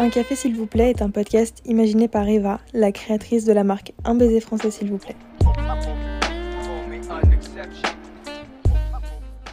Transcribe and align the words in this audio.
Un 0.00 0.08
café 0.08 0.34
s'il 0.34 0.56
vous 0.56 0.64
plaît 0.64 0.88
est 0.88 1.02
un 1.02 1.10
podcast 1.10 1.60
imaginé 1.66 2.08
par 2.08 2.26
Eva, 2.26 2.58
la 2.72 2.90
créatrice 2.90 3.44
de 3.44 3.52
la 3.52 3.64
marque 3.64 3.92
Un 4.02 4.14
baiser 4.14 4.40
français 4.40 4.70
s'il 4.70 4.90
vous 4.90 4.96
plaît. 4.96 5.14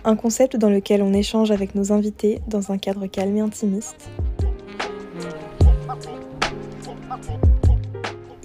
Un 0.06 0.16
concept 0.16 0.56
dans 0.56 0.70
lequel 0.70 1.02
on 1.02 1.12
échange 1.12 1.52
avec 1.52 1.76
nos 1.76 1.92
invités 1.92 2.40
dans 2.48 2.72
un 2.72 2.78
cadre 2.78 3.08
calme 3.08 3.36
et 3.36 3.42
intimiste. 3.42 4.10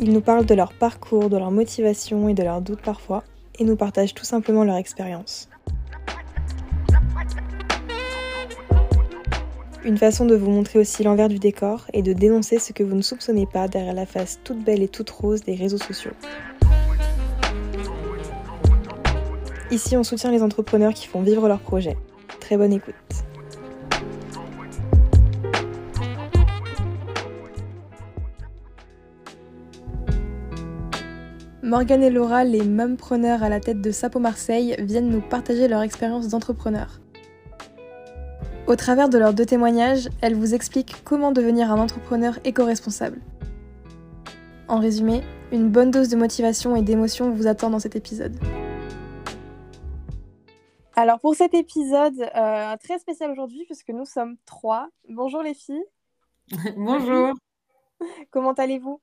Ils 0.00 0.12
nous 0.12 0.22
parlent 0.22 0.44
de 0.44 0.54
leur 0.54 0.72
parcours, 0.72 1.30
de 1.30 1.36
leur 1.36 1.52
motivation 1.52 2.28
et 2.28 2.34
de 2.34 2.42
leurs 2.42 2.62
doutes 2.62 2.82
parfois, 2.82 3.22
et 3.60 3.64
nous 3.64 3.76
partagent 3.76 4.14
tout 4.14 4.24
simplement 4.24 4.64
leur 4.64 4.76
expérience. 4.76 5.48
Une 9.84 9.98
façon 9.98 10.26
de 10.26 10.36
vous 10.36 10.48
montrer 10.48 10.78
aussi 10.78 11.02
l'envers 11.02 11.28
du 11.28 11.40
décor 11.40 11.86
et 11.92 12.02
de 12.02 12.12
dénoncer 12.12 12.60
ce 12.60 12.72
que 12.72 12.84
vous 12.84 12.94
ne 12.94 13.02
soupçonnez 13.02 13.46
pas 13.46 13.66
derrière 13.66 13.94
la 13.94 14.06
face 14.06 14.38
toute 14.44 14.62
belle 14.62 14.80
et 14.80 14.86
toute 14.86 15.10
rose 15.10 15.42
des 15.42 15.56
réseaux 15.56 15.78
sociaux. 15.78 16.12
Ici, 19.72 19.96
on 19.96 20.04
soutient 20.04 20.30
les 20.30 20.44
entrepreneurs 20.44 20.94
qui 20.94 21.08
font 21.08 21.20
vivre 21.20 21.48
leurs 21.48 21.58
projets. 21.58 21.96
Très 22.38 22.56
bonne 22.56 22.72
écoute. 22.72 22.94
Morgane 31.64 32.04
et 32.04 32.10
Laura, 32.10 32.44
les 32.44 32.62
mumpreneurs 32.62 33.42
à 33.42 33.48
la 33.48 33.58
tête 33.58 33.80
de 33.80 33.90
Sapo 33.90 34.20
Marseille, 34.20 34.76
viennent 34.78 35.08
nous 35.08 35.22
partager 35.22 35.66
leur 35.66 35.82
expérience 35.82 36.28
d'entrepreneur. 36.28 37.00
Au 38.68 38.76
travers 38.76 39.08
de 39.08 39.18
leurs 39.18 39.34
deux 39.34 39.44
témoignages, 39.44 40.08
elles 40.20 40.36
vous 40.36 40.54
expliquent 40.54 41.02
comment 41.04 41.32
devenir 41.32 41.72
un 41.72 41.78
entrepreneur 41.80 42.38
éco-responsable. 42.44 43.20
En 44.68 44.78
résumé, 44.78 45.22
une 45.50 45.68
bonne 45.68 45.90
dose 45.90 46.08
de 46.08 46.16
motivation 46.16 46.76
et 46.76 46.82
d'émotion 46.82 47.32
vous 47.32 47.48
attend 47.48 47.70
dans 47.70 47.80
cet 47.80 47.96
épisode. 47.96 48.36
Alors 50.94 51.18
pour 51.20 51.34
cet 51.34 51.54
épisode 51.54 52.20
euh, 52.36 52.76
très 52.82 52.98
spécial 52.98 53.30
aujourd'hui, 53.30 53.64
puisque 53.64 53.88
nous 53.88 54.04
sommes 54.04 54.36
trois. 54.46 54.88
Bonjour 55.08 55.42
les 55.42 55.54
filles. 55.54 55.84
Bonjour. 56.76 57.34
Comment 58.30 58.52
allez-vous? 58.52 59.00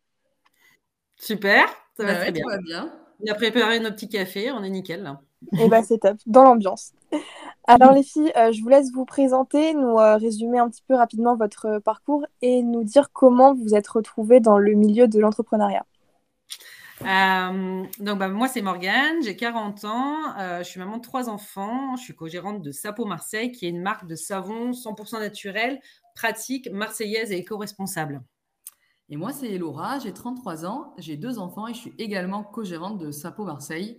Super, 1.17 1.67
ça 1.97 2.05
va 2.05 2.13
Bah 2.13 2.15
très 2.15 2.25
ouais, 2.27 2.31
bien. 2.31 2.43
tout 2.43 2.49
va 2.49 2.57
bien. 2.59 2.93
On 3.27 3.31
a 3.31 3.35
préparé 3.35 3.79
nos 3.81 3.91
petits 3.91 4.07
cafés, 4.07 4.51
on 4.51 4.63
est 4.63 4.69
nickel 4.69 5.03
là. 5.03 5.19
Eh 5.59 5.67
ben 5.67 5.83
c'est 5.83 5.97
top, 5.97 6.17
dans 6.25 6.43
l'ambiance. 6.43 6.93
Alors 7.67 7.93
les 7.93 8.03
filles, 8.03 8.31
euh, 8.35 8.51
je 8.51 8.61
vous 8.61 8.69
laisse 8.69 8.91
vous 8.91 9.05
présenter, 9.05 9.73
nous 9.73 9.99
euh, 9.99 10.17
résumer 10.17 10.57
un 10.57 10.69
petit 10.69 10.83
peu 10.87 10.95
rapidement 10.95 11.35
votre 11.35 11.65
euh, 11.67 11.79
parcours 11.79 12.25
et 12.41 12.63
nous 12.63 12.83
dire 12.83 13.11
comment 13.11 13.53
vous 13.53 13.75
êtes 13.75 13.87
retrouvées 13.87 14.39
dans 14.39 14.57
le 14.57 14.73
milieu 14.73 15.07
de 15.07 15.19
l'entrepreneuriat. 15.19 15.85
Euh, 17.01 17.83
donc 17.99 18.19
bah, 18.19 18.27
moi 18.27 18.47
c'est 18.49 18.61
Morgane, 18.61 19.23
j'ai 19.23 19.35
40 19.35 19.85
ans, 19.85 20.37
euh, 20.37 20.59
je 20.59 20.63
suis 20.63 20.79
maman 20.79 20.97
de 20.97 21.01
trois 21.01 21.29
enfants, 21.29 21.95
je 21.95 22.03
suis 22.03 22.15
co-gérante 22.15 22.61
de 22.61 22.71
Sapo 22.71 23.05
Marseille 23.05 23.51
qui 23.51 23.65
est 23.65 23.69
une 23.69 23.81
marque 23.81 24.05
de 24.05 24.15
savon 24.15 24.71
100% 24.71 25.19
naturel, 25.19 25.79
pratique, 26.15 26.69
marseillaise 26.71 27.31
et 27.31 27.37
éco-responsable. 27.37 28.21
Et 29.11 29.17
moi, 29.17 29.31
c'est 29.31 29.57
Laura, 29.57 29.97
j'ai 29.97 30.13
33 30.13 30.65
ans, 30.65 30.93
j'ai 30.97 31.17
deux 31.17 31.39
enfants 31.39 31.67
et 31.67 31.73
je 31.73 31.79
suis 31.79 31.93
également 31.97 32.43
co-gérante 32.43 32.99
de 32.99 33.11
Sapo 33.11 33.43
Marseille. 33.43 33.97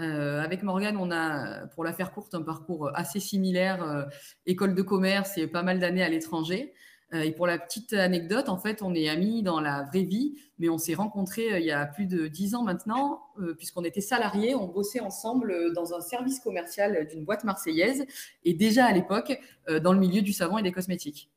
Euh, 0.00 0.40
avec 0.40 0.62
Morgane, 0.62 0.96
on 0.96 1.10
a, 1.10 1.66
pour 1.68 1.84
la 1.84 1.92
faire 1.92 2.12
courte, 2.12 2.34
un 2.34 2.42
parcours 2.42 2.90
assez 2.94 3.20
similaire, 3.20 3.82
euh, 3.82 4.04
école 4.46 4.74
de 4.74 4.82
commerce 4.82 5.36
et 5.38 5.46
pas 5.46 5.62
mal 5.62 5.78
d'années 5.78 6.02
à 6.02 6.08
l'étranger. 6.08 6.72
Euh, 7.12 7.20
et 7.20 7.32
pour 7.32 7.46
la 7.46 7.58
petite 7.58 7.92
anecdote, 7.92 8.48
en 8.48 8.56
fait, 8.56 8.82
on 8.82 8.94
est 8.94 9.08
amis 9.08 9.42
dans 9.42 9.60
la 9.60 9.82
vraie 9.82 10.02
vie, 10.02 10.34
mais 10.58 10.70
on 10.70 10.78
s'est 10.78 10.94
rencontrés 10.94 11.60
il 11.60 11.66
y 11.66 11.70
a 11.70 11.84
plus 11.84 12.06
de 12.06 12.26
10 12.26 12.54
ans 12.54 12.62
maintenant, 12.62 13.22
puisqu'on 13.58 13.84
était 13.84 14.00
salariés, 14.00 14.54
on 14.54 14.66
bossait 14.66 15.00
ensemble 15.00 15.74
dans 15.74 15.94
un 15.94 16.00
service 16.00 16.40
commercial 16.40 17.06
d'une 17.08 17.24
boîte 17.24 17.44
marseillaise, 17.44 18.06
et 18.44 18.54
déjà 18.54 18.86
à 18.86 18.92
l'époque, 18.92 19.38
dans 19.82 19.92
le 19.92 19.98
milieu 19.98 20.22
du 20.22 20.32
savon 20.32 20.56
et 20.56 20.62
des 20.62 20.72
cosmétiques. 20.72 21.30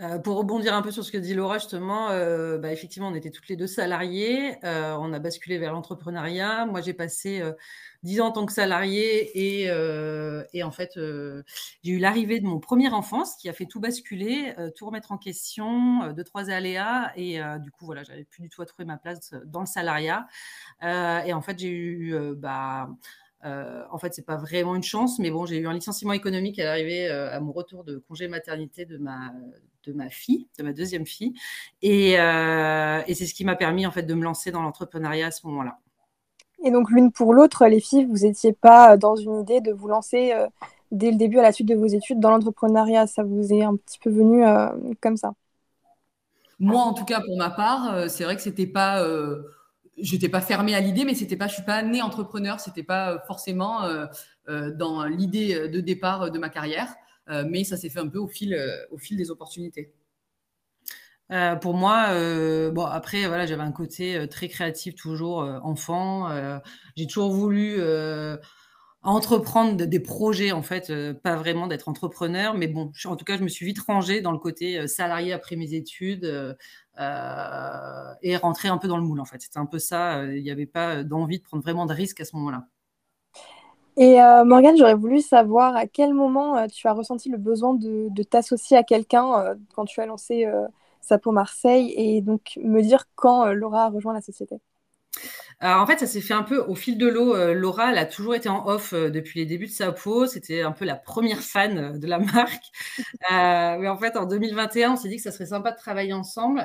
Euh, 0.00 0.18
pour 0.18 0.38
rebondir 0.38 0.74
un 0.74 0.80
peu 0.80 0.90
sur 0.90 1.04
ce 1.04 1.12
que 1.12 1.18
dit 1.18 1.34
Laura, 1.34 1.58
justement, 1.58 2.08
euh, 2.08 2.56
bah, 2.56 2.72
effectivement, 2.72 3.08
on 3.08 3.14
était 3.14 3.30
toutes 3.30 3.48
les 3.48 3.56
deux 3.56 3.66
salariées. 3.66 4.56
euh, 4.64 4.96
on 4.98 5.12
a 5.12 5.18
basculé 5.18 5.58
vers 5.58 5.74
l'entrepreneuriat. 5.74 6.64
Moi, 6.64 6.80
j'ai 6.80 6.94
passé 6.94 7.42
10 8.02 8.22
ans 8.22 8.28
en 8.28 8.32
tant 8.32 8.46
que 8.46 8.52
salariée 8.52 9.30
et, 9.34 10.62
en 10.62 10.70
fait, 10.70 10.92
j'ai 10.94 11.92
eu 11.92 11.98
l'arrivée 11.98 12.40
de 12.40 12.46
mon 12.46 12.60
premier 12.60 12.88
enfant, 12.88 13.24
ce 13.26 13.36
qui 13.36 13.48
a 13.50 13.52
fait 13.52 13.66
tout 13.66 13.80
basculer, 13.80 14.54
tout 14.74 14.86
remettre 14.86 15.12
en 15.12 15.18
question, 15.18 16.12
deux, 16.12 16.24
trois 16.24 16.48
aléas. 16.48 17.12
Et 17.16 17.38
du 17.60 17.70
coup, 17.70 17.84
voilà, 17.84 18.02
j'avais 18.02 18.24
plus 18.24 18.42
du 18.42 18.48
tout 18.48 18.62
à 18.62 18.66
trouver 18.66 18.86
ma 18.86 18.96
place 18.96 19.34
dans 19.44 19.60
le 19.60 19.66
salariat. 19.66 20.26
Et 20.82 21.32
en 21.34 21.42
fait, 21.42 21.58
j'ai 21.58 21.70
eu. 21.70 22.14
bah, 22.36 22.88
en 23.42 23.98
fait, 23.98 24.14
c'est 24.14 24.24
pas 24.24 24.36
vraiment 24.36 24.74
une 24.74 24.82
chance, 24.82 25.18
mais 25.18 25.30
bon, 25.30 25.44
j'ai 25.44 25.58
eu 25.58 25.66
un 25.66 25.74
licenciement 25.74 26.14
économique 26.14 26.58
à 26.58 26.64
l'arrivée 26.64 27.08
à 27.08 27.38
mon 27.40 27.52
retour 27.52 27.84
de 27.84 27.98
congé 27.98 28.28
maternité 28.28 28.86
de 28.86 28.96
ma, 28.96 29.32
de 29.84 29.92
ma 29.92 30.08
fille, 30.08 30.48
de 30.58 30.64
ma 30.64 30.72
deuxième 30.72 31.06
fille. 31.06 31.34
Et, 31.82 32.18
euh, 32.20 33.00
et 33.06 33.14
c'est 33.14 33.26
ce 33.26 33.34
qui 33.34 33.44
m'a 33.44 33.56
permis 33.56 33.86
en 33.86 33.90
fait 33.90 34.02
de 34.02 34.14
me 34.14 34.22
lancer 34.22 34.50
dans 34.50 34.62
l'entrepreneuriat 34.62 35.26
à 35.26 35.30
ce 35.30 35.46
moment-là. 35.46 35.78
Et 36.64 36.70
donc 36.70 36.90
l'une 36.90 37.10
pour 37.10 37.32
l'autre, 37.32 37.66
les 37.66 37.80
filles, 37.80 38.04
vous 38.04 38.18
n'étiez 38.18 38.52
pas 38.52 38.96
dans 38.96 39.16
une 39.16 39.40
idée 39.40 39.60
de 39.60 39.72
vous 39.72 39.88
lancer 39.88 40.32
euh, 40.32 40.46
dès 40.92 41.10
le 41.10 41.16
début 41.16 41.38
à 41.38 41.42
la 41.42 41.52
suite 41.52 41.68
de 41.68 41.74
vos 41.74 41.86
études 41.86 42.20
dans 42.20 42.30
l'entrepreneuriat, 42.30 43.06
ça 43.06 43.22
vous 43.22 43.52
est 43.52 43.62
un 43.62 43.76
petit 43.76 43.98
peu 43.98 44.10
venu 44.10 44.44
euh, 44.44 44.68
comme 45.00 45.16
ça? 45.16 45.32
Moi, 46.58 46.82
en 46.82 46.92
tout 46.92 47.06
cas, 47.06 47.20
pour 47.20 47.38
ma 47.38 47.48
part, 47.50 47.94
euh, 47.94 48.08
c'est 48.08 48.24
vrai 48.24 48.36
que 48.36 48.42
c'était 48.42 48.66
pas, 48.66 49.02
euh, 49.02 49.42
j'étais 49.96 50.28
pas 50.28 50.42
fermée 50.42 50.74
à 50.74 50.80
l'idée, 50.80 51.04
mais 51.06 51.14
c'était 51.14 51.36
pas, 51.36 51.46
je 51.46 51.54
suis 51.54 51.62
pas 51.62 51.82
née 51.82 52.02
entrepreneur, 52.02 52.60
c'était 52.60 52.82
pas 52.82 53.12
euh, 53.12 53.18
forcément 53.26 53.84
euh, 53.84 54.06
euh, 54.50 54.70
dans 54.70 55.04
l'idée 55.04 55.68
de 55.68 55.80
départ 55.80 56.30
de 56.30 56.38
ma 56.38 56.50
carrière, 56.50 56.88
euh, 56.88 56.94
mais 57.44 57.64
ça 57.64 57.76
s'est 57.76 57.88
fait 57.90 58.00
un 58.00 58.08
peu 58.08 58.18
au 58.18 58.28
fil, 58.28 58.54
euh, 58.54 58.76
au 58.90 58.98
fil 58.98 59.16
des 59.16 59.30
opportunités. 59.30 59.92
Euh, 61.32 61.54
pour 61.56 61.74
moi, 61.74 62.08
euh, 62.10 62.72
bon 62.72 62.84
après 62.84 63.26
voilà, 63.28 63.46
j'avais 63.46 63.62
un 63.62 63.70
côté 63.72 64.16
euh, 64.16 64.26
très 64.26 64.48
créatif 64.48 64.96
toujours 64.96 65.42
euh, 65.42 65.60
enfant. 65.62 66.28
Euh, 66.30 66.58
j'ai 66.96 67.06
toujours 67.06 67.30
voulu 67.30 67.76
euh, 67.78 68.36
entreprendre 69.02 69.76
de- 69.76 69.84
des 69.86 70.00
projets 70.00 70.52
en 70.52 70.62
fait, 70.62 70.90
euh, 70.90 71.14
pas 71.14 71.36
vraiment 71.36 71.66
d'être 71.68 71.88
entrepreneur, 71.88 72.54
mais 72.54 72.68
bon, 72.68 72.92
en 73.06 73.16
tout 73.16 73.24
cas, 73.24 73.36
je 73.38 73.42
me 73.44 73.48
suis 73.48 73.66
vite 73.66 73.80
rangée 73.80 74.20
dans 74.22 74.32
le 74.32 74.38
côté 74.38 74.78
euh, 74.80 74.86
salarié 74.88 75.32
après 75.32 75.56
mes 75.56 75.74
études 75.74 76.24
euh, 76.24 76.54
euh, 77.00 78.14
et 78.22 78.36
rentrer 78.36 78.68
un 78.68 78.78
peu 78.78 78.88
dans 78.88 78.96
le 78.98 79.04
moule 79.04 79.20
en 79.20 79.24
fait. 79.26 79.40
C'était 79.42 79.58
un 79.58 79.66
peu 79.66 79.78
ça. 79.78 80.20
euh, 80.20 80.36
Il 80.36 80.42
n'y 80.42 80.50
avait 80.50 80.66
pas 80.66 81.04
d'envie 81.04 81.38
de 81.38 81.44
prendre 81.44 81.62
vraiment 81.62 81.86
de 81.86 81.94
risques 81.94 82.20
à 82.20 82.24
ce 82.24 82.36
moment-là. 82.36 82.66
Et 83.96 84.20
euh, 84.20 84.44
Morgane, 84.44 84.76
j'aurais 84.76 84.94
voulu 84.94 85.20
savoir 85.20 85.76
à 85.76 85.86
quel 85.86 86.14
moment 86.14 86.56
euh, 86.56 86.66
tu 86.66 86.86
as 86.86 86.92
ressenti 86.92 87.28
le 87.28 87.38
besoin 87.38 87.74
de, 87.74 88.22
t'associer 88.22 88.76
à 88.76 88.82
quelqu'un 88.82 89.34
euh, 89.34 89.54
quand 89.74 89.84
tu 89.84 90.00
as 90.00 90.06
lancé 90.06 90.46
Sapo 91.00 91.32
Marseille 91.32 91.92
et 91.96 92.20
donc 92.20 92.58
me 92.62 92.82
dire 92.82 93.04
quand 93.14 93.46
Laura 93.52 93.86
a 93.86 93.88
rejoint 93.88 94.14
la 94.14 94.20
société. 94.20 94.56
Alors, 95.62 95.82
en 95.82 95.86
fait, 95.86 95.98
ça 95.98 96.06
s'est 96.06 96.22
fait 96.22 96.32
un 96.32 96.42
peu 96.42 96.58
au 96.58 96.74
fil 96.74 96.96
de 96.96 97.06
l'eau. 97.06 97.36
Laura, 97.52 97.90
elle 97.90 97.98
a 97.98 98.06
toujours 98.06 98.34
été 98.34 98.48
en 98.48 98.66
off 98.66 98.94
depuis 98.94 99.40
les 99.40 99.46
débuts 99.46 99.66
de 99.66 99.72
sa 99.72 99.92
peau. 99.92 100.26
C'était 100.26 100.62
un 100.62 100.72
peu 100.72 100.86
la 100.86 100.94
première 100.94 101.40
fan 101.40 101.98
de 101.98 102.06
la 102.06 102.18
marque. 102.34 102.64
Mais 103.30 103.88
en 103.88 103.98
fait, 103.98 104.16
en 104.16 104.24
2021, 104.24 104.92
on 104.92 104.96
s'est 104.96 105.08
dit 105.08 105.16
que 105.16 105.22
ça 105.22 105.32
serait 105.32 105.46
sympa 105.46 105.72
de 105.72 105.76
travailler 105.76 106.14
ensemble, 106.14 106.60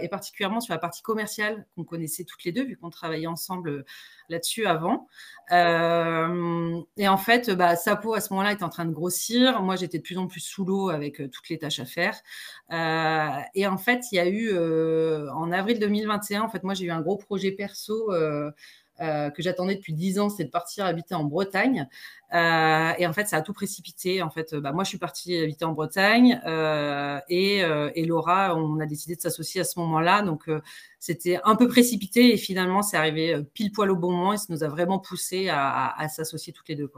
et 0.00 0.08
particulièrement 0.08 0.60
sur 0.60 0.74
la 0.74 0.78
partie 0.78 1.02
commerciale 1.02 1.66
qu'on 1.74 1.84
connaissait 1.84 2.24
toutes 2.24 2.44
les 2.44 2.52
deux, 2.52 2.64
vu 2.64 2.76
qu'on 2.76 2.90
travaillait 2.90 3.26
ensemble 3.26 3.84
là-dessus 4.28 4.66
avant. 4.66 5.08
Euh, 5.52 6.80
et 6.96 7.08
en 7.08 7.16
fait, 7.16 7.50
bah, 7.50 7.76
sa 7.76 7.96
peau 7.96 8.14
à 8.14 8.20
ce 8.20 8.32
moment-là 8.32 8.52
était 8.52 8.64
en 8.64 8.68
train 8.68 8.84
de 8.84 8.92
grossir. 8.92 9.62
Moi, 9.62 9.76
j'étais 9.76 9.98
de 9.98 10.02
plus 10.02 10.18
en 10.18 10.26
plus 10.26 10.40
sous 10.40 10.64
l'eau 10.64 10.88
avec 10.90 11.20
euh, 11.20 11.28
toutes 11.28 11.48
les 11.48 11.58
tâches 11.58 11.80
à 11.80 11.84
faire. 11.84 12.18
Euh, 12.72 13.40
et 13.54 13.66
en 13.66 13.78
fait, 13.78 14.00
il 14.12 14.16
y 14.16 14.18
a 14.18 14.28
eu 14.28 14.56
en 15.30 15.52
avril 15.52 15.78
2021, 15.78 16.42
en 16.42 16.48
fait, 16.48 16.62
moi, 16.64 16.74
j'ai 16.74 16.86
eu 16.86 16.90
un 16.90 17.00
gros 17.00 17.16
projet 17.16 17.52
perso 17.52 18.10
euh, 19.00 19.30
que 19.30 19.42
j'attendais 19.42 19.74
depuis 19.74 19.92
10 19.92 20.18
ans, 20.18 20.28
c'est 20.28 20.44
de 20.44 20.50
partir 20.50 20.86
habiter 20.86 21.14
en 21.14 21.24
Bretagne. 21.24 21.88
Euh, 22.34 22.92
et 22.98 23.06
en 23.06 23.12
fait, 23.12 23.26
ça 23.28 23.36
a 23.36 23.42
tout 23.42 23.52
précipité. 23.52 24.22
En 24.22 24.30
fait, 24.30 24.54
bah, 24.54 24.72
moi, 24.72 24.84
je 24.84 24.88
suis 24.88 24.98
partie 24.98 25.36
habiter 25.36 25.64
en 25.64 25.72
Bretagne 25.72 26.40
euh, 26.46 27.20
et, 27.28 27.62
euh, 27.64 27.90
et 27.94 28.04
Laura, 28.04 28.56
on 28.56 28.80
a 28.80 28.86
décidé 28.86 29.16
de 29.16 29.20
s'associer 29.20 29.60
à 29.60 29.64
ce 29.64 29.78
moment-là. 29.80 30.22
Donc, 30.22 30.48
euh, 30.48 30.60
c'était 30.98 31.38
un 31.44 31.56
peu 31.56 31.68
précipité 31.68 32.32
et 32.32 32.36
finalement, 32.36 32.82
c'est 32.82 32.96
arrivé 32.96 33.42
pile 33.54 33.72
poil 33.72 33.90
au 33.90 33.96
bon 33.96 34.10
moment 34.10 34.32
et 34.32 34.38
ça 34.38 34.46
nous 34.50 34.64
a 34.64 34.68
vraiment 34.68 34.98
poussé 34.98 35.48
à, 35.50 35.94
s'associer 36.08 36.52
toutes 36.52 36.68
les 36.68 36.76
deux. 36.76 36.90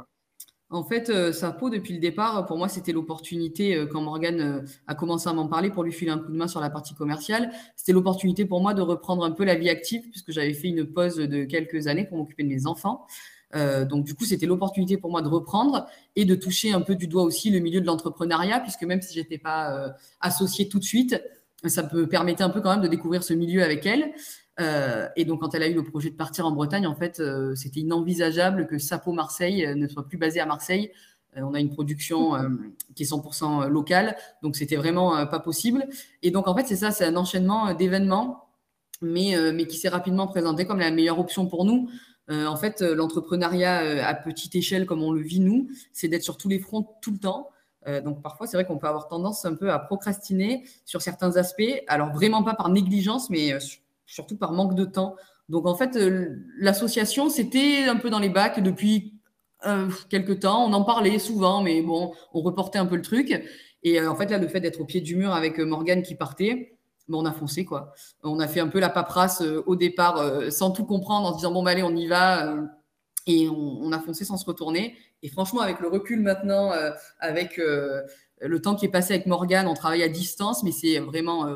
En 0.70 0.84
fait, 0.84 1.08
euh, 1.08 1.32
Sapo, 1.32 1.70
depuis 1.70 1.94
le 1.94 2.00
départ, 2.00 2.44
pour 2.44 2.58
moi, 2.58 2.68
c'était 2.68 2.92
l'opportunité, 2.92 3.74
euh, 3.74 3.86
quand 3.86 4.02
Morgane 4.02 4.40
euh, 4.40 4.60
a 4.86 4.94
commencé 4.94 5.26
à 5.28 5.32
m'en 5.32 5.48
parler 5.48 5.70
pour 5.70 5.82
lui 5.82 5.92
filer 5.92 6.10
un 6.10 6.18
coup 6.18 6.30
de 6.30 6.36
main 6.36 6.46
sur 6.46 6.60
la 6.60 6.68
partie 6.68 6.94
commerciale, 6.94 7.50
c'était 7.74 7.92
l'opportunité 7.92 8.44
pour 8.44 8.60
moi 8.60 8.74
de 8.74 8.82
reprendre 8.82 9.24
un 9.24 9.30
peu 9.30 9.44
la 9.44 9.54
vie 9.54 9.70
active, 9.70 10.02
puisque 10.10 10.30
j'avais 10.30 10.52
fait 10.52 10.68
une 10.68 10.84
pause 10.84 11.16
de 11.16 11.44
quelques 11.44 11.86
années 11.86 12.04
pour 12.04 12.18
m'occuper 12.18 12.42
de 12.42 12.48
mes 12.48 12.66
enfants. 12.66 13.06
Euh, 13.54 13.84
donc, 13.84 14.04
du 14.04 14.14
coup, 14.14 14.24
c'était 14.24 14.46
l'opportunité 14.46 14.96
pour 14.96 15.10
moi 15.10 15.22
de 15.22 15.28
reprendre 15.28 15.86
et 16.16 16.24
de 16.24 16.34
toucher 16.34 16.72
un 16.72 16.80
peu 16.80 16.94
du 16.94 17.06
doigt 17.06 17.22
aussi 17.22 17.50
le 17.50 17.60
milieu 17.60 17.80
de 17.80 17.86
l'entrepreneuriat, 17.86 18.60
puisque 18.60 18.82
même 18.82 19.00
si 19.00 19.14
j'étais 19.14 19.38
pas 19.38 19.74
euh, 19.74 19.88
associée 20.20 20.68
tout 20.68 20.78
de 20.78 20.84
suite, 20.84 21.20
ça 21.64 21.82
peut 21.82 22.06
permettre 22.06 22.42
un 22.42 22.50
peu 22.50 22.60
quand 22.60 22.70
même 22.70 22.82
de 22.82 22.88
découvrir 22.88 23.22
ce 23.22 23.34
milieu 23.34 23.62
avec 23.62 23.84
elle. 23.86 24.12
Euh, 24.60 25.08
et 25.16 25.24
donc, 25.24 25.40
quand 25.40 25.54
elle 25.54 25.62
a 25.62 25.68
eu 25.68 25.74
le 25.74 25.84
projet 25.84 26.10
de 26.10 26.16
partir 26.16 26.46
en 26.46 26.52
Bretagne, 26.52 26.86
en 26.86 26.94
fait, 26.94 27.20
euh, 27.20 27.54
c'était 27.54 27.80
inenvisageable 27.80 28.66
que 28.66 28.78
Sapo 28.78 29.12
Marseille 29.12 29.64
euh, 29.64 29.74
ne 29.74 29.86
soit 29.86 30.06
plus 30.06 30.18
basé 30.18 30.40
à 30.40 30.46
Marseille. 30.46 30.90
on 31.36 31.54
a 31.54 31.60
une 31.60 31.70
production 31.70 32.32
qui 32.96 33.04
est 33.04 33.06
100% 33.06 33.68
locale, 33.68 34.16
donc 34.42 34.56
c'était 34.56 34.76
vraiment 34.76 35.26
pas 35.26 35.38
possible. 35.38 35.86
Et 36.22 36.30
donc, 36.32 36.48
en 36.48 36.56
fait, 36.56 36.66
c'est 36.66 36.76
ça, 36.76 36.90
c'est 36.90 37.04
un 37.04 37.16
enchaînement 37.16 37.74
d'événements, 37.74 38.48
mais, 39.02 39.36
mais 39.52 39.66
qui 39.66 39.76
s'est 39.76 39.90
rapidement 39.90 40.26
présenté 40.26 40.64
comme 40.64 40.80
la 40.80 40.90
meilleure 40.90 41.20
option 41.20 41.46
pour 41.46 41.64
nous. 41.64 41.88
en 42.28 42.56
fait, 42.56 42.80
l'entrepreneuriat 42.80 44.08
à 44.08 44.14
petite 44.14 44.56
échelle, 44.56 44.84
comme 44.86 45.02
on 45.02 45.12
le 45.12 45.20
vit 45.20 45.38
nous, 45.38 45.68
c'est 45.92 46.08
d'être 46.08 46.24
sur 46.24 46.38
tous 46.38 46.48
les 46.48 46.58
fronts 46.58 46.88
tout 47.02 47.12
le 47.12 47.18
temps. 47.18 47.50
donc 48.04 48.20
parfois, 48.20 48.48
c'est 48.48 48.56
vrai 48.56 48.66
qu'on 48.66 48.78
peut 48.78 48.88
avoir 48.88 49.06
tendance 49.06 49.44
un 49.44 49.54
peu 49.54 49.70
à 49.70 49.78
procrastiner 49.78 50.64
sur 50.86 51.02
certains 51.02 51.36
aspects. 51.36 51.84
Alors 51.86 52.10
vraiment 52.10 52.42
pas 52.42 52.54
par 52.54 52.68
négligence, 52.70 53.30
mais 53.30 53.52
surtout 54.08 54.36
par 54.36 54.52
manque 54.52 54.74
de 54.74 54.84
temps. 54.84 55.14
Donc 55.48 55.66
en 55.66 55.76
fait, 55.76 55.96
euh, 55.96 56.44
l'association, 56.58 57.28
c'était 57.28 57.84
un 57.84 57.96
peu 57.96 58.10
dans 58.10 58.18
les 58.18 58.28
bacs 58.28 58.60
depuis 58.60 59.14
euh, 59.66 59.88
quelques 60.08 60.40
temps. 60.40 60.64
On 60.64 60.72
en 60.72 60.82
parlait 60.82 61.18
souvent, 61.18 61.62
mais 61.62 61.82
bon, 61.82 62.12
on 62.32 62.40
reportait 62.40 62.78
un 62.78 62.86
peu 62.86 62.96
le 62.96 63.02
truc. 63.02 63.40
Et 63.84 64.00
euh, 64.00 64.10
en 64.10 64.16
fait, 64.16 64.30
là, 64.30 64.38
le 64.38 64.48
fait 64.48 64.60
d'être 64.60 64.80
au 64.80 64.84
pied 64.84 65.00
du 65.00 65.14
mur 65.14 65.32
avec 65.32 65.58
Morgane 65.58 66.02
qui 66.02 66.14
partait, 66.14 66.78
bon, 67.06 67.22
on 67.22 67.26
a 67.26 67.32
foncé, 67.32 67.64
quoi. 67.64 67.92
On 68.24 68.40
a 68.40 68.48
fait 68.48 68.60
un 68.60 68.68
peu 68.68 68.80
la 68.80 68.88
paperasse 68.88 69.42
au 69.42 69.76
départ 69.76 70.50
sans 70.50 70.70
tout 70.70 70.84
comprendre, 70.84 71.28
en 71.28 71.32
se 71.32 71.36
disant, 71.36 71.52
bon, 71.52 71.62
bah, 71.62 71.70
allez, 71.70 71.82
on 71.82 71.94
y 71.94 72.06
va. 72.06 72.54
et 73.26 73.48
on, 73.48 73.92
a 73.92 74.00
foncé 74.00 74.24
sans 74.24 74.36
se 74.36 74.46
retourner. 74.46 74.96
Et 75.22 75.28
franchement, 75.28 75.60
avec 75.60 75.80
le 75.80 75.88
recul 75.88 76.20
maintenant, 76.20 76.72
avec 77.20 77.58
le 77.58 78.60
temps 78.60 78.74
qui 78.74 78.86
est 78.86 78.90
passé 78.90 79.14
avec 79.14 79.26
Morgane, 79.26 79.66
on 79.66 79.74
travaille 79.74 80.02
à 80.02 80.08
distance, 80.08 80.62
mais 80.62 80.72
c'est 80.72 80.98
vraiment 80.98 81.46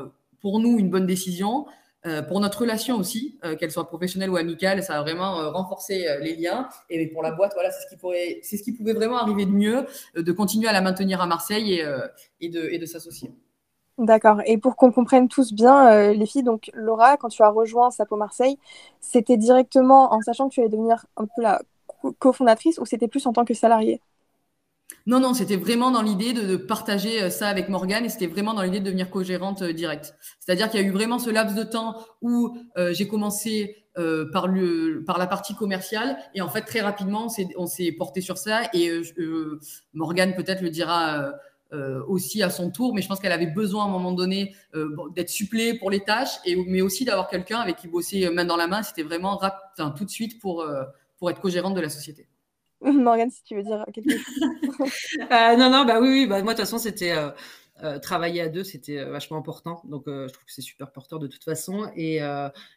pour 0.41 0.59
nous 0.59 0.79
une 0.79 0.89
bonne 0.89 1.05
décision. 1.05 1.65
Euh, 2.05 2.21
pour 2.21 2.41
notre 2.41 2.59
relation 2.59 2.97
aussi, 2.97 3.39
euh, 3.45 3.55
qu'elle 3.55 3.71
soit 3.71 3.87
professionnelle 3.87 4.29
ou 4.29 4.35
amicale, 4.35 4.83
ça 4.83 4.99
a 4.99 5.01
vraiment 5.01 5.39
euh, 5.39 5.49
renforcé 5.51 6.05
les 6.21 6.35
liens. 6.35 6.67
Et 6.89 7.07
pour 7.07 7.23
la 7.23 7.31
boîte, 7.31 7.53
voilà, 7.53 7.71
c'est 7.71 8.57
ce 8.57 8.63
qui 8.63 8.73
pouvait 8.73 8.93
vraiment 8.93 9.17
arriver 9.17 9.45
de 9.45 9.51
mieux, 9.51 9.85
de 10.15 10.31
continuer 10.31 10.67
à 10.67 10.73
la 10.73 10.81
maintenir 10.81 11.21
à 11.21 11.27
Marseille 11.27 11.79
et, 11.79 11.85
et 12.41 12.49
de, 12.49 12.61
et 12.69 12.77
de 12.77 12.85
s'associer. 12.85 13.31
D'accord. 13.97 14.41
Et 14.45 14.57
pour 14.57 14.75
qu'on 14.75 14.91
comprenne 14.91 15.27
tous 15.27 15.53
bien, 15.53 16.11
les 16.11 16.25
filles, 16.25 16.43
donc 16.43 16.71
Laura, 16.73 17.15
quand 17.17 17.29
tu 17.29 17.41
as 17.43 17.49
rejoint 17.49 17.91
Sapo 17.91 18.15
Marseille, 18.15 18.57
c'était 18.99 19.37
directement 19.37 20.13
en 20.13 20.21
sachant 20.21 20.49
que 20.49 20.55
tu 20.55 20.59
allais 20.59 20.69
devenir 20.69 21.05
un 21.15 21.25
peu 21.25 21.41
la 21.41 21.61
cofondatrice 22.19 22.79
ou 22.79 22.85
c'était 22.85 23.07
plus 23.07 23.25
en 23.27 23.33
tant 23.33 23.45
que 23.45 23.53
salariée? 23.53 24.01
Non, 25.05 25.19
non, 25.19 25.33
c'était 25.33 25.57
vraiment 25.57 25.91
dans 25.91 26.01
l'idée 26.01 26.31
de, 26.31 26.55
partager 26.55 27.23
euh, 27.23 27.29
ça 27.29 27.49
avec 27.49 27.67
Morgane 27.67 28.05
et 28.05 28.09
c'était 28.09 28.27
vraiment 28.27 28.53
dans 28.53 28.61
l'idée 28.61 28.79
de 28.79 28.85
devenir 28.85 29.09
co-gérante 29.09 29.61
euh, 29.61 29.73
directe. 29.73 30.15
C'est-à-dire 30.39 30.69
qu'il 30.69 30.79
y 30.79 30.83
a 30.83 30.87
eu 30.87 30.91
vraiment 30.91 31.19
ce 31.19 31.29
laps 31.29 31.55
de 31.57 31.63
temps 31.63 31.97
où 32.21 32.57
euh, 32.77 32.93
j'ai 32.93 33.07
commencé 33.07 33.77
par, 34.31 34.47
le, 34.47 35.03
par 35.05 35.19
la 35.19 35.27
partie 35.27 35.53
commerciale 35.53 36.17
et 36.33 36.41
en 36.41 36.49
fait 36.49 36.61
très 36.61 36.81
rapidement 36.81 37.27
on 37.57 37.67
s'est 37.67 37.91
porté 37.91 38.21
sur 38.21 38.39
ça 38.39 38.61
et 38.73 38.89
Morgane 39.93 40.33
peut-être 40.33 40.61
le 40.61 40.71
dira 40.71 41.31
aussi 42.07 42.41
à 42.41 42.49
son 42.49 42.71
tour, 42.71 42.95
mais 42.95 43.03
je 43.03 43.07
pense 43.07 43.19
qu'elle 43.19 43.31
avait 43.31 43.45
besoin 43.45 43.83
à 43.83 43.87
un 43.87 43.91
moment 43.91 44.11
donné 44.11 44.55
d'être 45.15 45.29
supplée 45.29 45.77
pour 45.77 45.91
les 45.91 45.99
tâches 45.99 46.39
et 46.43 46.55
mais 46.55 46.81
aussi 46.81 47.05
d'avoir 47.05 47.27
quelqu'un 47.27 47.59
avec 47.59 47.75
qui 47.75 47.87
bosser 47.87 48.27
main 48.31 48.45
dans 48.45 48.57
la 48.57 48.65
main. 48.65 48.81
C'était 48.81 49.03
vraiment 49.03 49.39
tout 49.95 50.05
de 50.05 50.09
suite 50.09 50.41
pour, 50.41 50.65
pour 51.19 51.29
être 51.29 51.39
co-gérante 51.39 51.75
de 51.75 51.81
la 51.81 51.89
société. 51.89 52.27
Morgane, 52.91 53.31
si 53.31 53.43
tu 53.43 53.55
veux 53.55 53.63
dire 53.63 53.85
quelque 53.93 54.11
chose. 54.11 54.19
Euh, 55.31 55.55
non, 55.55 55.69
non, 55.69 55.85
bah 55.85 55.99
oui, 56.01 56.09
oui 56.09 56.27
bah, 56.27 56.41
moi, 56.41 56.53
de 56.53 56.57
toute 56.57 56.65
façon, 56.65 56.77
c'était. 56.77 57.11
Euh, 57.11 57.29
euh, 57.83 57.99
travailler 57.99 58.39
à 58.39 58.49
deux, 58.49 58.63
c'était 58.63 59.03
vachement 59.03 59.37
important. 59.37 59.81
Donc, 59.85 60.03
je 60.07 60.31
trouve 60.31 60.45
que 60.45 60.53
c'est 60.53 60.61
super 60.61 60.91
porteur 60.91 61.19
de 61.19 61.27
toute 61.27 61.43
façon. 61.43 61.91
Et, 61.95 62.19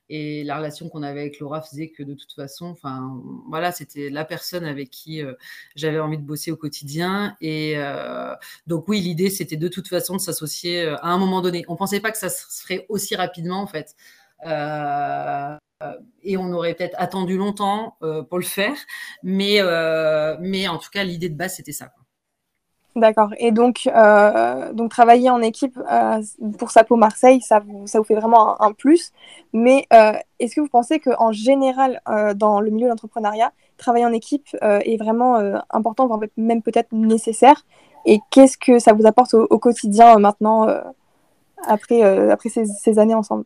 et 0.09 0.43
la 0.43 0.57
relation 0.57 0.89
qu'on 0.89 1.03
avait 1.03 1.21
avec 1.21 1.39
Laura 1.39 1.61
faisait 1.61 1.91
que 1.91 2.03
de 2.03 2.15
toute 2.15 2.33
façon, 2.33 2.67
enfin, 2.67 3.23
voilà, 3.47 3.73
c'était 3.73 4.11
la 4.11 4.25
personne 4.25 4.65
avec 4.65 4.91
qui 4.91 5.23
j'avais 5.77 6.01
envie 6.01 6.19
de 6.19 6.25
bosser 6.25 6.51
au 6.51 6.57
quotidien. 6.57 7.37
Et 7.41 7.77
donc, 8.67 8.89
oui, 8.89 9.01
l'idée, 9.01 9.31
c'était 9.31 9.59
de 9.59 9.69
toute 9.69 9.87
façon 9.87 10.17
de 10.17 10.21
s'associer 10.21 10.87
à 10.89 11.09
un 11.09 11.19
moment 11.19 11.41
donné. 11.41 11.65
On 11.69 11.77
pensait 11.77 12.01
pas 12.01 12.11
que 12.11 12.19
ça 12.19 12.31
se 12.31 12.63
ferait 12.63 12.87
aussi 12.89 13.15
rapidement, 13.15 13.61
en 13.61 13.67
fait. 13.69 13.95
Euh, 15.83 15.93
et 16.23 16.39
on 16.39 16.53
aurait 16.53 16.75
peut-être 16.75 16.97
attendu 16.99 17.37
longtemps 17.37 17.97
euh, 18.03 18.23
pour 18.23 18.39
le 18.39 18.45
faire, 18.45 18.77
mais, 19.23 19.57
euh, 19.61 20.37
mais 20.41 20.69
en 20.69 20.79
tout 20.79 20.89
cas, 20.91 21.05
l'idée 21.05 21.29
de 21.29 21.37
base, 21.37 21.57
c'était 21.57 21.73
ça. 21.73 21.91
D'accord. 22.95 23.35
Et 23.39 23.53
donc, 23.53 23.87
donc, 24.73 24.91
travailler 24.91 25.29
en 25.29 25.43
équipe 25.43 25.79
pour 26.59 26.71
Sapo 26.71 26.97
Marseille, 26.97 27.43
ça 27.43 27.59
vous, 27.59 27.87
ça 27.87 27.99
vous 27.99 28.05
fait 28.05 28.15
vraiment 28.15 28.59
un, 28.63 28.73
plus. 28.73 29.13
Mais 29.53 29.87
est-ce 30.39 30.57
que 30.57 30.63
vous 30.63 30.69
pensez 30.69 30.99
qu'en 30.99 31.31
général, 31.31 32.01
dans 32.37 32.59
le 32.59 32.71
milieu 32.71 32.87
de 32.87 32.91
l'entrepreneuriat, 32.93 33.53
travailler 33.77 34.07
en 34.07 34.15
équipe 34.15 34.49
est 34.63 34.97
vraiment 34.97 35.37
important, 35.69 36.07
voire 36.07 36.21
même 36.39 36.63
peut-être 36.63 36.91
nécessaire? 36.93 37.67
Et 38.07 38.21
qu'est-ce 38.31 38.57
que 38.57 38.79
ça 38.79 38.95
vous 38.95 39.07
apporte 39.07 39.35
au, 39.35 39.59
quotidien 39.59 40.17
maintenant, 40.17 40.67
après, 41.67 42.01
après 42.01 42.49
ces 42.49 42.99
années 42.99 43.15
ensemble? 43.15 43.45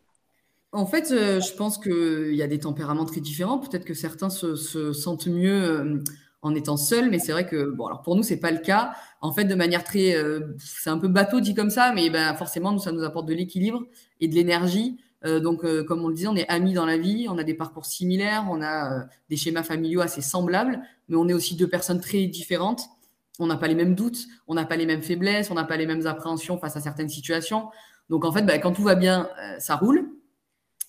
En 0.73 0.85
fait, 0.85 1.11
euh, 1.11 1.41
je 1.41 1.53
pense 1.53 1.77
qu'il 1.77 2.33
y 2.33 2.41
a 2.41 2.47
des 2.47 2.59
tempéraments 2.59 3.05
très 3.05 3.19
différents. 3.19 3.59
Peut-être 3.59 3.85
que 3.85 3.93
certains 3.93 4.29
se, 4.29 4.55
sentent 4.93 5.27
mieux 5.27 5.63
euh, 5.63 6.03
en 6.41 6.55
étant 6.55 6.77
seuls, 6.77 7.09
mais 7.09 7.19
c'est 7.19 7.33
vrai 7.33 7.45
que, 7.45 7.69
bon, 7.69 7.87
alors 7.87 8.01
pour 8.01 8.15
nous, 8.15 8.23
c'est 8.23 8.39
pas 8.39 8.51
le 8.51 8.59
cas. 8.59 8.93
En 9.19 9.33
fait, 9.33 9.43
de 9.43 9.55
manière 9.55 9.83
très, 9.83 10.15
euh, 10.15 10.55
c'est 10.59 10.89
un 10.89 10.97
peu 10.97 11.09
bateau 11.09 11.41
dit 11.41 11.53
comme 11.55 11.69
ça, 11.69 11.91
mais 11.93 12.09
ben, 12.09 12.33
forcément, 12.35 12.71
nous, 12.71 12.79
ça 12.79 12.93
nous 12.93 13.03
apporte 13.03 13.27
de 13.27 13.33
l'équilibre 13.33 13.83
et 14.19 14.27
de 14.27 14.35
l'énergie. 14.35 14.97
donc, 15.23 15.61
comme 15.85 16.03
on 16.03 16.07
le 16.07 16.15
disait, 16.15 16.29
on 16.29 16.35
est 16.35 16.47
amis 16.49 16.73
dans 16.73 16.85
la 16.85 16.97
vie, 16.97 17.27
on 17.29 17.37
a 17.37 17.43
des 17.43 17.53
parcours 17.53 17.85
similaires, 17.85 18.47
on 18.49 18.59
a 18.63 19.05
des 19.29 19.37
schémas 19.37 19.61
familiaux 19.61 20.01
assez 20.01 20.21
semblables, 20.21 20.81
mais 21.09 21.15
on 21.15 21.27
est 21.27 21.33
aussi 21.33 21.55
deux 21.55 21.67
personnes 21.67 22.01
très 22.01 22.25
différentes. 22.25 22.85
On 23.37 23.45
n'a 23.45 23.55
pas 23.55 23.67
les 23.67 23.75
mêmes 23.75 23.93
doutes, 23.93 24.25
on 24.47 24.55
n'a 24.55 24.65
pas 24.65 24.77
les 24.77 24.87
mêmes 24.87 25.03
faiblesses, 25.03 25.51
on 25.51 25.53
n'a 25.53 25.63
pas 25.63 25.77
les 25.77 25.85
mêmes 25.85 26.07
appréhensions 26.07 26.57
face 26.57 26.75
à 26.75 26.81
certaines 26.81 27.09
situations. 27.09 27.69
Donc, 28.09 28.25
en 28.25 28.31
fait, 28.31 28.41
ben, 28.41 28.59
quand 28.59 28.71
tout 28.71 28.83
va 28.83 28.95
bien, 28.95 29.29
ça 29.59 29.75
roule. 29.75 30.09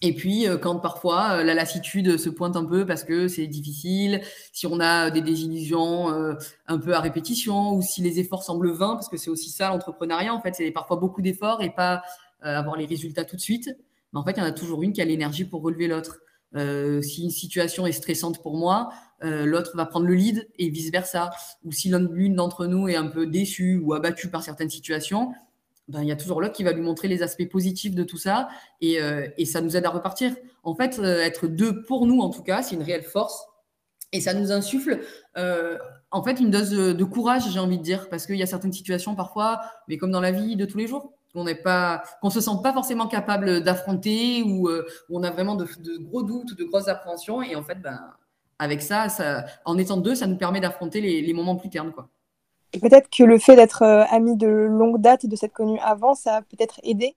Et 0.04 0.12
puis, 0.12 0.49
euh, 0.49 0.58
quand 0.58 0.81
parfois 0.81 1.38
euh, 1.38 1.44
la 1.44 1.54
lassitude 1.54 2.16
se 2.16 2.28
pointe 2.28 2.56
un 2.56 2.64
peu 2.64 2.84
parce 2.84 3.04
que 3.04 3.28
c'est 3.28 3.46
difficile, 3.46 4.20
si 4.52 4.66
on 4.66 4.81
a 4.81 5.10
des 5.10 5.22
désillusions 5.22 6.12
euh, 6.12 6.34
un 6.66 6.78
peu 6.78 6.94
à 6.94 7.00
répétition, 7.00 7.75
ou 7.75 7.82
si 7.82 8.02
les 8.02 8.19
efforts 8.19 8.43
semblent 8.43 8.72
vains, 8.72 8.94
parce 8.94 9.08
que 9.08 9.16
c'est 9.16 9.31
aussi 9.31 9.50
ça 9.50 9.69
l'entrepreneuriat, 9.69 10.34
en 10.34 10.40
fait, 10.40 10.56
c'est 10.56 10.72
parfois 10.72 10.96
beaucoup 10.96 11.22
d'efforts 11.22 11.62
et 11.62 11.70
pas 11.70 12.03
avoir 12.44 12.77
les 12.77 12.86
résultats 12.86 13.24
tout 13.24 13.36
de 13.36 13.41
suite. 13.41 13.70
Mais 14.12 14.19
en 14.19 14.24
fait, 14.24 14.32
il 14.32 14.38
y 14.38 14.43
en 14.43 14.46
a 14.46 14.53
toujours 14.53 14.82
une 14.82 14.93
qui 14.93 15.00
a 15.00 15.05
l'énergie 15.05 15.44
pour 15.44 15.62
relever 15.62 15.86
l'autre. 15.86 16.19
si 17.03 17.22
une 17.22 17.31
situation 17.31 17.86
est 17.86 17.93
stressante 17.93 18.43
pour 18.43 18.56
moi, 18.56 18.91
l'autre 19.22 19.77
va 19.77 19.86
prendre 19.86 20.06
le 20.06 20.15
lead 20.15 20.48
et 20.58 20.69
vice-versa. 20.69 21.31
Ou 21.65 21.70
si 21.70 21.88
l'une 21.88 22.34
d'entre 22.34 22.67
nous 22.67 22.88
est 22.88 22.96
un 22.96 23.06
peu 23.06 23.29
déçue 23.29 23.81
ou 23.81 23.94
abattue 23.94 24.29
par 24.29 24.43
certaines 24.43 24.70
situations, 24.70 25.32
ben, 25.89 26.03
il 26.03 26.08
y 26.08 26.12
a 26.12 26.17
toujours 26.17 26.41
l'autre 26.41 26.55
qui 26.55 26.62
va 26.62 26.72
lui 26.72 26.81
montrer 26.81 27.08
les 27.08 27.22
aspects 27.22 27.48
positifs 27.48 27.94
de 27.94 28.05
tout 28.05 28.17
ça 28.17 28.48
et, 28.81 29.01
euh, 29.01 29.27
et 29.36 29.44
ça 29.44 29.60
nous 29.60 29.77
aide 29.77 29.84
à 29.84 29.91
repartir. 29.91 30.34
En 30.62 30.74
fait, 30.74 30.98
euh, 30.98 31.20
être 31.20 31.48
deux 31.48 31.82
pour 31.82 32.06
nous, 32.06 32.20
en 32.20 32.31
tout 32.31 32.43
cas, 32.43 32.62
c'est 32.62 32.77
une 32.77 32.82
réelle 32.82 33.03
force 33.03 33.44
et 34.12 34.20
ça 34.20 34.32
nous 34.32 34.53
insuffle 34.53 35.01
euh, 35.36 35.79
en 36.10 36.22
fait 36.22 36.39
une 36.39 36.51
dose 36.51 36.70
de, 36.70 37.05
courage, 37.05 37.51
j'ai 37.51 37.58
envie 37.58 37.79
de 37.79 37.82
dire, 37.82 38.08
parce 38.10 38.27
qu'il 38.27 38.36
y 38.36 38.43
a 38.43 38.46
certaines 38.46 38.72
situations 38.72 39.17
parfois, 39.17 39.60
mais 39.89 39.98
comme 39.98 40.10
dans 40.12 40.20
la 40.20 40.31
vie 40.31 40.55
de 40.55 40.67
tous 40.67 40.79
les 40.79 40.86
jours, 40.86 41.12
qu'on 41.32 41.44
n'est 41.44 41.55
pas, 41.55 42.03
qu'on 42.20 42.31
se 42.31 42.41
sent 42.41 42.51
pas 42.62 42.74
forcément 42.74 43.08
capable 43.08 43.62
d'affronter 43.62 44.43
ou 44.43 44.69
on 45.08 45.22
a 45.22 45.31
vraiment 45.31 45.56
de, 45.56 45.67
gros 46.01 46.22
doutes, 46.22 46.56
de 46.56 46.65
grosses 46.65 46.89
appréhensions 46.89 47.43
et 47.43 47.56
en 47.56 47.62
fait, 47.62 47.81
ben, 47.81 47.98
avec 48.58 48.82
ça, 48.82 49.06
en 49.65 49.79
étant 49.79 49.96
deux, 49.96 50.15
ça 50.15 50.27
nous 50.27 50.36
permet 50.36 50.60
d'affronter 50.60 51.01
les, 51.01 51.22
les 51.22 51.32
moments 51.32 51.56
plus 51.56 51.70
ternes, 51.70 51.91
quoi. 51.91 52.10
Peut-être 52.81 53.10
que 53.10 53.22
le 53.22 53.38
fait 53.38 53.56
d'être 53.56 53.82
euh, 53.82 54.05
ami 54.10 54.36
de 54.36 54.48
longue 54.48 55.00
date 55.00 55.24
et 55.24 55.29
de 55.29 55.36
s'être 55.36 55.52
connu 55.52 55.79
avant, 55.81 56.14
ça 56.14 56.36
a 56.36 56.43
peut-être 56.43 56.81
aidé? 56.82 57.14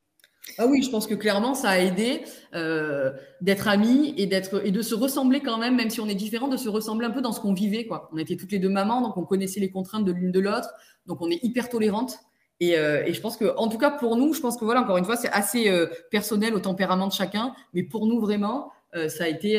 Ah 0.57 0.67
oui, 0.67 0.83
je 0.83 0.91
pense 0.91 1.07
que 1.07 1.15
clairement 1.15 1.55
ça 1.55 1.69
a 1.69 1.79
aidé 1.79 2.21
euh, 2.53 3.11
d'être 3.41 3.67
amis 3.67 4.13
et 4.17 4.27
d'être 4.27 4.63
et 4.63 4.69
de 4.69 4.81
se 4.83 4.93
ressembler 4.93 5.39
quand 5.39 5.57
même, 5.57 5.75
même 5.75 5.89
si 5.89 6.01
on 6.01 6.07
est 6.07 6.15
différent, 6.15 6.47
de 6.47 6.57
se 6.57 6.69
ressembler 6.69 7.07
un 7.07 7.11
peu 7.11 7.21
dans 7.21 7.31
ce 7.31 7.39
qu'on 7.39 7.53
vivait 7.53 7.87
quoi. 7.87 8.09
On 8.13 8.17
était 8.17 8.35
toutes 8.35 8.51
les 8.51 8.59
deux 8.59 8.69
mamans, 8.69 9.01
donc 9.01 9.17
on 9.17 9.23
connaissait 9.23 9.59
les 9.59 9.71
contraintes 9.71 10.05
de 10.05 10.11
l'une 10.11 10.31
de 10.31 10.39
l'autre, 10.39 10.69
donc 11.07 11.21
on 11.21 11.31
est 11.31 11.43
hyper 11.43 11.69
tolérantes. 11.69 12.19
Et, 12.59 12.77
euh, 12.77 13.03
et, 13.05 13.13
je 13.13 13.19
pense 13.19 13.35
que, 13.35 13.53
en 13.57 13.67
tout 13.67 13.77
cas 13.77 13.91
pour 13.91 14.15
nous, 14.15 14.33
je 14.33 14.39
pense 14.39 14.55
que 14.55 14.63
voilà, 14.63 14.81
encore 14.81 14.97
une 14.97 15.03
fois, 15.03 15.17
c'est 15.17 15.31
assez 15.31 15.69
personnel 16.11 16.53
au 16.53 16.59
tempérament 16.59 17.07
de 17.07 17.11
chacun, 17.11 17.53
mais 17.73 17.83
pour 17.83 18.05
nous 18.05 18.19
vraiment, 18.19 18.71
ça 19.07 19.23
a 19.23 19.27
été 19.27 19.57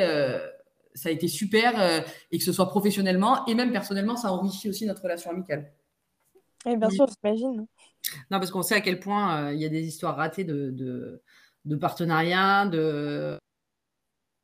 ça 0.95 1.09
a 1.09 1.13
été 1.13 1.29
super 1.29 2.05
et 2.31 2.39
que 2.39 2.45
ce 2.45 2.53
soit 2.53 2.69
professionnellement 2.69 3.45
et 3.47 3.55
même 3.55 3.73
personnellement, 3.73 4.17
ça 4.17 4.33
enrichit 4.33 4.69
aussi 4.69 4.87
notre 4.87 5.03
relation 5.03 5.31
amicale. 5.31 5.73
Oui, 6.67 6.77
bien 6.77 6.91
sûr, 6.91 7.07
j'imagine. 7.09 7.67
Non, 8.31 8.39
parce 8.39 8.51
qu'on 8.51 8.63
sait 8.63 8.75
à 8.77 8.81
quel 8.81 9.01
point 9.01 9.49
euh, 9.49 9.53
il 9.55 9.61
y 9.61 9.65
a 9.65 9.69
des 9.69 9.85
histoires 9.87 10.17
ratées 10.17 10.45
de, 10.45 10.71
de, 10.71 11.23
de 11.65 11.77
partenariats, 11.77 12.67
de, 12.67 13.39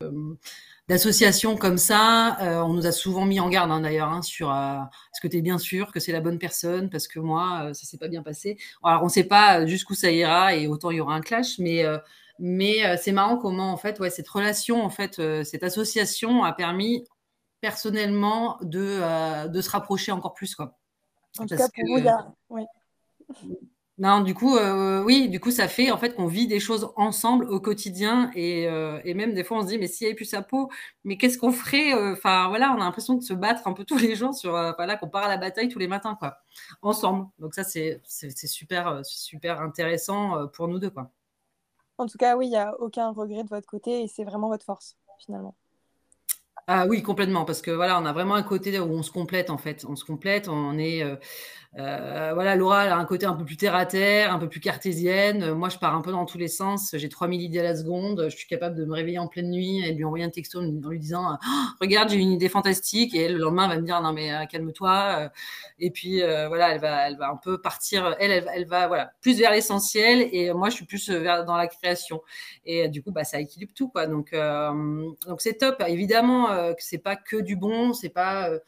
euh, 0.03 0.35
d'associations 0.89 1.57
comme 1.57 1.79
ça, 1.79 2.37
on 2.67 2.73
nous 2.75 2.87
a 2.87 2.93
souvent 2.93 3.25
mis 3.25 3.39
en 3.41 3.49
garde 3.49 3.71
hein, 3.71 3.81
d'ailleurs 3.81 4.09
hein, 4.09 4.23
sur 4.23 4.51
est-ce 4.53 5.21
que 5.21 5.29
tu 5.29 5.37
es 5.39 5.43
bien 5.43 5.59
sûr 5.59 5.93
que 5.93 6.01
c'est 6.01 6.13
la 6.13 6.21
bonne 6.21 6.39
personne? 6.39 6.91
Parce 6.91 7.07
que 7.07 7.21
moi 7.21 7.73
ça 7.73 7.87
s'est 7.87 7.99
pas 7.99 8.09
bien 8.09 8.23
passé. 8.23 8.59
Alors 8.83 9.03
on 9.03 9.07
ne 9.07 9.11
sait 9.11 9.25
pas 9.25 9.65
jusqu'où 9.67 9.95
ça 9.95 10.11
ira 10.11 10.57
et 10.57 10.67
autant 10.67 10.91
il 10.91 10.97
y 10.97 11.01
aura 11.01 11.15
un 11.15 11.21
clash, 11.21 11.59
mais 11.59 11.85
mais 12.41 12.97
c'est 12.97 13.13
marrant 13.13 13.37
comment 13.39 13.73
en 13.73 13.77
fait 13.77 14.01
ouais 14.01 14.11
cette 14.11 14.29
relation 14.29 14.85
en 14.85 14.91
fait 14.91 15.21
cette 15.45 15.63
association 15.63 16.43
a 16.43 16.53
permis 16.53 17.05
personnellement 17.61 18.59
de, 18.63 19.47
de 19.49 19.61
se 19.61 19.71
rapprocher 19.71 20.11
encore 20.13 20.35
plus 20.35 20.57
quoi. 20.57 20.81
En 21.39 21.47
tout 21.47 21.57
cas, 21.57 21.69
pour 21.69 21.85
vous, 21.87 22.07
oui. 22.51 22.67
Non, 23.99 24.21
du 24.21 24.35
coup, 24.35 24.57
euh, 24.57 25.03
oui, 25.05 25.29
du 25.29 25.39
coup, 25.39 25.51
ça 25.51 25.69
fait 25.69 25.91
en 25.91 25.99
fait 25.99 26.15
qu'on 26.15 26.27
vit 26.27 26.47
des 26.47 26.61
choses 26.61 26.93
ensemble 26.97 27.45
au 27.45 27.61
quotidien 27.61 28.31
et, 28.35 28.67
euh, 28.67 28.99
et, 29.05 29.13
même 29.13 29.35
des 29.35 29.45
fois 29.45 29.59
on 29.59 29.63
se 29.63 29.67
dit 29.69 29.79
mais 29.79 29.87
s'il 29.87 30.07
n'y 30.07 30.09
avait 30.09 30.17
plus 30.17 30.25
sa 30.25 30.43
peau, 30.43 30.71
mais 31.05 31.19
qu'est-ce 31.19 31.37
qu'on 31.39 31.53
ferait 31.53 31.95
euh, 31.95 32.13
Enfin 32.15 32.49
voilà, 32.49 32.73
on 32.73 32.77
a 32.77 32.85
l'impression 32.85 33.15
de 33.15 33.23
se 33.23 33.35
battre 33.35 33.69
un 33.69 33.75
peu 33.75 33.85
tous 33.85 33.99
les 33.99 34.17
jours 34.17 34.35
sur 34.35 34.53
voilà 34.53 34.97
qu'on 34.97 35.09
part 35.09 35.25
à 35.25 35.29
la 35.29 35.37
bataille 35.37 35.69
tous 35.69 35.79
les 35.79 35.89
matins 35.89 36.17
quoi, 36.19 36.39
ensemble. 36.81 37.29
Donc 37.39 37.55
ça 37.55 37.65
c'est 37.65 38.01
super 38.47 39.03
super 39.05 39.61
intéressant 39.61 40.49
pour 40.49 40.69
nous 40.69 40.79
deux 40.79 40.91
quoi. 40.91 41.11
En 41.99 42.07
tout 42.07 42.19
cas, 42.19 42.37
oui, 42.37 42.47
il 42.47 42.51
n'y 42.51 42.57
a 42.57 42.75
aucun 42.81 43.11
regret 43.13 43.45
de 43.45 43.49
votre 43.51 43.69
côté 43.69 44.03
et 44.03 44.09
c'est 44.09 44.25
vraiment 44.25 44.49
votre 44.49 44.65
force 44.65 44.97
finalement. 45.19 45.55
Ah 46.69 46.87
oui, 46.89 47.03
complètement, 47.03 47.45
parce 47.45 47.61
que 47.61 47.73
voilà, 47.73 48.01
on 48.01 48.05
a 48.07 48.13
vraiment 48.13 48.35
un 48.37 48.45
côté 48.45 48.79
où 48.79 48.85
on 48.85 49.03
se 49.03 49.11
complète 49.11 49.51
en 49.51 49.59
fait. 49.59 49.85
On 49.89 49.97
se 49.97 50.05
complète, 50.05 50.47
on 50.49 50.79
est. 50.79 51.03
Euh, 51.03 51.17
voilà, 51.75 52.57
Laura 52.57 52.81
a 52.81 52.97
un 52.97 53.05
côté 53.05 53.27
un 53.27 53.35
peu 53.35 53.45
plus 53.45 53.57
terre 53.57 53.75
à 53.75 53.87
terre, 53.87 54.33
un 54.33 54.39
peu 54.39 54.49
plus 54.49 54.61
cartésienne. 54.61 55.53
Moi, 55.53 55.69
je 55.69 55.79
pars 55.79 55.95
un 55.95 56.03
peu 56.03 56.13
dans 56.13 56.27
tous 56.27 56.39
les 56.39 56.49
sens. 56.49 56.95
J'ai 56.95 57.09
3000 57.09 57.41
idées 57.41 57.61
à 57.61 57.63
la 57.63 57.77
seconde. 57.77 58.27
Je 58.29 58.37
suis 58.37 58.47
capable 58.47 58.77
de 58.77 58.85
me 58.85 58.93
réveiller 58.93 59.19
en 59.19 59.29
pleine 59.29 59.51
nuit 59.51 59.85
et 59.85 59.93
lui 59.93 60.05
envoyer 60.05 60.25
un 60.25 60.31
texto 60.31 60.61
en 60.61 60.89
lui 60.89 60.99
disant 60.99 61.39
«Oh, 61.43 61.65
Regarde, 61.81 62.11
j'ai 62.11 62.17
une 62.17 62.33
idée 62.33 62.49
fantastique. 62.49 63.15
Et 63.15 63.23
elle, 63.23 63.35
le 63.35 63.39
lendemain, 63.39 63.69
va 63.69 63.77
me 63.77 63.83
dire 63.83 64.01
Non, 64.03 64.13
mais 64.13 64.33
euh, 64.33 64.45
calme-toi. 64.47 65.31
Et 65.79 65.91
puis, 65.91 66.21
voilà, 66.21 66.75
elle 66.75 66.81
va, 66.81 67.09
elle 67.09 67.17
va 67.17 67.31
un 67.31 67.37
peu 67.37 67.61
partir. 67.61 68.17
Elle, 68.19 68.31
elle, 68.31 68.51
elle 68.55 68.67
va 68.67 68.89
voilà, 68.89 69.13
plus 69.21 69.39
vers 69.39 69.51
l'essentiel 69.51 70.29
et 70.33 70.53
moi, 70.53 70.69
je 70.69 70.77
suis 70.77 70.87
plus 70.87 71.11
vers, 71.11 71.45
dans 71.45 71.57
la 71.57 71.67
création. 71.67 72.21
Et 72.65 72.89
du 72.89 73.03
coup, 73.03 73.13
bah, 73.13 73.25
ça 73.25 73.41
équilibre 73.41 73.73
tout. 73.75 73.89
Quoi. 73.89 74.07
Donc, 74.07 74.35
donc 75.27 75.41
c'est 75.41 75.55
top. 75.55 75.83
Évidemment, 75.87 76.51
euh, 76.51 76.73
que 76.73 76.83
c'est 76.83 76.99
pas 76.99 77.17
que 77.17 77.37
du 77.37 77.57
bon, 77.57 77.93
c'est 77.93 78.09
pas 78.09 78.51
euh, 78.51 78.59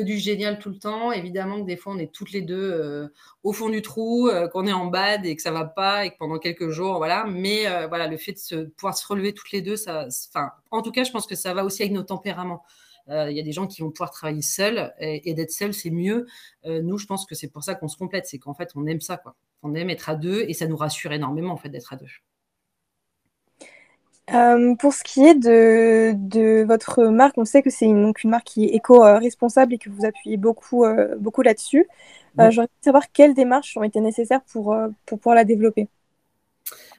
du 0.00 0.18
génial 0.18 0.58
tout 0.58 0.70
le 0.70 0.78
temps. 0.78 1.12
Évidemment 1.12 1.60
que 1.60 1.66
des 1.66 1.76
fois, 1.76 1.94
on 1.94 1.98
est 1.98 2.12
toutes 2.12 2.32
les 2.32 2.42
deux 2.42 2.70
euh, 2.72 3.08
au 3.42 3.52
fond 3.52 3.68
du 3.68 3.82
trou, 3.82 4.30
qu'on 4.52 4.66
est 4.66 4.72
en 4.72 4.86
bad 4.86 5.26
et 5.26 5.36
que 5.36 5.42
ça 5.42 5.50
va 5.50 5.64
pas 5.64 6.06
et 6.06 6.10
que 6.10 6.16
pendant 6.18 6.38
quelques 6.38 6.70
jours, 6.70 6.96
voilà. 6.96 7.24
Mais 7.28 7.64
voilà, 7.88 8.08
le 8.08 8.16
fait 8.16 8.36
de 8.52 8.64
pouvoir 8.76 8.96
se 8.96 9.06
relever 9.06 9.32
toutes 9.32 9.52
les 9.52 9.62
deux, 9.62 9.76
ça, 9.76 10.06
enfin, 10.28 10.50
en 10.70 10.82
tout 10.82 10.92
cas, 10.92 11.04
je 11.04 11.10
pense 11.10 11.26
que 11.26 11.34
ça 11.34 11.54
va 11.54 11.64
aussi 11.64 11.82
avec 11.82 11.92
nos 11.92 12.02
tempéraments. 12.02 12.62
Il 13.08 13.32
y 13.32 13.40
a 13.40 13.42
des 13.42 13.52
gens 13.52 13.66
qui 13.68 13.82
vont 13.82 13.90
pouvoir 13.90 14.10
travailler 14.10 14.42
seuls 14.42 14.92
et, 14.98 15.32
d'être 15.34 15.52
seuls, 15.52 15.74
c'est 15.74 15.90
mieux. 15.90 16.26
nous, 16.64 16.98
je 16.98 17.06
pense 17.06 17.26
que 17.26 17.34
c'est 17.34 17.48
pour 17.48 17.64
ça 17.64 17.74
qu'on 17.74 17.88
se 17.88 17.96
complète, 17.96 18.26
c'est 18.26 18.38
qu'en 18.38 18.54
fait, 18.54 18.70
on 18.74 18.86
aime 18.86 19.00
ça, 19.00 19.16
quoi. 19.16 19.36
On 19.62 19.74
aime 19.74 19.90
être 19.90 20.08
à 20.08 20.16
deux 20.16 20.44
et 20.48 20.54
ça 20.54 20.66
nous 20.66 20.76
rassure 20.76 21.12
énormément, 21.12 21.52
en 21.52 21.56
fait, 21.56 21.68
d'être 21.68 21.92
à 21.92 21.96
deux. 21.96 22.06
Euh, 24.34 24.74
pour 24.74 24.92
ce 24.92 25.04
qui 25.04 25.24
est 25.24 25.34
de, 25.34 26.12
de, 26.16 26.64
votre 26.64 27.04
marque, 27.04 27.38
on 27.38 27.44
sait 27.44 27.62
que 27.62 27.70
c'est 27.70 27.84
une, 27.86 28.12
une, 28.24 28.30
marque 28.30 28.44
qui 28.44 28.64
est 28.64 28.74
éco-responsable 28.74 29.74
et 29.74 29.78
que 29.78 29.88
vous 29.88 30.04
appuyez 30.04 30.36
beaucoup, 30.36 30.84
euh, 30.84 31.14
beaucoup 31.18 31.42
là-dessus. 31.42 31.86
Euh, 32.40 32.50
J'aurais 32.50 32.66
voulu 32.66 32.82
savoir 32.82 33.12
quelles 33.12 33.34
démarches 33.34 33.76
ont 33.76 33.84
été 33.84 34.00
nécessaires 34.00 34.42
pour, 34.52 34.74
euh, 34.74 34.88
pour 35.06 35.18
pouvoir 35.18 35.36
la 35.36 35.44
développer. 35.44 35.88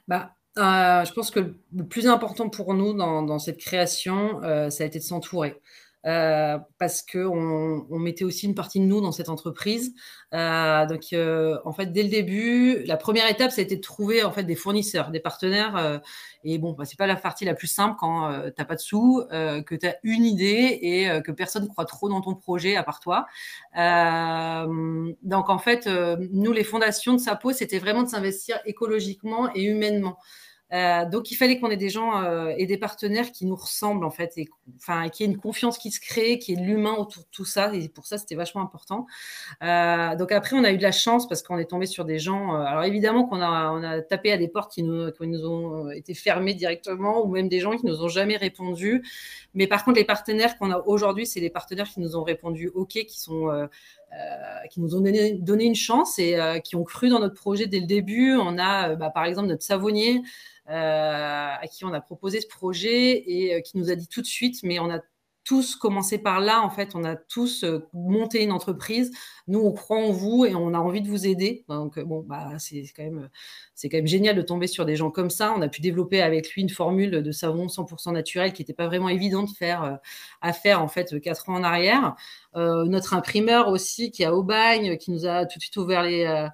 Bah, 0.06 0.34
je 0.56 1.12
pense 1.12 1.30
que 1.30 1.54
le 1.74 1.84
plus 1.84 2.06
important 2.06 2.48
pour 2.48 2.72
nous 2.72 2.94
dans, 2.94 3.22
dans 3.22 3.38
cette 3.38 3.58
création, 3.58 4.40
ça 4.42 4.84
a 4.84 4.86
été 4.86 4.98
de 4.98 5.04
s'entourer. 5.04 5.60
Euh, 6.06 6.58
parce 6.78 7.02
qu'on 7.02 7.86
on 7.90 7.98
mettait 7.98 8.24
aussi 8.24 8.46
une 8.46 8.54
partie 8.54 8.78
de 8.78 8.84
nous 8.84 9.00
dans 9.00 9.10
cette 9.10 9.28
entreprise. 9.28 9.94
Euh, 10.32 10.86
donc, 10.86 11.12
euh, 11.12 11.58
en 11.64 11.72
fait, 11.72 11.86
dès 11.86 12.04
le 12.04 12.08
début, 12.08 12.84
la 12.84 12.96
première 12.96 13.28
étape, 13.28 13.50
ça 13.50 13.60
a 13.60 13.64
été 13.64 13.76
de 13.76 13.80
trouver 13.80 14.22
en 14.22 14.30
fait 14.30 14.44
des 14.44 14.54
fournisseurs, 14.54 15.10
des 15.10 15.18
partenaires. 15.20 16.00
et 16.44 16.58
bon, 16.58 16.72
bah, 16.72 16.84
c'est 16.84 16.98
pas 16.98 17.06
la 17.08 17.16
partie 17.16 17.44
la 17.44 17.54
plus 17.54 17.66
simple 17.66 17.96
quand 17.98 18.30
tu 18.42 18.52
n'as 18.56 18.64
pas 18.64 18.76
de 18.76 18.80
sous, 18.80 19.24
que 19.30 19.74
tu 19.74 19.86
as 19.86 19.96
une 20.04 20.24
idée 20.24 20.78
et 20.80 21.22
que 21.22 21.32
personne 21.32 21.64
ne 21.64 21.68
croit 21.68 21.84
trop 21.84 22.08
dans 22.08 22.20
ton 22.20 22.34
projet 22.34 22.76
à 22.76 22.84
part 22.84 23.00
toi. 23.00 23.26
donc, 23.74 25.50
en 25.50 25.58
fait, 25.58 25.88
nous, 26.32 26.52
les 26.52 26.64
fondations 26.64 27.14
de 27.14 27.18
Sapo, 27.18 27.52
c'était 27.52 27.78
vraiment 27.78 28.04
de 28.04 28.08
s'investir 28.08 28.58
écologiquement 28.64 29.50
et 29.54 29.64
humainement. 29.64 30.18
Euh, 30.72 31.06
donc 31.06 31.30
il 31.30 31.36
fallait 31.36 31.58
qu'on 31.58 31.70
ait 31.70 31.78
des 31.78 31.88
gens 31.88 32.22
euh, 32.22 32.52
et 32.58 32.66
des 32.66 32.76
partenaires 32.76 33.32
qui 33.32 33.46
nous 33.46 33.56
ressemblent 33.56 34.04
en 34.04 34.10
fait, 34.10 34.36
et 34.36 34.48
enfin 34.76 35.08
qui 35.08 35.22
ait 35.22 35.26
une 35.26 35.38
confiance 35.38 35.78
qui 35.78 35.90
se 35.90 35.98
crée, 35.98 36.38
qui 36.38 36.52
ait 36.52 36.56
de 36.56 36.62
l'humain 36.62 36.92
autour 36.92 37.22
de 37.22 37.28
tout 37.30 37.46
ça. 37.46 37.74
Et 37.74 37.88
pour 37.88 38.06
ça, 38.06 38.18
c'était 38.18 38.34
vachement 38.34 38.60
important. 38.60 39.06
Euh, 39.62 40.14
donc 40.16 40.30
après, 40.30 40.56
on 40.56 40.64
a 40.64 40.72
eu 40.72 40.76
de 40.76 40.82
la 40.82 40.92
chance 40.92 41.26
parce 41.26 41.42
qu'on 41.42 41.58
est 41.58 41.70
tombé 41.70 41.86
sur 41.86 42.04
des 42.04 42.18
gens. 42.18 42.54
alors 42.54 42.84
évidemment 42.84 43.24
qu'on 43.24 43.40
a, 43.40 43.94
a 43.94 44.02
tapé 44.02 44.30
à 44.30 44.36
des 44.36 44.48
portes 44.48 44.72
qui 44.72 44.82
nous, 44.82 45.10
qui 45.12 45.26
nous 45.26 45.46
ont 45.46 45.90
été 45.90 46.12
fermées 46.14 46.54
directement, 46.54 47.24
ou 47.24 47.30
même 47.30 47.48
des 47.48 47.60
gens 47.60 47.76
qui 47.76 47.86
nous 47.86 48.02
ont 48.02 48.08
jamais 48.08 48.36
répondu. 48.36 49.02
Mais 49.54 49.66
par 49.66 49.84
contre, 49.84 49.98
les 49.98 50.04
partenaires 50.04 50.58
qu'on 50.58 50.70
a 50.70 50.78
aujourd'hui, 50.86 51.26
c'est 51.26 51.40
les 51.40 51.50
partenaires 51.50 51.88
qui 51.88 52.00
nous 52.00 52.16
ont 52.16 52.22
répondu 52.22 52.68
OK, 52.74 52.90
qui 52.90 53.20
sont 53.20 53.68
qui 54.70 54.80
nous 54.80 54.94
ont 54.96 55.00
donné, 55.00 55.64
une 55.64 55.74
chance 55.74 56.18
et 56.18 56.36
qui 56.64 56.76
ont 56.76 56.84
cru 56.84 57.08
dans 57.08 57.20
notre 57.20 57.34
projet 57.34 57.66
dès 57.66 57.80
le 57.80 57.86
début. 57.86 58.36
On 58.36 58.58
a, 58.58 58.94
bah, 58.96 59.10
par 59.10 59.24
exemple, 59.24 59.48
notre 59.48 59.62
savonnier 59.62 60.22
euh, 60.70 61.48
à 61.60 61.66
qui 61.66 61.86
on 61.86 61.94
a 61.94 62.00
proposé 62.00 62.42
ce 62.42 62.46
projet 62.46 63.24
et 63.26 63.54
euh, 63.54 63.60
qui 63.62 63.78
nous 63.78 63.90
a 63.90 63.94
dit 63.94 64.06
tout 64.06 64.20
de 64.20 64.26
suite, 64.26 64.62
mais 64.62 64.78
on 64.78 64.90
a 64.90 65.00
tous 65.48 65.76
commencé 65.76 66.18
par 66.18 66.40
là, 66.40 66.60
en 66.60 66.68
fait, 66.68 66.94
on 66.94 67.04
a 67.04 67.16
tous 67.16 67.64
euh, 67.64 67.88
monté 67.94 68.42
une 68.44 68.52
entreprise. 68.52 69.10
Nous, 69.46 69.58
on 69.58 69.72
croit 69.72 69.96
en 69.96 70.10
vous 70.12 70.44
et 70.44 70.54
on 70.54 70.74
a 70.74 70.78
envie 70.78 71.00
de 71.00 71.08
vous 71.08 71.26
aider. 71.26 71.64
Donc, 71.70 71.98
bon, 72.00 72.22
bah, 72.28 72.50
c'est 72.58 72.84
quand 72.94 73.02
même, 73.02 73.30
c'est 73.74 73.88
quand 73.88 73.96
même 73.96 74.06
génial 74.06 74.36
de 74.36 74.42
tomber 74.42 74.66
sur 74.66 74.84
des 74.84 74.94
gens 74.94 75.10
comme 75.10 75.30
ça. 75.30 75.54
On 75.56 75.62
a 75.62 75.68
pu 75.68 75.80
développer 75.80 76.20
avec 76.20 76.52
lui 76.52 76.60
une 76.60 76.68
formule 76.68 77.22
de 77.22 77.32
savon 77.32 77.66
100% 77.66 78.12
naturel 78.12 78.52
qui 78.52 78.60
n'était 78.60 78.74
pas 78.74 78.88
vraiment 78.88 79.08
évident 79.08 79.44
de 79.44 79.48
faire, 79.48 79.98
à 80.42 80.52
faire, 80.52 80.82
en 80.82 80.88
fait, 80.88 81.18
quatre 81.22 81.48
ans 81.48 81.54
en 81.54 81.62
arrière. 81.64 82.14
notre 82.54 83.14
imprimeur 83.14 83.68
aussi, 83.68 84.10
qui 84.10 84.24
est 84.24 84.26
à 84.26 84.34
Aubagne, 84.34 84.98
qui 84.98 85.10
nous 85.10 85.24
a 85.24 85.46
tout 85.46 85.58
de 85.58 85.62
suite 85.62 85.78
ouvert 85.78 86.02
les, 86.02 86.26
euh, 86.26 86.48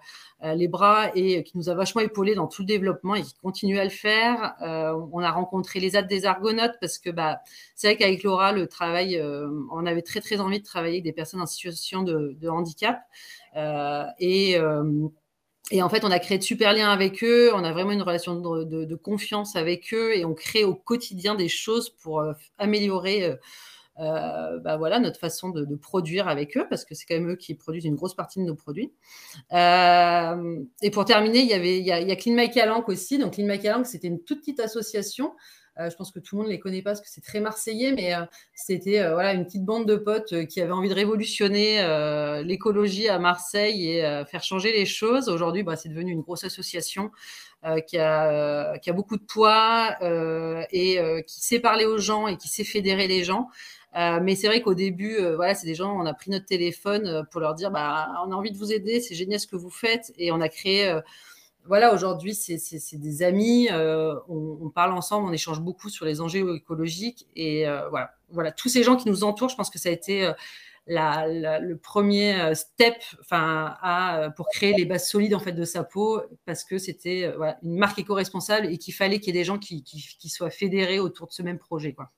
les 0.53 0.69
bras 0.69 1.11
et 1.15 1.43
qui 1.43 1.57
nous 1.57 1.71
a 1.71 1.75
vachement 1.75 2.03
épaulé 2.03 2.35
dans 2.35 2.47
tout 2.47 2.63
le 2.63 2.67
développement 2.67 3.15
et 3.15 3.23
qui 3.23 3.35
continue 3.35 3.79
à 3.79 3.85
le 3.85 3.91
faire. 3.91 4.55
Euh, 4.63 4.95
on 5.13 5.21
a 5.21 5.31
rencontré 5.31 5.81
les 5.81 5.97
aides 5.97 6.07
des 6.07 6.27
Argonautes 6.27 6.77
parce 6.81 6.99
que 6.99 7.11
bah, 7.11 7.41
c'est 7.75 7.87
vrai 7.89 7.97
qu'avec 7.97 8.23
Laura, 8.23 8.53
le 8.53 8.67
travail, 8.67 9.17
euh, 9.17 9.49
on 9.71 9.87
avait 9.87 10.03
très 10.03 10.21
très 10.21 10.41
envie 10.41 10.61
de 10.61 10.65
travailler 10.65 10.97
avec 10.97 11.05
des 11.05 11.13
personnes 11.13 11.41
en 11.41 11.47
situation 11.47 12.03
de, 12.03 12.49
handicap. 12.49 13.01
et 14.19 14.57
et 15.71 15.83
en 15.83 15.89
fait, 15.89 16.05
on 16.05 16.11
a 16.11 16.19
créé 16.19 16.37
de 16.37 16.43
super 16.43 16.75
liens 16.75 16.91
avec 16.91 17.25
eux, 17.25 17.51
on 17.55 17.65
a 17.65 17.73
vraiment 17.73 17.93
une 17.93 18.03
relation 18.03 18.39
de, 18.39 18.95
confiance 18.97 19.57
avec 19.57 19.95
eux 19.95 20.15
et 20.15 20.27
on 20.27 20.35
crée 20.35 20.63
au 20.63 20.75
quotidien 20.75 21.35
des 21.35 21.49
choses 21.49 21.89
pour 21.89 22.23
améliorer 22.59 23.35
euh, 24.01 24.59
bah 24.59 24.77
voilà, 24.77 24.99
notre 24.99 25.21
façon 25.21 25.51
de, 25.51 25.77
produire 25.77 26.27
avec 26.27 26.57
eux, 26.57 26.67
parce 26.69 26.85
que 26.85 26.95
c'est 26.95 27.05
quand 27.07 27.15
même 27.15 27.31
eux 27.31 27.37
qui 27.37 27.55
produisent 27.55 27.85
une 27.85 27.95
grosse 27.95 28.15
partie 28.15 28.41
de 28.41 28.45
nos 28.45 28.55
produits. 28.55 28.93
Euh, 29.53 30.61
et 30.83 30.91
pour 30.91 31.05
terminer, 31.05 31.41
il 31.41 31.49
y 31.49 31.55
avait 31.55 31.79
il 31.79 31.87
y 31.87 31.93
a, 31.93 32.17
Clean 32.17 32.35
My 32.35 32.51
aussi. 32.89 33.19
Donc 33.19 33.35
Clean 33.35 33.47
My 33.47 33.61
c'était 33.85 34.09
une 34.09 34.23
toute 34.23 34.41
petite 34.41 34.61
association. 34.61 35.33
Euh, 35.81 35.91
je 35.91 35.97
pense 35.97 36.13
que 36.13 36.21
tout 36.21 36.37
le 36.37 36.43
monde 36.43 36.49
ne 36.49 36.53
les 36.53 36.61
connaît 36.61 36.83
pas 36.83 36.91
parce 36.91 37.01
que 37.01 37.09
c'est 37.09 37.21
très 37.21 37.41
marseillais, 37.41 37.93
mais 37.93 38.15
c'était 38.55 39.09
voilà, 39.13 39.33
une 39.33 39.45
petite 39.45 39.65
bande 39.65 39.87
de 39.87 39.97
potes 39.97 40.47
qui 40.47 40.61
avaient 40.61 40.73
envie 40.73 40.89
de 40.89 40.95
révolutionner 40.95 41.79
l'écologie 42.45 43.09
à 43.09 43.19
Marseille 43.19 43.91
et 43.91 44.25
faire 44.29 44.43
changer 44.43 44.73
les 44.73 44.87
choses. 44.87 45.29
Aujourd'hui, 45.29 45.63
bah, 45.63 45.77
c'est 45.77 45.89
devenu 45.89 46.11
une 46.13 46.23
grosse 46.23 46.45
association 46.45 47.11
qui, 47.87 47.99
a, 47.99 48.79
qui, 48.79 48.91
a, 48.91 48.93
beaucoup 48.93 49.17
de 49.17 49.25
poids 49.25 49.97
et 50.71 51.25
qui 51.27 51.41
sait 51.41 51.61
parler 51.61 51.87
aux 51.87 51.99
gens 51.99 52.29
et 52.29 52.37
qui 52.37 52.49
sait 52.49 52.65
fédérer 52.65 53.09
les 53.09 53.25
gens. 53.25 53.49
Euh, 53.97 54.19
mais 54.21 54.35
c'est 54.35 54.49
vrai 54.49 54.61
qu'au 54.61 54.75
début, 54.75 55.17
euh, 55.17 55.37
voilà, 55.37 55.55
c'est 55.55 55.67
des 55.67 55.75
gens, 55.75 55.97
on 55.97 56.05
a 56.05 56.15
pris 56.15 56.31
notre 56.31 56.47
téléphone 56.47 57.07
euh, 57.07 57.23
pour 57.31 57.41
leur 57.41 57.55
dire, 57.55 57.71
bah, 57.71 58.09
on 58.27 58.33
a 58.33 58.35
envie 58.35 58.51
de 58.51 58.59
vous 58.59 58.73
aider, 58.73 59.01
c'est 59.01 59.15
génial 59.15 59.39
ce 59.39 59.47
que 59.47 59.57
vous 59.57 59.71
faites, 59.71 60.13
et 60.19 60.33
on 60.33 60.41
a 60.41 60.49
créé. 60.49 60.93
voilà, 61.67 61.95
aujourd'hui, 61.95 62.35
c'est 62.35 62.59
des 62.99 63.23
amis, 63.23 63.69
on, 64.29 64.71
parle 64.75 64.93
ensemble, 64.93 65.29
on 65.29 65.33
échange 65.33 65.61
beaucoup 65.61 65.89
sur 65.89 66.05
les 66.07 66.21
enjeux 66.21 66.57
écologiques, 66.57 67.27
et 67.37 67.67
voilà, 68.31 68.53
tous 68.53 68.69
ces 68.69 68.83
gens 68.83 68.97
qui 68.97 69.09
nous 69.09 69.25
entourent, 69.25 69.49
je 69.49 69.57
pense 69.57 69.71
que 69.71 69.79
ça 69.79 69.89
a 69.89 69.93
été 69.93 70.31
le 70.89 71.75
premier 71.77 72.55
step, 72.55 72.97
pour 74.37 74.49
créer 74.51 74.75
les 74.75 74.85
bases 74.85 75.09
solides 75.09 75.35
en 75.35 75.41
fait 75.41 75.53
de 75.53 75.65
Sapo, 75.65 76.21
parce 76.45 76.65
que 76.65 76.79
c'était 76.79 77.33
une 77.63 77.79
marque 77.79 77.99
éco-responsable 77.99 78.67
et 78.67 78.79
qu'il 78.79 78.95
fallait 78.95 79.21
qu'il 79.21 79.35
y 79.35 79.39
ait 79.39 79.41
des 79.41 79.45
gens 79.45 79.59
qui, 79.59 79.83
qui, 79.85 80.05
qui, 80.19 80.29
soient 80.29 80.51
fédérés 80.51 80.99
autour 80.99 81.29
de 81.29 81.33
ce 81.33 81.43
même 81.43 81.59
projet, 81.59 81.95
quoi. 81.95 82.11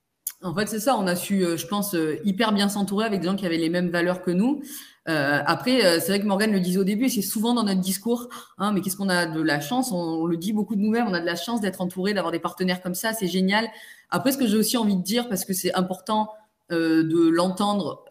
En 0.43 0.53
fait, 0.53 0.67
c'est 0.67 0.79
ça. 0.79 0.95
On 0.97 1.07
a 1.07 1.15
su, 1.15 1.43
euh, 1.43 1.57
je 1.57 1.65
pense, 1.65 1.95
euh, 1.95 2.19
hyper 2.23 2.51
bien 2.51 2.69
s'entourer 2.69 3.05
avec 3.05 3.21
des 3.21 3.27
gens 3.27 3.35
qui 3.35 3.45
avaient 3.45 3.57
les 3.57 3.69
mêmes 3.69 3.89
valeurs 3.89 4.21
que 4.21 4.29
nous. 4.29 4.61
Euh, 5.09 5.41
après, 5.45 5.99
c'est 5.99 6.09
vrai 6.09 6.19
que 6.19 6.25
Morgane 6.25 6.51
le 6.51 6.59
disait 6.59 6.79
au 6.79 6.83
début, 6.83 7.05
et 7.05 7.09
c'est 7.09 7.21
souvent 7.21 7.53
dans 7.53 7.63
notre 7.63 7.79
discours, 7.79 8.27
hein, 8.57 8.73
mais 8.73 8.81
qu'est-ce 8.81 8.97
qu'on 8.97 9.09
a 9.09 9.25
de 9.25 9.41
la 9.41 9.61
chance, 9.61 9.91
on, 9.93 10.25
le 10.25 10.35
dit 10.35 10.51
beaucoup 10.51 10.75
de 10.75 10.81
nous-mêmes, 10.81 11.07
on 11.07 11.13
a 11.13 11.21
de 11.21 11.25
la 11.25 11.37
chance 11.37 11.61
d'être 11.61 11.79
entouré, 11.79 12.13
d'avoir 12.13 12.33
des 12.33 12.39
partenaires 12.39 12.81
comme 12.81 12.93
ça, 12.93 13.13
c'est 13.13 13.27
génial. 13.27 13.69
Après, 14.09 14.33
ce 14.33 14.37
que 14.37 14.45
j'ai 14.45 14.57
aussi 14.57 14.75
envie 14.75 14.97
de 14.97 15.01
dire, 15.01 15.29
parce 15.29 15.45
que 15.45 15.53
c'est 15.53 15.73
important 15.73 16.29
de 16.69 17.29
l'entendre, 17.29 18.03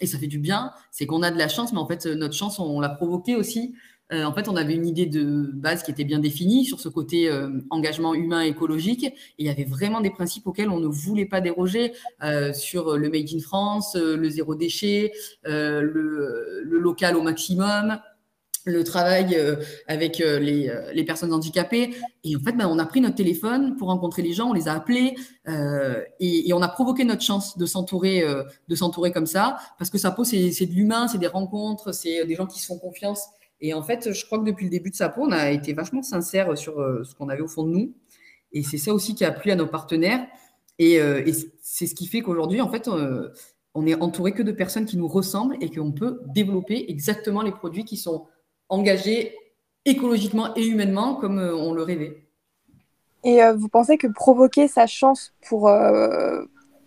et 0.00 0.06
ça 0.06 0.18
fait 0.18 0.26
du 0.26 0.38
bien, 0.38 0.70
c'est 0.90 1.04
qu'on 1.04 1.22
a 1.22 1.30
de 1.30 1.36
la 1.36 1.48
chance, 1.48 1.74
mais 1.74 1.80
en 1.80 1.86
fait, 1.86 2.06
notre 2.06 2.32
chance, 2.32 2.58
on, 2.58 2.80
l'a 2.80 2.88
provoquée 2.88 3.36
aussi. 3.36 3.74
En 4.12 4.32
fait, 4.32 4.48
on 4.48 4.56
avait 4.56 4.74
une 4.74 4.86
idée 4.86 5.06
de 5.06 5.50
base 5.52 5.82
qui 5.82 5.90
était 5.90 6.04
bien 6.04 6.20
définie 6.20 6.64
sur 6.64 6.78
ce 6.80 6.88
côté 6.88 7.28
engagement 7.70 8.14
humain 8.14 8.42
écologique. 8.42 9.04
Et 9.04 9.12
il 9.38 9.46
y 9.46 9.50
avait 9.50 9.64
vraiment 9.64 10.00
des 10.00 10.10
principes 10.10 10.46
auxquels 10.46 10.70
on 10.70 10.78
ne 10.78 10.86
voulait 10.86 11.26
pas 11.26 11.40
déroger 11.40 11.92
sur 12.52 12.96
le 12.96 13.10
Made 13.10 13.28
in 13.34 13.40
France, 13.40 13.96
le 13.96 14.28
zéro 14.28 14.54
déchet, 14.54 15.12
le, 15.44 16.62
local 16.64 17.16
au 17.16 17.22
maximum, 17.22 17.98
le 18.64 18.84
travail 18.84 19.36
avec 19.88 20.18
les, 20.18 21.04
personnes 21.04 21.32
handicapées. 21.32 21.96
Et 22.22 22.36
en 22.36 22.40
fait, 22.40 22.52
ben, 22.52 22.68
on 22.68 22.78
a 22.78 22.86
pris 22.86 23.00
notre 23.00 23.16
téléphone 23.16 23.76
pour 23.76 23.88
rencontrer 23.88 24.22
les 24.22 24.32
gens, 24.32 24.50
on 24.50 24.52
les 24.52 24.68
a 24.68 24.74
appelés 24.74 25.16
et, 26.20 26.52
on 26.52 26.62
a 26.62 26.68
provoqué 26.68 27.02
notre 27.04 27.22
chance 27.22 27.58
de 27.58 27.66
s'entourer, 27.66 28.24
de 28.68 28.74
s'entourer 28.76 29.10
comme 29.10 29.26
ça, 29.26 29.56
parce 29.78 29.90
que 29.90 29.98
ça 29.98 30.12
pose, 30.12 30.28
c'est 30.28 30.66
de 30.66 30.72
l'humain, 30.72 31.08
c'est 31.08 31.18
des 31.18 31.26
rencontres, 31.26 31.92
c'est 31.92 32.24
des 32.24 32.36
gens 32.36 32.46
qui 32.46 32.60
se 32.60 32.66
font 32.66 32.78
confiance. 32.78 33.20
Et 33.60 33.72
en 33.74 33.82
fait, 33.82 34.12
je 34.12 34.26
crois 34.26 34.38
que 34.38 34.44
depuis 34.44 34.64
le 34.64 34.70
début 34.70 34.90
de 34.90 34.96
Sapo, 34.96 35.22
on 35.22 35.32
a 35.32 35.50
été 35.50 35.72
vachement 35.72 36.02
sincère 36.02 36.56
sur 36.58 36.78
euh, 36.80 37.04
ce 37.04 37.14
qu'on 37.14 37.28
avait 37.28 37.42
au 37.42 37.48
fond 37.48 37.64
de 37.64 37.70
nous. 37.70 37.94
Et 38.52 38.62
c'est 38.62 38.78
ça 38.78 38.92
aussi 38.92 39.14
qui 39.14 39.24
a 39.24 39.32
plu 39.32 39.50
à 39.50 39.56
nos 39.56 39.66
partenaires. 39.66 40.26
Et, 40.78 41.00
euh, 41.00 41.24
c'est 41.62 41.86
ce 41.86 41.94
qui 41.94 42.06
fait 42.06 42.20
qu'aujourd'hui, 42.20 42.60
en 42.60 42.70
fait, 42.70 42.86
euh, 42.88 43.30
on 43.74 43.86
est 43.86 44.00
entouré 44.00 44.32
que 44.32 44.42
de 44.42 44.52
personnes 44.52 44.84
qui 44.84 44.96
nous 44.96 45.08
ressemblent 45.08 45.56
et 45.60 45.70
qu'on 45.70 45.92
peut 45.92 46.20
développer 46.26 46.90
exactement 46.90 47.42
les 47.42 47.52
produits 47.52 47.84
qui 47.84 47.96
sont 47.96 48.26
engagés 48.68 49.34
écologiquement 49.84 50.54
et 50.54 50.66
humainement 50.66 51.14
comme 51.14 51.38
on 51.38 51.72
le 51.72 51.82
rêvait. 51.82 52.24
Et 53.24 53.40
vous 53.56 53.68
pensez 53.68 53.98
que 53.98 54.06
provoquer 54.06 54.66
sa 54.66 54.86
chance 54.86 55.34
pour... 55.48 55.70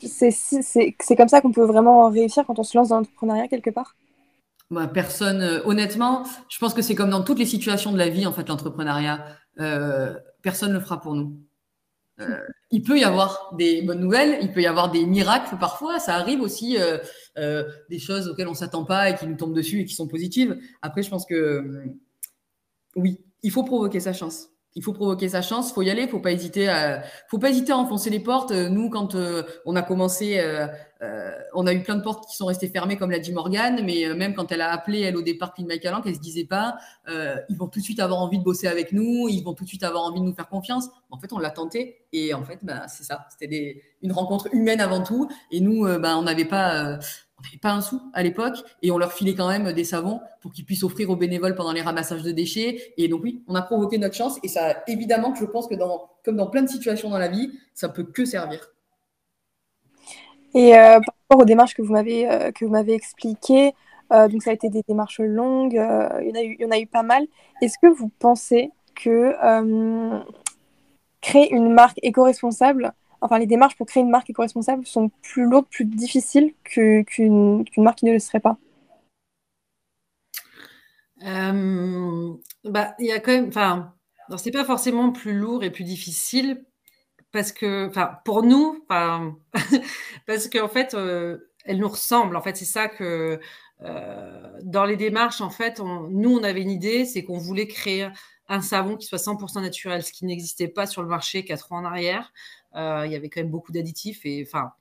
c'est 0.02 1.16
comme 1.16 1.30
ça 1.30 1.42
qu'on 1.42 1.52
peut 1.52 1.64
vraiment 1.64 2.10
réussir 2.10 2.46
quand 2.46 2.60
on 2.60 2.64
se 2.64 2.78
lance 2.78 2.90
dans 2.90 2.98
l'entrepreneuriat 2.98 3.48
quelque 3.48 3.70
part? 3.70 3.96
Bah, 4.72 4.88
personne, 4.88 5.42
euh, 5.42 5.62
honnêtement, 5.66 6.26
je 6.48 6.60
pense 6.60 6.74
que 6.74 6.82
c'est 6.82 6.94
comme 6.94 7.10
dans 7.10 7.24
toutes 7.24 7.40
les 7.40 7.46
situations 7.46 7.92
de 7.92 7.98
la 7.98 8.10
vie, 8.10 8.28
en 8.28 8.34
fait, 8.34 8.48
l'entrepreneuriat. 8.48 9.26
Euh, 9.60 10.14
personne 10.44 10.70
ne 10.70 10.76
le 10.76 10.80
fera 10.80 11.02
pour 11.02 11.16
nous. 11.16 11.42
Euh, 12.20 12.38
il 12.70 12.84
peut 12.84 13.00
y 13.00 13.04
avoir 13.04 13.56
des 13.56 13.82
bonnes 13.82 14.02
nouvelles, 14.02 14.38
il 14.42 14.52
peut 14.52 14.62
y 14.62 14.68
avoir 14.68 14.92
des 14.92 15.06
miracles 15.06 15.58
parfois, 15.60 16.00
ça 16.00 16.16
arrive 16.16 16.42
aussi, 16.42 16.78
des 17.38 18.00
choses 18.00 18.28
auxquelles 18.28 18.48
on 18.48 18.52
ne 18.52 18.56
s'attend 18.56 18.84
pas 18.84 19.10
et 19.10 19.16
qui 19.16 19.26
nous 19.26 19.38
tombent 19.38 19.56
dessus 19.56 19.80
et 19.80 19.86
qui 19.86 19.96
sont 19.96 20.08
positives. 20.08 20.60
Après, 20.82 21.02
je 21.02 21.10
pense 21.10 21.26
que 21.26 21.86
oui, 22.96 23.24
il 23.42 23.52
faut 23.52 23.64
provoquer 23.64 24.00
sa 24.00 24.14
chance 24.14 24.50
il 24.76 24.84
faut 24.84 24.94
provoquer 24.94 25.30
sa 25.30 25.42
chance, 25.42 25.74
faut 25.74 25.82
y 25.82 25.90
aller, 25.90 26.08
faut 26.08 26.20
pas 26.20 26.32
hésiter 26.32 26.70
à, 26.70 27.02
faut 27.28 27.40
pas 27.40 27.50
hésiter 27.50 27.72
à 27.72 27.78
enfoncer 27.78 28.10
les 28.10 28.20
portes. 28.20 28.52
Nous, 28.52 28.90
quand 28.90 29.18
on 29.66 29.76
a 29.76 29.82
commencé, 29.82 30.40
euh, 31.02 31.30
euh, 31.30 31.32
on 31.54 31.68
a 31.68 31.74
eu 31.74 31.84
plein 31.84 31.96
de 31.96 32.02
portes 32.02 32.28
qui 32.28 32.36
sont 32.36 32.46
restées 32.46 32.68
fermées, 32.68 32.98
comme 32.98 33.12
l'a 33.12 33.20
dit 33.20 33.32
Morgane, 33.32 33.84
mais 33.84 34.14
même 34.14 34.34
quand 34.34 34.52
elle 34.52 34.62
a 34.62 34.72
appelé 34.72 35.02
elle 35.02 35.18
au 35.18 35.22
départ 35.22 35.54
Clean 35.54 35.66
My 35.68 35.80
Calanque, 35.80 36.04
elle 36.06 36.16
se 36.16 36.20
disait 36.20 36.46
pas, 36.46 36.78
ils 37.08 37.58
vont 37.58 37.68
tout 37.68 37.80
de 37.80 37.84
suite 37.84 38.00
avoir 38.00 38.20
envie 38.20 38.38
de 38.38 38.44
bosser 38.44 38.68
avec 38.68 38.92
nous, 38.92 39.28
ils 39.30 39.44
vont 39.44 39.54
tout 39.54 39.64
de 39.64 39.70
suite 39.70 39.84
avoir 39.84 40.04
envie 40.04 40.20
de 40.20 40.26
nous 40.26 40.34
faire 40.34 40.48
confiance. 40.48 40.90
En 41.10 41.20
fait, 41.20 41.34
on 41.34 41.40
l'a 41.40 41.50
tenté 41.50 42.06
et 42.14 42.34
en 42.34 42.44
fait, 42.44 42.60
bah, 42.64 42.88
c'est 42.88 43.04
ça, 43.04 43.28
c'était 43.30 43.82
une 44.02 44.12
rencontre 44.12 44.54
humaine 44.54 44.82
avant 44.82 45.02
tout. 45.04 45.30
Et 45.52 45.62
nous, 45.62 45.86
bah, 46.00 46.18
on 46.18 46.24
n'avait 46.24 46.46
pas 46.46 47.00
pas 47.62 47.72
un 47.72 47.82
sou 47.82 48.02
à 48.14 48.22
l'époque 48.22 48.58
et 48.82 48.92
on 48.92 48.98
leur 48.98 49.14
filait 49.14 49.34
quand 49.34 49.48
même 49.48 49.72
des 49.72 49.86
savons 49.86 50.20
pour 50.42 50.52
qu'ils 50.52 50.66
puissent 50.66 50.84
offrir 50.84 51.10
aux 51.10 51.16
bénévoles 51.16 51.56
pendant 51.56 51.72
les 51.72 51.82
ramassages 51.82 52.24
de 52.24 52.32
déchets. 52.32 52.94
Et 52.98 53.08
donc 53.08 53.24
oui, 53.24 53.44
on 53.48 53.56
a 53.56 53.62
provoqué 53.62 53.98
notre 53.98 54.16
chance 54.16 54.38
et 54.44 54.48
ça, 54.48 54.84
évidemment, 54.88 55.32
que 55.32 55.40
je 55.40 55.46
pense 55.46 55.68
que 55.68 55.76
comme 56.24 56.36
dans 56.36 56.48
plein 56.48 56.64
de 56.64 56.70
situations 56.70 57.10
dans 57.10 57.18
la 57.18 57.30
vie, 57.30 57.52
ça 57.74 57.90
peut 57.90 58.04
que 58.04 58.26
servir. 58.26 58.60
Et 60.54 60.76
euh, 60.76 61.00
par 61.00 61.16
rapport 61.30 61.42
aux 61.44 61.46
démarches 61.46 61.76
que 61.76 61.82
vous 61.82 61.94
m'avez 61.94 62.30
euh, 62.30 62.52
que 62.52 62.66
vous 62.66 62.72
m'avez 62.72 62.94
expliquées, 62.94 63.74
euh, 64.12 64.28
donc 64.28 64.42
ça 64.42 64.50
a 64.50 64.54
été 64.54 64.70
des 64.70 64.84
démarches 64.88 65.20
longues, 65.20 65.74
il 65.74 66.58
y, 66.60 66.66
en 66.66 66.72
a 66.72 66.80
eu, 66.80 66.88
pas 66.88 67.04
mal. 67.04 67.28
Est-ce 67.62 67.78
que 67.80 67.88
vous 67.88 68.10
pensez 68.20 68.72
que 68.96 69.36
créer 71.22 71.54
une 71.54 71.72
marque 71.72 72.00
éco-responsable 72.02 72.94
enfin, 73.22 73.38
les 73.38 73.46
démarches 73.46 73.76
pour 73.76 73.86
créer 73.86 74.02
une 74.02 74.10
marque 74.10 74.30
éco-responsable 74.30 74.86
sont 74.86 75.10
plus 75.22 75.44
lourdes, 75.44 75.68
plus 75.70 75.86
difficiles 75.86 76.54
qu'une 76.64 77.66
marque 77.78 78.00
qui 78.00 78.06
ne 78.06 78.14
le 78.14 78.20
serait 78.20 78.40
pas? 78.40 78.58
Bah, 82.64 82.96
il 83.00 83.06
y 83.06 83.12
a 83.12 83.20
quand 83.20 83.32
même, 83.32 83.52
c'est 84.38 84.52
pas 84.52 84.66
forcément 84.66 85.12
plus 85.12 85.34
lourd 85.34 85.64
et 85.64 85.70
plus 85.70 85.84
difficile 85.84 86.64
parce 87.32 87.52
que, 87.52 87.88
enfin, 87.88 88.20
pour 88.26 88.44
nous, 88.44 88.86
parce 90.28 90.50
qu'en 90.50 90.68
fait, 90.68 90.94
euh, 90.94 91.38
elle 91.66 91.78
nous 91.78 91.88
ressemble. 91.88 92.36
En 92.36 92.42
fait, 92.42 92.58
c'est 92.58 92.66
ça 92.66 92.88
que 92.88 93.40
euh, 93.82 94.60
dans 94.64 94.86
les 94.86 94.98
démarches, 94.98 95.42
en 95.42 95.50
fait, 95.50 95.80
nous, 95.80 96.38
on 96.38 96.44
avait 96.44 96.62
une 96.62 96.72
idée, 96.72 97.06
c'est 97.06 97.24
qu'on 97.24 97.38
voulait 97.38 97.68
créer 97.68 98.10
un 98.48 98.62
savon 98.62 98.98
qui 98.98 99.06
soit 99.06 99.20
100% 99.20 99.62
naturel, 99.62 100.04
ce 100.04 100.12
qui 100.12 100.26
n'existait 100.26 100.68
pas 100.68 100.88
sur 100.88 101.04
le 101.04 101.08
marché 101.08 101.46
quatre 101.46 101.72
ans 101.72 101.78
en 101.78 101.86
arrière. 101.86 102.34
Euh, 102.76 103.04
il 103.06 103.12
y 103.12 103.16
avait 103.16 103.30
quand 103.30 103.42
même 103.42 103.52
beaucoup 103.52 103.72
d'additifs 103.72 104.26
et 104.26 104.44
enfin. 104.48 104.72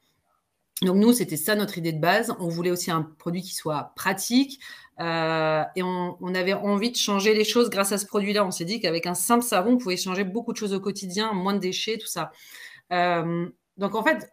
Donc 0.83 0.97
nous, 0.97 1.13
c'était 1.13 1.37
ça 1.37 1.55
notre 1.55 1.79
idée 1.79 1.93
de 1.93 2.01
base. 2.01 2.35
On 2.39 2.49
voulait 2.49 2.71
aussi 2.71 2.91
un 2.91 3.03
produit 3.03 3.43
qui 3.43 3.55
soit 3.55 3.93
pratique 3.97 4.61
euh, 5.01 5.65
et 5.75 5.83
on, 5.83 6.35
avait 6.35 6.53
envie 6.53 6.91
de 6.91 6.97
changer 6.97 7.35
les 7.35 7.45
choses 7.45 7.69
grâce 7.71 7.93
à 7.93 7.99
ce 7.99 8.07
produit-là. 8.07 8.45
On 8.45 8.51
s'est 8.51 8.65
dit 8.65 8.81
qu'avec 8.81 9.07
un 9.07 9.15
simple 9.15 9.45
savon, 9.45 9.73
on 9.73 9.79
pouvait 9.79 9.97
changer 9.97 10.25
beaucoup 10.25 10.53
de 10.53 10.59
choses 10.59 10.75
au 10.75 10.81
quotidien, 10.81 11.33
moins 11.33 11.55
de 11.55 11.59
déchets, 11.59 11.99
tout 11.99 12.07
ça. 12.07 12.31
Euh, 12.93 13.49
donc 13.77 13.95
en 13.95 14.05
fait, 14.05 14.31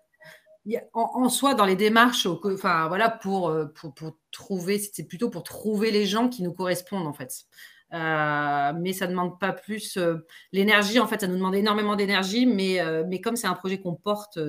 en, 0.93 1.29
soi, 1.29 1.53
dans 1.53 1.65
les 1.65 1.75
démarches, 1.75 2.27
enfin 2.27 2.88
voilà, 2.88 3.10
pour, 3.10 3.55
pour, 3.75 3.93
pour 3.93 4.17
trouver, 4.31 4.79
c'était 4.79 5.03
plutôt 5.03 5.29
pour 5.29 5.43
trouver 5.43 5.91
les 5.91 6.05
gens 6.05 6.29
qui 6.29 6.43
nous 6.43 6.53
correspondent 6.53 7.08
en 7.08 7.13
fait. 7.13 7.45
Euh, 7.93 8.73
mais 8.79 8.93
ça 8.93 9.05
ne 9.05 9.12
demande 9.12 9.39
pas 9.39 9.53
plus 9.53 9.97
euh, 9.97 10.25
l'énergie. 10.51 10.99
En 10.99 11.08
fait, 11.08 11.21
ça 11.21 11.27
nous 11.27 11.36
demande 11.36 11.55
énormément 11.55 11.95
d'énergie, 11.95 12.45
mais, 12.45 12.81
euh, 12.81 13.03
mais 13.08 13.21
comme 13.21 13.36
c'est 13.36 13.47
un 13.47 13.53
projet 13.53 13.79
qu'on 13.79 13.95
porte 13.95 14.39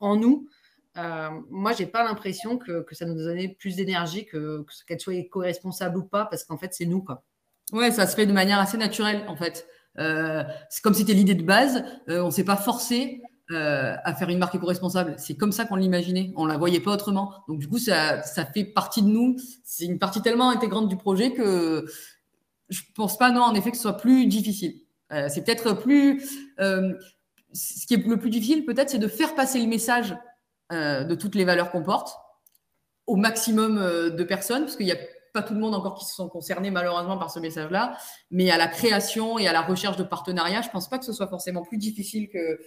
en 0.00 0.16
nous, 0.16 0.48
moi, 1.50 1.72
j'ai 1.72 1.86
pas 1.86 2.04
l'impression 2.04 2.58
que, 2.58 2.84
ça 2.92 3.06
nous 3.06 3.14
donnait 3.14 3.48
plus 3.58 3.76
d'énergie 3.76 4.26
que, 4.26 4.64
qu'elle 4.86 5.00
soit 5.00 5.14
éco-responsable 5.14 5.98
ou 5.98 6.04
pas, 6.04 6.26
parce 6.26 6.44
qu'en 6.44 6.58
fait, 6.58 6.74
c'est 6.74 6.86
nous. 6.86 7.02
Quoi. 7.02 7.24
Ouais, 7.72 7.90
ça 7.90 8.06
se 8.06 8.16
fait 8.16 8.26
de 8.26 8.32
manière 8.32 8.58
assez 8.58 8.78
naturelle, 8.78 9.24
en 9.28 9.36
fait. 9.36 9.66
c'est 9.96 10.82
comme 10.82 10.94
c'était 10.94 11.14
l'idée 11.14 11.34
de 11.34 11.44
base. 11.44 11.84
on 12.08 12.26
ne 12.26 12.30
s'est 12.30 12.44
pas 12.44 12.56
forcé 12.56 13.20
à 13.50 14.14
faire 14.14 14.28
une 14.28 14.38
marque 14.38 14.54
éco-responsable. 14.54 15.14
C'est 15.18 15.34
comme 15.34 15.52
ça 15.52 15.64
qu'on 15.64 15.76
l'imaginait. 15.76 16.32
On 16.36 16.46
la 16.46 16.56
voyait 16.56 16.80
pas 16.80 16.92
autrement. 16.92 17.32
Donc, 17.48 17.58
du 17.58 17.68
coup, 17.68 17.78
ça, 17.78 18.22
ça 18.22 18.46
fait 18.46 18.64
partie 18.64 19.02
de 19.02 19.08
nous. 19.08 19.36
C'est 19.64 19.84
une 19.84 19.98
partie 19.98 20.22
tellement 20.22 20.50
intégrante 20.50 20.88
du 20.88 20.96
projet 20.96 21.32
que 21.32 21.86
je 22.68 22.82
pense 22.94 23.18
pas, 23.18 23.30
non, 23.30 23.42
en 23.42 23.54
effet, 23.54 23.70
que 23.70 23.76
ce 23.76 23.82
soit 23.82 23.96
plus 23.96 24.26
difficile. 24.26 24.74
Euh, 25.12 25.28
c'est 25.28 25.44
peut-être 25.44 25.72
plus. 25.74 26.22
Euh, 26.60 26.94
ce 27.52 27.86
qui 27.86 27.94
est 27.94 28.06
le 28.06 28.18
plus 28.18 28.30
difficile, 28.30 28.64
peut-être, 28.64 28.90
c'est 28.90 28.98
de 28.98 29.08
faire 29.08 29.34
passer 29.34 29.58
le 29.58 29.66
message 29.66 30.14
euh, 30.72 31.04
de 31.04 31.14
toutes 31.14 31.34
les 31.34 31.44
valeurs 31.44 31.70
qu'on 31.70 31.82
porte 31.82 32.16
au 33.06 33.16
maximum 33.16 33.76
de 33.78 34.22
personnes, 34.22 34.64
parce 34.64 34.76
qu'il 34.76 34.84
n'y 34.84 34.92
a 34.92 34.98
pas 35.32 35.42
tout 35.42 35.54
le 35.54 35.60
monde 35.60 35.74
encore 35.74 35.94
qui 35.94 36.04
se 36.04 36.14
sont 36.14 36.28
concernés 36.28 36.70
malheureusement 36.70 37.16
par 37.16 37.30
ce 37.30 37.40
message-là, 37.40 37.96
mais 38.30 38.50
à 38.50 38.58
la 38.58 38.66
création 38.66 39.38
et 39.38 39.48
à 39.48 39.52
la 39.54 39.62
recherche 39.62 39.96
de 39.96 40.02
partenariats, 40.02 40.60
je 40.60 40.66
ne 40.66 40.72
pense 40.72 40.90
pas 40.90 40.98
que 40.98 41.06
ce 41.06 41.14
soit 41.14 41.26
forcément 41.26 41.62
plus 41.62 41.78
difficile 41.78 42.28
que, 42.28 42.60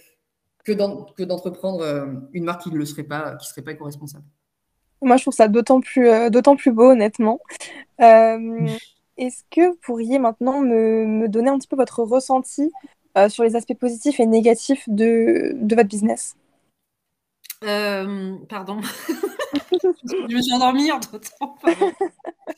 que 0.64 1.22
d'entreprendre 1.22 1.84
une 2.32 2.42
marque 2.42 2.62
qui 2.62 2.72
ne 2.72 2.76
le 2.76 2.84
serait 2.84 3.04
pas, 3.04 3.36
qui 3.36 3.46
serait 3.46 3.62
pas 3.62 3.70
éco-responsable. 3.70 4.24
Moi, 5.00 5.16
je 5.16 5.22
trouve 5.22 5.34
ça 5.34 5.46
d'autant 5.46 5.80
plus, 5.80 6.10
d'autant 6.30 6.56
plus 6.56 6.72
beau, 6.72 6.90
honnêtement. 6.90 7.38
Est-ce 9.18 9.42
que 9.50 9.68
vous 9.68 9.78
pourriez 9.82 10.18
maintenant 10.18 10.60
me, 10.60 11.28
donner 11.28 11.50
un 11.50 11.58
petit 11.58 11.68
peu 11.68 11.76
votre 11.76 12.02
ressenti 12.02 12.72
euh, 13.16 13.28
sur 13.28 13.44
les 13.44 13.56
aspects 13.56 13.78
positifs 13.78 14.20
et 14.20 14.26
négatifs 14.26 14.88
de, 14.88 15.52
de 15.54 15.76
votre 15.76 15.88
business? 15.88 16.34
Euh, 17.64 18.36
Pardon. 18.48 18.80
je 19.72 20.34
me 20.34 20.42
suis 20.42 20.54
endormie 20.54 20.92
entre 20.92 21.18
temps. 21.18 21.56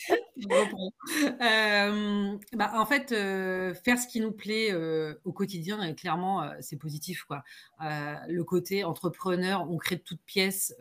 Euh, 1.40 2.36
bah, 2.52 2.72
en 2.74 2.86
fait, 2.86 3.12
euh, 3.12 3.74
faire 3.74 3.98
ce 3.98 4.06
qui 4.06 4.20
nous 4.20 4.32
plaît 4.32 4.72
euh, 4.72 5.14
au 5.24 5.32
quotidien, 5.32 5.92
clairement, 5.94 6.50
c'est 6.60 6.76
positif. 6.76 7.24
Le 7.80 8.42
côté 8.42 8.84
entrepreneur, 8.84 9.66
on 9.70 9.76
crée 9.76 9.96
de 9.96 10.00
toutes 10.02 10.22
pièces 10.22 10.74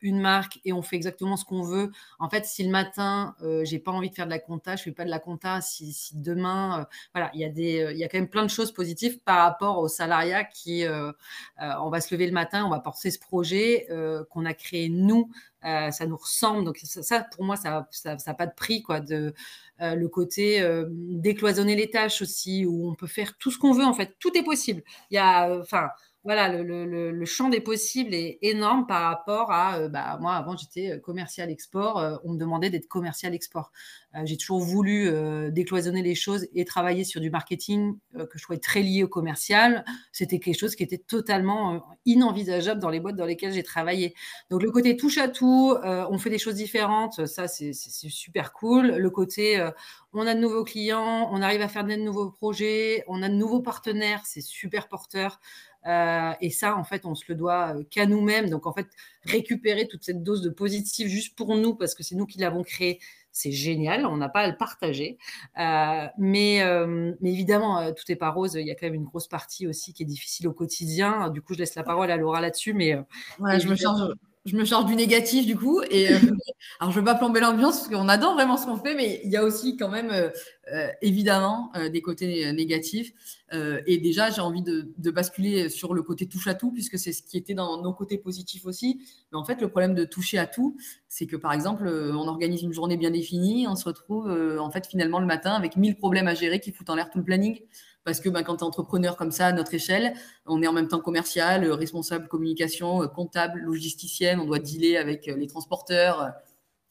une 0.00 0.20
marque 0.20 0.60
et 0.64 0.72
on 0.72 0.82
fait 0.82 0.96
exactement 0.96 1.36
ce 1.36 1.44
qu'on 1.44 1.62
veut. 1.62 1.90
En 2.18 2.28
fait, 2.28 2.44
si 2.46 2.64
le 2.64 2.70
matin, 2.70 3.34
j'ai 3.64 3.78
pas 3.78 3.92
envie 3.92 4.10
de 4.10 4.14
faire 4.14 4.26
de 4.26 4.30
la 4.30 4.38
compta, 4.38 4.76
je 4.76 4.82
fais 4.84 4.92
pas 4.92 5.04
de 5.04 5.10
la 5.10 5.18
compta. 5.18 5.60
Si, 5.60 6.10
demain, 6.14 6.86
voilà, 7.14 7.30
il 7.34 7.40
y, 7.40 7.44
a 7.44 7.92
y 7.92 8.04
a 8.04 8.08
quand 8.08 8.18
même 8.18 8.30
plein 8.30 8.44
de 8.44 8.50
choses 8.50 8.72
positives 8.72 9.20
par 9.20 9.38
rapport 9.44 9.78
au 9.78 9.88
salariat 9.88 10.44
qui, 10.44 10.84
on 11.58 11.90
va 11.90 12.00
se 12.00 12.14
lever 12.14 12.26
le 12.26 12.32
matin, 12.32 12.64
on 12.64 12.70
va 12.70 12.80
porter 12.80 13.10
ce 13.10 13.18
projet 13.18 13.86
qu'on 14.30 14.44
a 14.44 14.54
créé 14.54 14.88
nous 14.88 15.30
ça 15.62 16.06
nous 16.06 16.16
ressemble. 16.16 16.64
Donc 16.64 16.78
ça, 16.82 17.26
pour 17.34 17.44
moi, 17.44 17.56
ça 17.56 17.86
n'a 18.04 18.34
pas 18.34 18.46
de 18.46 18.54
prix. 18.54 18.82
Quoi, 18.82 19.00
de, 19.00 19.34
le 19.80 20.06
côté 20.06 20.66
décloisonner 20.90 21.76
les 21.76 21.90
tâches 21.90 22.22
aussi, 22.22 22.66
où 22.66 22.88
on 22.88 22.94
peut 22.94 23.06
faire 23.06 23.36
tout 23.38 23.50
ce 23.50 23.58
qu'on 23.58 23.72
veut, 23.72 23.84
en 23.84 23.94
fait. 23.94 24.16
Tout 24.18 24.36
est 24.36 24.44
possible. 24.44 24.82
Il 25.10 25.14
y 25.14 25.18
a, 25.18 25.58
enfin, 25.60 25.90
voilà, 26.26 26.48
le, 26.48 27.24
champ 27.24 27.48
des 27.48 27.60
possibles 27.60 28.12
est 28.12 28.38
énorme 28.42 28.84
par 28.88 29.02
rapport 29.02 29.52
à, 29.52 29.78
euh, 29.78 29.88
bah, 29.88 30.18
moi, 30.20 30.34
avant, 30.34 30.56
j'étais 30.56 30.90
euh, 30.90 30.98
commercial 30.98 31.50
export, 31.50 32.00
euh, 32.00 32.16
on 32.24 32.32
me 32.32 32.38
demandait 32.38 32.68
d'être 32.68 32.88
commercial 32.88 33.32
export. 33.32 33.70
j'ai 34.24 34.36
toujours 34.36 34.60
voulu 34.60 35.10
décloisonner 35.52 36.02
les 36.02 36.14
choses 36.14 36.46
et 36.54 36.64
travailler 36.64 37.04
sur 37.04 37.20
du 37.20 37.28
marketing 37.30 37.98
que 38.14 38.38
je 38.38 38.42
trouvais 38.42 38.58
très 38.58 38.80
lié 38.80 39.02
au 39.04 39.08
commercial. 39.08 39.84
C'était 40.10 40.38
quelque 40.38 40.58
chose 40.58 40.74
qui 40.74 40.82
était 40.82 40.96
totalement 40.96 41.84
inenvisageable 42.06 42.80
dans 42.80 42.88
les 42.88 42.98
boîtes 42.98 43.16
dans 43.16 43.26
lesquelles 43.26 43.52
j'ai 43.52 43.62
travaillé. 43.62 44.14
Donc, 44.48 44.62
le 44.62 44.70
côté 44.70 44.96
touche 44.96 45.18
à 45.18 45.28
tout, 45.28 45.76
on 45.84 46.16
fait 46.16 46.30
des 46.30 46.38
choses 46.38 46.54
différentes, 46.54 47.26
ça, 47.26 47.46
c'est 47.46 47.74
super 47.74 48.54
cool. 48.54 48.86
Le 48.96 49.10
côté, 49.10 49.62
on 50.14 50.26
a 50.26 50.34
de 50.34 50.40
nouveaux 50.40 50.64
clients, 50.64 51.28
on 51.30 51.42
arrive 51.42 51.60
à 51.60 51.68
faire 51.68 51.84
de 51.84 51.94
nouveaux 51.94 52.30
projets, 52.30 53.04
on 53.08 53.22
a 53.22 53.28
de 53.28 53.34
nouveaux 53.34 53.60
partenaires, 53.60 54.22
c'est 54.24 54.40
super 54.40 54.88
porteur. 54.88 55.40
Euh, 55.86 56.32
et 56.40 56.50
ça, 56.50 56.76
en 56.76 56.84
fait, 56.84 57.06
on 57.06 57.14
se 57.14 57.24
le 57.28 57.34
doit 57.34 57.76
euh, 57.76 57.84
qu'à 57.90 58.06
nous-mêmes. 58.06 58.50
Donc, 58.50 58.66
en 58.66 58.72
fait, 58.72 58.88
récupérer 59.24 59.86
toute 59.86 60.04
cette 60.04 60.22
dose 60.22 60.42
de 60.42 60.50
positif 60.50 61.08
juste 61.08 61.36
pour 61.36 61.56
nous, 61.56 61.74
parce 61.74 61.94
que 61.94 62.02
c'est 62.02 62.14
nous 62.14 62.26
qui 62.26 62.38
l'avons 62.38 62.62
créé, 62.62 63.00
c'est 63.32 63.52
génial. 63.52 64.06
On 64.06 64.16
n'a 64.16 64.28
pas 64.28 64.40
à 64.40 64.48
le 64.48 64.56
partager. 64.56 65.18
Euh, 65.58 66.06
mais, 66.18 66.62
mais, 67.20 67.32
évidemment, 67.32 67.92
tout 67.92 68.04
n'est 68.08 68.16
pas 68.16 68.30
rose. 68.30 68.54
Il 68.54 68.66
y 68.66 68.70
a 68.70 68.74
quand 68.74 68.86
même 68.86 68.94
une 68.94 69.04
grosse 69.04 69.28
partie 69.28 69.66
aussi 69.66 69.92
qui 69.92 70.02
est 70.02 70.06
difficile 70.06 70.48
au 70.48 70.52
quotidien. 70.52 71.30
Du 71.30 71.42
coup, 71.42 71.54
je 71.54 71.58
laisse 71.58 71.74
la 71.74 71.82
parole 71.82 72.10
à 72.10 72.16
Laura 72.16 72.40
là-dessus. 72.40 72.72
Mais 72.72 72.98
je 73.38 73.68
me 73.68 73.74
charge 73.76 74.08
je 74.46 74.56
me 74.56 74.64
charge 74.64 74.86
du 74.86 74.94
négatif 74.94 75.44
du 75.44 75.56
coup. 75.56 75.82
Et 75.90 76.12
euh, 76.12 76.18
alors 76.80 76.92
je 76.92 76.98
veux 76.98 77.04
pas 77.04 77.16
plomber 77.16 77.40
l'ambiance 77.40 77.78
parce 77.78 77.88
qu'on 77.88 78.08
adore 78.08 78.34
vraiment 78.34 78.56
ce 78.56 78.66
qu'on 78.66 78.76
fait, 78.76 78.94
mais 78.94 79.20
il 79.24 79.30
y 79.30 79.36
a 79.36 79.44
aussi 79.44 79.76
quand 79.76 79.88
même 79.88 80.10
euh, 80.10 80.30
euh, 80.72 80.88
évidemment 81.02 81.72
des 81.92 82.00
côtés 82.00 82.52
négatifs. 82.52 83.12
et 83.52 83.98
déjà 83.98 84.30
j'ai 84.30 84.40
envie 84.40 84.62
de, 84.62 85.10
basculer 85.10 85.68
sur 85.68 85.94
le 85.94 86.02
côté 86.02 86.26
touche 86.26 86.46
à 86.46 86.54
tout 86.54 86.72
puisque 86.72 86.98
c'est 86.98 87.12
ce 87.12 87.22
qui 87.22 87.36
était 87.36 87.54
dans 87.54 87.82
nos 87.82 87.92
côtés 87.92 88.18
positifs 88.18 88.66
aussi. 88.66 89.00
Mais 89.32 89.38
en 89.38 89.44
fait 89.44 89.60
le 89.60 89.68
problème 89.68 89.94
de 89.94 90.04
toucher 90.04 90.38
à 90.38 90.46
tout, 90.46 90.76
c'est 91.08 91.26
que 91.26 91.36
par 91.36 91.52
exemple 91.52 91.88
on 91.88 92.28
organise 92.28 92.62
une 92.62 92.72
journée 92.72 92.96
bien 92.96 93.10
définie, 93.10 93.66
on 93.68 93.76
se 93.76 93.84
retrouve 93.84 94.30
en 94.58 94.70
fait 94.70 94.86
finalement 94.86 95.20
le 95.20 95.26
matin 95.26 95.52
avec 95.52 95.76
mille 95.76 95.96
problèmes 95.96 96.28
à 96.28 96.34
gérer 96.34 96.60
qui 96.60 96.72
foutent 96.72 96.90
en 96.90 96.94
l'air 96.94 97.10
tout 97.10 97.18
le 97.18 97.24
planning 97.24 97.60
parce 98.06 98.20
que 98.20 98.28
ben, 98.28 98.44
quand 98.44 98.58
tu 98.58 98.60
es 98.60 98.66
entrepreneur 98.66 99.16
comme 99.16 99.32
ça, 99.32 99.48
à 99.48 99.52
notre 99.52 99.74
échelle, 99.74 100.14
on 100.46 100.62
est 100.62 100.66
en 100.68 100.72
même 100.72 100.86
temps 100.86 101.00
commercial, 101.00 101.64
euh, 101.64 101.74
responsable 101.74 102.28
communication, 102.28 103.02
euh, 103.02 103.08
comptable, 103.08 103.58
logisticienne, 103.58 104.38
on 104.38 104.44
doit 104.44 104.60
dealer 104.60 104.96
avec 104.96 105.28
euh, 105.28 105.36
les 105.36 105.48
transporteurs, 105.48 106.30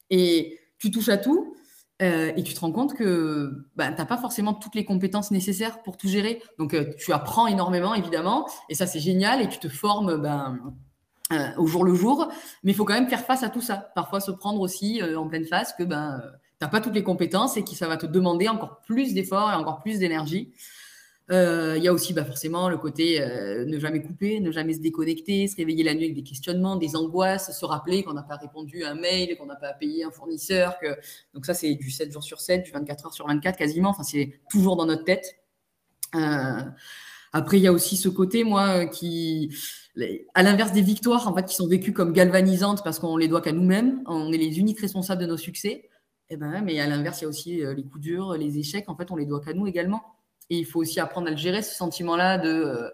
et 0.09 0.59
tu 0.77 0.91
touches 0.91 1.09
à 1.09 1.17
tout, 1.17 1.55
et 2.01 2.43
tu 2.43 2.53
te 2.53 2.59
rends 2.59 2.73
compte 2.73 2.93
que 2.93 3.65
ben, 3.77 3.93
tu 3.93 3.97
n'as 3.97 4.05
pas 4.05 4.17
forcément 4.17 4.53
toutes 4.53 4.75
les 4.75 4.83
compétences 4.83 5.31
nécessaires 5.31 5.81
pour 5.81 5.95
tout 5.95 6.09
gérer. 6.09 6.41
Donc 6.59 6.75
tu 6.97 7.13
apprends 7.13 7.47
énormément, 7.47 7.95
évidemment, 7.95 8.45
et 8.67 8.75
ça 8.75 8.85
c'est 8.85 8.99
génial, 8.99 9.41
et 9.41 9.47
tu 9.47 9.59
te 9.59 9.69
formes 9.69 10.17
ben, 10.17 10.59
au 11.57 11.65
jour 11.67 11.85
le 11.85 11.95
jour, 11.95 12.29
mais 12.63 12.73
il 12.73 12.75
faut 12.75 12.83
quand 12.83 12.95
même 12.95 13.07
faire 13.07 13.25
face 13.25 13.43
à 13.43 13.49
tout 13.49 13.61
ça. 13.61 13.77
Parfois 13.95 14.19
se 14.19 14.31
prendre 14.31 14.59
aussi 14.59 15.01
en 15.15 15.25
pleine 15.29 15.45
face 15.45 15.71
que 15.71 15.83
ben, 15.83 16.21
tu 16.59 16.65
n'as 16.65 16.67
pas 16.67 16.81
toutes 16.81 16.95
les 16.95 17.03
compétences 17.03 17.55
et 17.55 17.63
que 17.63 17.71
ça 17.71 17.87
va 17.87 17.95
te 17.95 18.05
demander 18.05 18.49
encore 18.49 18.81
plus 18.81 19.13
d'efforts 19.13 19.51
et 19.51 19.55
encore 19.55 19.81
plus 19.81 19.97
d'énergie. 19.97 20.53
Euh, 21.31 21.73
il 21.75 21.83
y 21.83 21.87
a 21.87 21.93
aussi 21.93 22.13
bah, 22.13 22.23
forcément 22.23 22.69
le 22.69 22.77
côté 22.77 23.19
euh, 23.19 23.65
ne 23.65 23.79
jamais 23.79 23.99
couper, 23.99 24.39
ne 24.39 24.51
jamais 24.51 24.73
se 24.73 24.79
déconnecter, 24.79 25.47
se 25.47 25.55
réveiller 25.55 25.83
la 25.83 25.95
nuit 25.95 26.03
avec 26.03 26.15
des 26.15 26.23
questionnements, 26.23 26.75
des 26.75 26.95
angoisses, 26.95 27.57
se 27.57 27.65
rappeler 27.65 28.03
qu'on 28.03 28.13
n'a 28.13 28.21
pas 28.21 28.35
répondu 28.35 28.83
à 28.83 28.91
un 28.91 28.95
mail, 28.95 29.35
qu'on 29.37 29.47
n'a 29.47 29.55
pas 29.55 29.73
payé 29.73 30.03
un 30.03 30.11
fournisseur. 30.11 30.75
Donc 31.33 31.45
ça, 31.47 31.55
c'est 31.55 31.73
du 31.73 31.89
7 31.89 32.11
jours 32.11 32.23
sur 32.23 32.41
7, 32.41 32.63
du 32.63 32.71
24 32.71 33.07
heures 33.07 33.13
sur 33.13 33.27
24 33.27 33.57
quasiment. 33.57 33.89
Enfin, 33.89 34.03
c'est 34.03 34.39
toujours 34.51 34.75
dans 34.75 34.85
notre 34.85 35.03
tête. 35.03 35.25
Euh, 36.13 36.61
après, 37.33 37.57
il 37.57 37.63
y 37.63 37.67
a 37.67 37.73
aussi 37.73 37.97
ce 37.97 38.07
côté, 38.07 38.43
moi, 38.43 38.85
qui, 38.85 39.51
à 40.35 40.43
l'inverse 40.43 40.73
des 40.73 40.83
victoires, 40.83 41.27
en 41.27 41.35
fait, 41.35 41.45
qui 41.45 41.55
sont 41.55 41.67
vécues 41.67 41.91
comme 41.91 42.13
galvanisantes 42.13 42.83
parce 42.83 42.99
qu'on 42.99 43.17
les 43.17 43.27
doit 43.27 43.41
qu'à 43.41 43.51
nous-mêmes, 43.51 44.03
on 44.05 44.31
est 44.31 44.37
les 44.37 44.59
uniques 44.59 44.79
responsables 44.79 45.21
de 45.21 45.27
nos 45.27 45.37
succès. 45.37 45.89
Eh 46.29 46.37
ben, 46.37 46.61
mais 46.61 46.79
à 46.79 46.87
l'inverse, 46.87 47.21
il 47.21 47.23
y 47.23 47.25
a 47.25 47.29
aussi 47.29 47.55
les 47.75 47.83
coups 47.83 47.99
durs, 47.99 48.33
les 48.33 48.57
échecs, 48.59 48.89
en 48.89 48.95
fait, 48.95 49.11
on 49.11 49.15
les 49.15 49.25
doit 49.25 49.41
qu'à 49.41 49.53
nous 49.53 49.67
également. 49.67 50.14
Et 50.49 50.57
il 50.57 50.65
faut 50.65 50.79
aussi 50.79 50.99
apprendre 50.99 51.27
à 51.27 51.31
le 51.31 51.37
gérer, 51.37 51.61
ce 51.61 51.75
sentiment-là 51.75 52.37
de 52.37 52.49
euh, 52.49 52.89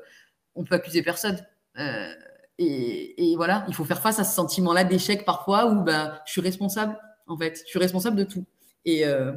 on 0.56 0.64
peut 0.64 0.76
accuser 0.76 1.02
personne. 1.02 1.38
Euh, 1.78 2.14
et, 2.58 3.34
voilà, 3.36 3.66
il 3.68 3.74
faut 3.74 3.86
faire 3.86 4.02
face 4.02 4.20
à 4.20 4.24
ce 4.24 4.36
sentiment-là 4.36 4.84
d'échec 4.84 5.26
parfois 5.26 5.66
où 5.66 5.82
ben, 5.82 6.20
je 6.26 6.32
suis 6.32 6.42
responsable, 6.42 6.98
en 7.28 7.38
fait. 7.38 7.62
Je 7.66 7.70
suis 7.70 7.80
responsable 7.80 8.16
de 8.16 8.24
tout. 8.24 8.46
Et, 8.86 9.06
euh, 9.06 9.32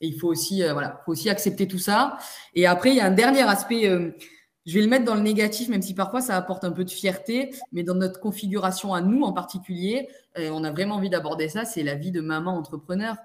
il 0.00 0.16
faut 0.16 0.28
aussi, 0.28 0.62
voilà, 0.62 1.02
faut 1.04 1.10
aussi 1.10 1.28
accepter 1.28 1.66
tout 1.66 1.80
ça. 1.80 2.18
Et 2.54 2.66
après, 2.66 2.90
il 2.90 2.96
y 2.96 3.00
a 3.00 3.06
un 3.06 3.10
dernier 3.10 3.42
aspect. 3.42 3.82
je 4.64 4.74
vais 4.74 4.80
le 4.80 4.86
mettre 4.86 5.04
dans 5.04 5.16
le 5.16 5.22
négatif, 5.22 5.68
même 5.68 5.82
si 5.82 5.92
parfois 5.92 6.20
ça 6.20 6.36
apporte 6.36 6.62
un 6.62 6.70
peu 6.70 6.84
de 6.84 6.90
fierté, 6.90 7.50
mais 7.72 7.82
dans 7.82 7.96
notre 7.96 8.20
configuration 8.20 8.94
à 8.94 9.00
nous 9.00 9.22
en 9.22 9.32
particulier, 9.32 10.08
on 10.36 10.62
a 10.62 10.70
vraiment 10.70 10.94
envie 10.94 11.10
d'aborder 11.10 11.48
ça, 11.48 11.64
c'est 11.64 11.82
la 11.82 11.96
vie 11.96 12.12
de 12.12 12.20
maman 12.20 12.56
entrepreneur 12.56 13.16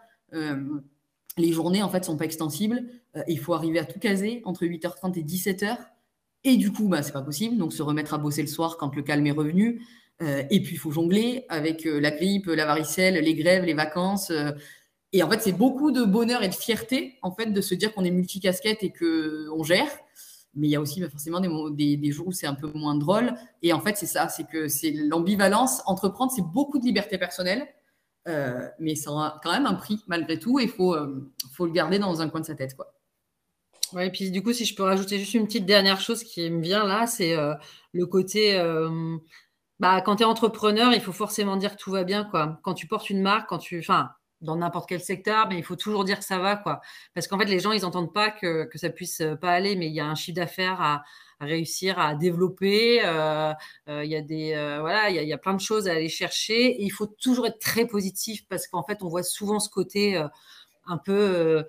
les 1.37 1.51
journées 1.51 1.83
en 1.83 1.89
fait 1.89 2.05
sont 2.05 2.17
pas 2.17 2.25
extensibles. 2.25 2.83
Euh, 3.15 3.23
il 3.27 3.39
faut 3.39 3.53
arriver 3.53 3.79
à 3.79 3.85
tout 3.85 3.99
caser 3.99 4.41
entre 4.45 4.65
8h30 4.65 5.17
et 5.17 5.23
17h. 5.23 5.77
Et 6.43 6.57
du 6.57 6.71
coup, 6.71 6.87
bah, 6.87 7.01
c'est 7.01 7.13
pas 7.13 7.21
possible. 7.21 7.57
Donc 7.57 7.73
se 7.73 7.81
remettre 7.81 8.13
à 8.13 8.17
bosser 8.17 8.41
le 8.41 8.47
soir 8.47 8.77
quand 8.77 8.95
le 8.95 9.01
calme 9.01 9.25
est 9.25 9.31
revenu. 9.31 9.81
Euh, 10.21 10.43
et 10.49 10.61
puis 10.61 10.75
il 10.75 10.77
faut 10.77 10.91
jongler 10.91 11.45
avec 11.49 11.85
euh, 11.85 11.99
la 11.99 12.11
grippe, 12.11 12.45
la 12.47 12.65
varicelle, 12.65 13.15
les 13.15 13.33
grèves, 13.33 13.63
les 13.63 13.73
vacances. 13.73 14.31
et 15.11 15.23
en 15.23 15.29
fait, 15.29 15.41
c'est 15.41 15.53
beaucoup 15.53 15.91
de 15.91 16.03
bonheur 16.03 16.43
et 16.43 16.49
de 16.49 16.53
fierté 16.53 17.17
en 17.21 17.31
fait 17.31 17.47
de 17.47 17.61
se 17.61 17.75
dire 17.75 17.93
qu'on 17.93 18.03
est 18.03 18.11
multicasquette 18.11 18.83
et 18.83 18.91
que 18.91 19.49
on 19.51 19.63
gère. 19.63 19.89
Mais 20.55 20.67
il 20.67 20.71
y 20.71 20.75
a 20.75 20.81
aussi 20.81 21.01
bah, 21.01 21.09
forcément 21.09 21.39
des, 21.71 21.97
des, 21.97 22.11
jours 22.11 22.27
où 22.27 22.31
c'est 22.31 22.45
un 22.45 22.53
peu 22.53 22.71
moins 22.75 22.95
drôle. 22.95 23.33
Et 23.63 23.73
en 23.73 23.79
fait, 23.79 23.97
c'est 23.97 24.05
ça, 24.05 24.29
c'est 24.29 24.47
que 24.47 24.67
c'est 24.67 24.91
l'ambivalence. 24.91 25.81
Entreprendre, 25.87 26.31
c'est 26.31 26.43
beaucoup 26.43 26.77
de 26.77 26.85
liberté 26.85 27.17
personnelle 27.17 27.67
euh, 28.27 28.69
mais 28.79 28.95
ça 28.95 29.11
a 29.11 29.39
quand 29.43 29.51
même 29.51 29.65
un 29.65 29.73
prix 29.73 30.03
malgré 30.07 30.39
tout 30.39 30.59
et 30.59 30.63
il 30.63 30.69
faut, 30.69 30.95
euh, 30.95 31.31
faut 31.53 31.65
le 31.65 31.71
garder 31.71 31.99
dans 31.99 32.21
un 32.21 32.29
coin 32.29 32.39
de 32.39 32.45
sa 32.45 32.55
tête. 32.55 32.75
Quoi. 32.75 32.93
Et 34.01 34.11
puis 34.11 34.31
du 34.31 34.41
coup, 34.41 34.53
si 34.53 34.65
je 34.65 34.75
peux 34.75 34.83
rajouter 34.83 35.19
juste 35.19 35.33
une 35.33 35.45
petite 35.45 35.65
dernière 35.65 35.99
chose 35.99 36.23
qui 36.23 36.49
me 36.49 36.61
vient 36.61 36.85
là, 36.85 37.05
c'est 37.05 37.37
euh, 37.37 37.53
le 37.91 38.05
côté. 38.05 38.57
bah, 39.79 40.01
quand 40.01 40.17
tu 40.17 40.23
es 40.23 40.25
entrepreneur, 40.25 40.93
il 40.93 41.01
faut 41.01 41.11
forcément 41.11 41.57
dire 41.57 41.75
que 41.75 41.81
tout 41.81 41.91
va 41.91 42.03
bien. 42.03 42.23
Quoi. 42.23 42.59
Quand 42.63 42.73
tu 42.73 42.87
portes 42.87 43.09
une 43.09 43.21
marque, 43.21 43.49
quand 43.49 43.59
tu. 43.59 43.85
Dans 44.41 44.57
n'importe 44.57 44.89
quel 44.89 44.99
secteur, 44.99 45.47
mais 45.47 45.57
il 45.57 45.63
faut 45.63 45.77
toujours 45.77 46.03
dire 46.03 46.19
que 46.19 46.25
ça 46.25 46.37
va. 46.37 46.57
Quoi. 46.57 46.81
Parce 47.13 47.27
qu'en 47.27 47.39
fait, 47.39 47.45
les 47.45 47.59
gens, 47.59 47.71
ils 47.71 47.83
n'entendent 47.83 48.13
pas 48.13 48.29
que, 48.29 48.65
que 48.65 48.77
ça 48.77 48.89
puisse 48.89 49.23
pas 49.39 49.51
aller, 49.51 49.77
mais 49.77 49.87
il 49.87 49.93
y 49.93 50.01
a 50.01 50.05
un 50.05 50.15
chiffre 50.15 50.35
d'affaires 50.35 50.81
à, 50.81 51.03
réussir 51.45 51.99
à 51.99 52.15
développer. 52.15 53.01
Euh, 53.03 53.53
euh, 53.89 54.03
il 54.03 54.11
y 54.11 54.15
a 54.15 54.21
des 54.21 54.53
euh, 54.53 54.79
voilà, 54.81 55.09
il 55.09 55.27
y, 55.27 55.33
a 55.33 55.37
plein 55.37 55.53
de 55.53 55.61
choses 55.61 55.87
à 55.87 55.91
aller 55.91 56.09
chercher. 56.09 56.81
Et 56.81 56.83
il 56.83 56.91
faut 56.91 57.07
toujours 57.07 57.45
être 57.47 57.59
très 57.59 57.85
positif 57.85 58.45
parce 58.47 58.67
qu'en 58.67 58.83
fait, 58.83 59.03
on 59.03 59.07
voit 59.07 59.23
souvent 59.23 59.59
ce 59.59 59.69
côté 59.69 60.21
un 60.85 60.97
peu 60.97 61.63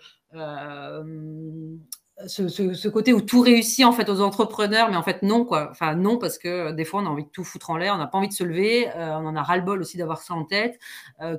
ce, 2.26 2.88
côté 2.88 3.12
où 3.12 3.20
tout 3.20 3.40
réussit 3.40 3.84
en 3.84 3.92
fait 3.92 4.08
aux 4.08 4.20
entrepreneurs, 4.20 4.90
mais 4.90 4.96
en 4.96 5.02
fait 5.02 5.22
non 5.22 5.44
quoi. 5.44 5.68
Enfin 5.70 5.94
non 5.94 6.18
parce 6.18 6.38
que 6.38 6.72
des 6.72 6.84
fois 6.84 7.02
on 7.02 7.06
a 7.06 7.08
envie 7.08 7.24
de 7.24 7.30
tout 7.30 7.44
foutre 7.44 7.70
en 7.70 7.76
l'air, 7.76 7.94
on 7.94 7.98
n'a 7.98 8.06
pas 8.06 8.18
envie 8.18 8.28
de 8.28 8.32
se 8.32 8.44
lever, 8.44 8.88
on 8.96 9.26
en 9.26 9.36
a 9.36 9.42
ras 9.42 9.56
le 9.56 9.62
bol 9.62 9.80
aussi 9.80 9.96
d'avoir 9.96 10.22
ça 10.22 10.34
en 10.34 10.44
tête. 10.44 10.78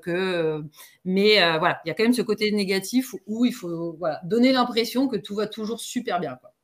que 0.01 0.63
mais 1.05 1.35
voilà, 1.59 1.81
il 1.85 1.89
y 1.89 1.91
a 1.91 1.93
quand 1.93 2.03
même 2.03 2.13
ce 2.13 2.21
côté 2.21 2.51
négatif 2.51 3.13
où 3.25 3.45
il 3.45 3.53
faut 3.53 3.95
voilà, 3.99 4.19
donner 4.23 4.51
l'impression 4.51 5.07
que 5.07 5.17
tout 5.17 5.35
va 5.35 5.47
toujours 5.47 5.79
super 5.79 6.19
bien. 6.19 6.35
Quoi 6.41 6.54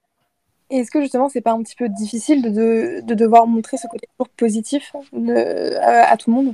est-ce 0.80 0.92
que 0.92 1.02
justement, 1.02 1.30
c'est 1.30 1.42
pas 1.42 1.52
un 1.52 1.62
petit 1.64 1.76
peu 1.76 1.90
difficile 1.90 2.54
de, 2.54 3.02
devoir 3.14 3.48
montrer 3.48 3.78
ce 3.78 3.88
côté 3.88 4.08
positif 4.38 4.94
à, 5.82 6.18
tout 6.18 6.30
le 6.30 6.36
monde? 6.36 6.54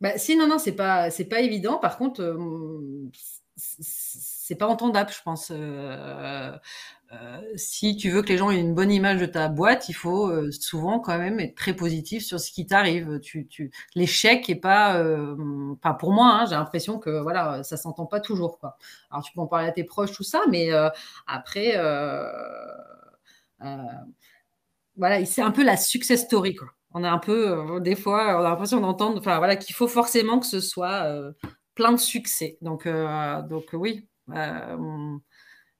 Bah, 0.00 0.18
Si, 0.18 0.36
non, 0.36 0.46
non, 0.46 0.58
c'est 0.58 0.72
pas, 0.72 1.08
pas 1.30 1.40
évident. 1.40 1.78
Par 1.78 1.98
contre, 1.98 2.22
euh, 2.22 3.10
c'est 3.56 4.54
pas 4.54 4.66
entendable, 4.66 5.10
je 5.10 5.22
pense. 5.22 5.52
Euh, 5.54 6.52
euh, 7.12 7.40
si 7.56 7.96
tu 7.96 8.10
veux 8.10 8.22
que 8.22 8.28
les 8.28 8.38
gens 8.38 8.50
aient 8.50 8.60
une 8.60 8.74
bonne 8.74 8.90
image 8.90 9.20
de 9.20 9.26
ta 9.26 9.48
boîte, 9.48 9.88
il 9.88 9.94
faut 9.94 10.30
souvent 10.52 11.00
quand 11.00 11.18
même 11.18 11.40
être 11.40 11.54
très 11.54 11.74
positif 11.74 12.24
sur 12.24 12.38
ce 12.38 12.50
qui 12.50 12.66
t'arrive. 12.66 13.20
L'échec 13.94 14.48
est 14.50 14.56
pas, 14.56 15.02
enfin 15.72 15.94
pour 15.94 16.12
moi, 16.12 16.32
hein, 16.32 16.46
j'ai 16.46 16.54
l'impression 16.54 16.98
que 16.98 17.20
voilà, 17.20 17.62
ça 17.62 17.76
s'entend 17.76 18.06
pas 18.06 18.20
toujours 18.20 18.58
quoi. 18.58 18.76
Alors 19.10 19.24
tu 19.24 19.32
peux 19.32 19.40
en 19.40 19.46
parler 19.46 19.68
à 19.68 19.72
tes 19.72 19.84
proches 19.84 20.12
tout 20.12 20.22
ça, 20.22 20.42
mais 20.50 20.70
après 21.26 21.74
euh, 23.64 23.66
voilà, 24.96 25.24
c'est 25.24 25.42
un 25.42 25.50
peu 25.50 25.64
la 25.64 25.76
success 25.76 26.24
story. 26.24 26.54
Quoi. 26.54 26.68
On 26.92 27.04
a 27.04 27.10
un 27.10 27.18
peu, 27.18 27.50
euh, 27.50 27.80
des 27.80 27.96
fois, 27.96 28.36
on 28.36 28.44
a 28.44 28.50
l'impression 28.50 28.80
d'entendre, 28.80 29.20
voilà, 29.20 29.56
qu'il 29.56 29.74
faut 29.74 29.88
forcément 29.88 30.38
que 30.40 30.46
ce 30.46 30.60
soit 30.60 31.04
euh, 31.04 31.32
plein 31.74 31.92
de 31.92 31.98
succès. 31.98 32.58
Donc, 32.60 32.88
donc 33.48 33.66
oui, 33.72 34.08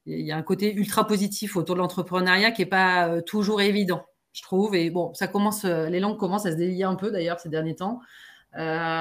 il 0.09 0.27
y 0.27 0.33
a 0.33 0.37
un 0.37 0.43
côté 0.43 0.75
ultra 0.75 1.07
positif 1.07 1.57
autour 1.57 1.75
de 1.75 1.81
l'entrepreneuriat 1.81 2.51
qui 2.51 2.63
n'est 2.63 2.69
pas 2.69 3.21
toujours 3.23 3.61
évident, 3.61 4.05
je 4.33 4.43
trouve. 4.43 4.75
Et 4.75 4.91
bon, 4.91 5.13
ça 5.15 5.29
commence, 5.29 5.65
les 5.65 6.01
langues 6.01 6.19
commencent 6.19 6.47
à 6.47 6.53
se 6.53 6.57
délier 6.57 6.85
un 6.85 6.95
peu 6.95 7.11
d'ailleurs 7.11 7.39
ces 7.41 7.49
derniers 7.49 7.77
temps. 7.77 8.01
mais 8.55 8.97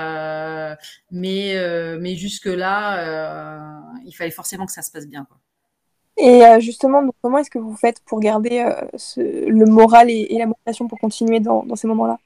mais 1.11 2.15
jusque-là, 2.15 3.81
il 4.05 4.13
fallait 4.13 4.31
forcément 4.31 4.65
que 4.65 4.73
ça 4.73 4.81
se 4.81 4.91
passe 4.91 5.07
bien. 5.07 5.27
Et 6.17 6.41
justement, 6.59 7.03
comment 7.21 7.37
est-ce 7.37 7.51
que 7.51 7.59
vous 7.59 7.75
faites 7.75 8.01
pour 8.05 8.19
garder 8.19 8.65
le 9.15 9.65
moral 9.65 10.09
et, 10.09 10.35
la 10.37 10.47
motivation 10.47 10.87
pour 10.87 10.99
continuer 10.99 11.39
dans 11.39 11.75
ces 11.75 11.87
moments-là? 11.87 12.19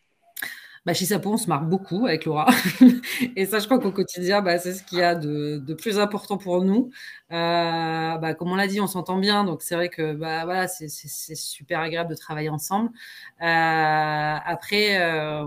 Bah, 0.86 0.94
chez 0.96 1.06
Sapo, 1.06 1.32
on 1.32 1.38
se 1.38 1.48
marre 1.48 1.64
beaucoup 1.64 2.08
avec 2.08 2.26
Laura. 2.26 2.48
et 3.36 3.46
ça, 3.46 3.60
je 3.60 3.66
crois 3.66 3.78
qu'au 3.78 3.92
quotidien, 3.92 4.42
bah, 4.42 4.58
c'est 4.58 4.74
ce 4.74 4.82
qu'il 4.84 4.98
y 4.98 5.04
a 5.04 5.14
de, 5.14 5.58
de, 5.64 5.74
plus 5.76 6.00
important 6.00 6.40
pour 6.40 6.64
nous. 6.64 6.90
Euh, 7.32 8.18
bah, 8.18 8.34
comme 8.34 8.52
on 8.52 8.56
l'a 8.56 8.66
dit, 8.66 8.82
on 8.82 8.88
s'entend 8.88 9.20
bien. 9.20 9.44
Donc, 9.44 9.62
c'est 9.62 9.76
vrai 9.76 9.90
que 9.90 10.14
bah, 10.14 10.44
voilà, 10.46 10.68
c'est 10.68 10.90
super 10.90 11.82
agréable 11.82 12.10
de 12.10 12.16
travailler 12.16 12.50
ensemble. 12.50 12.90
Euh, 13.42 14.36
après, 14.44 15.00
euh, 15.00 15.46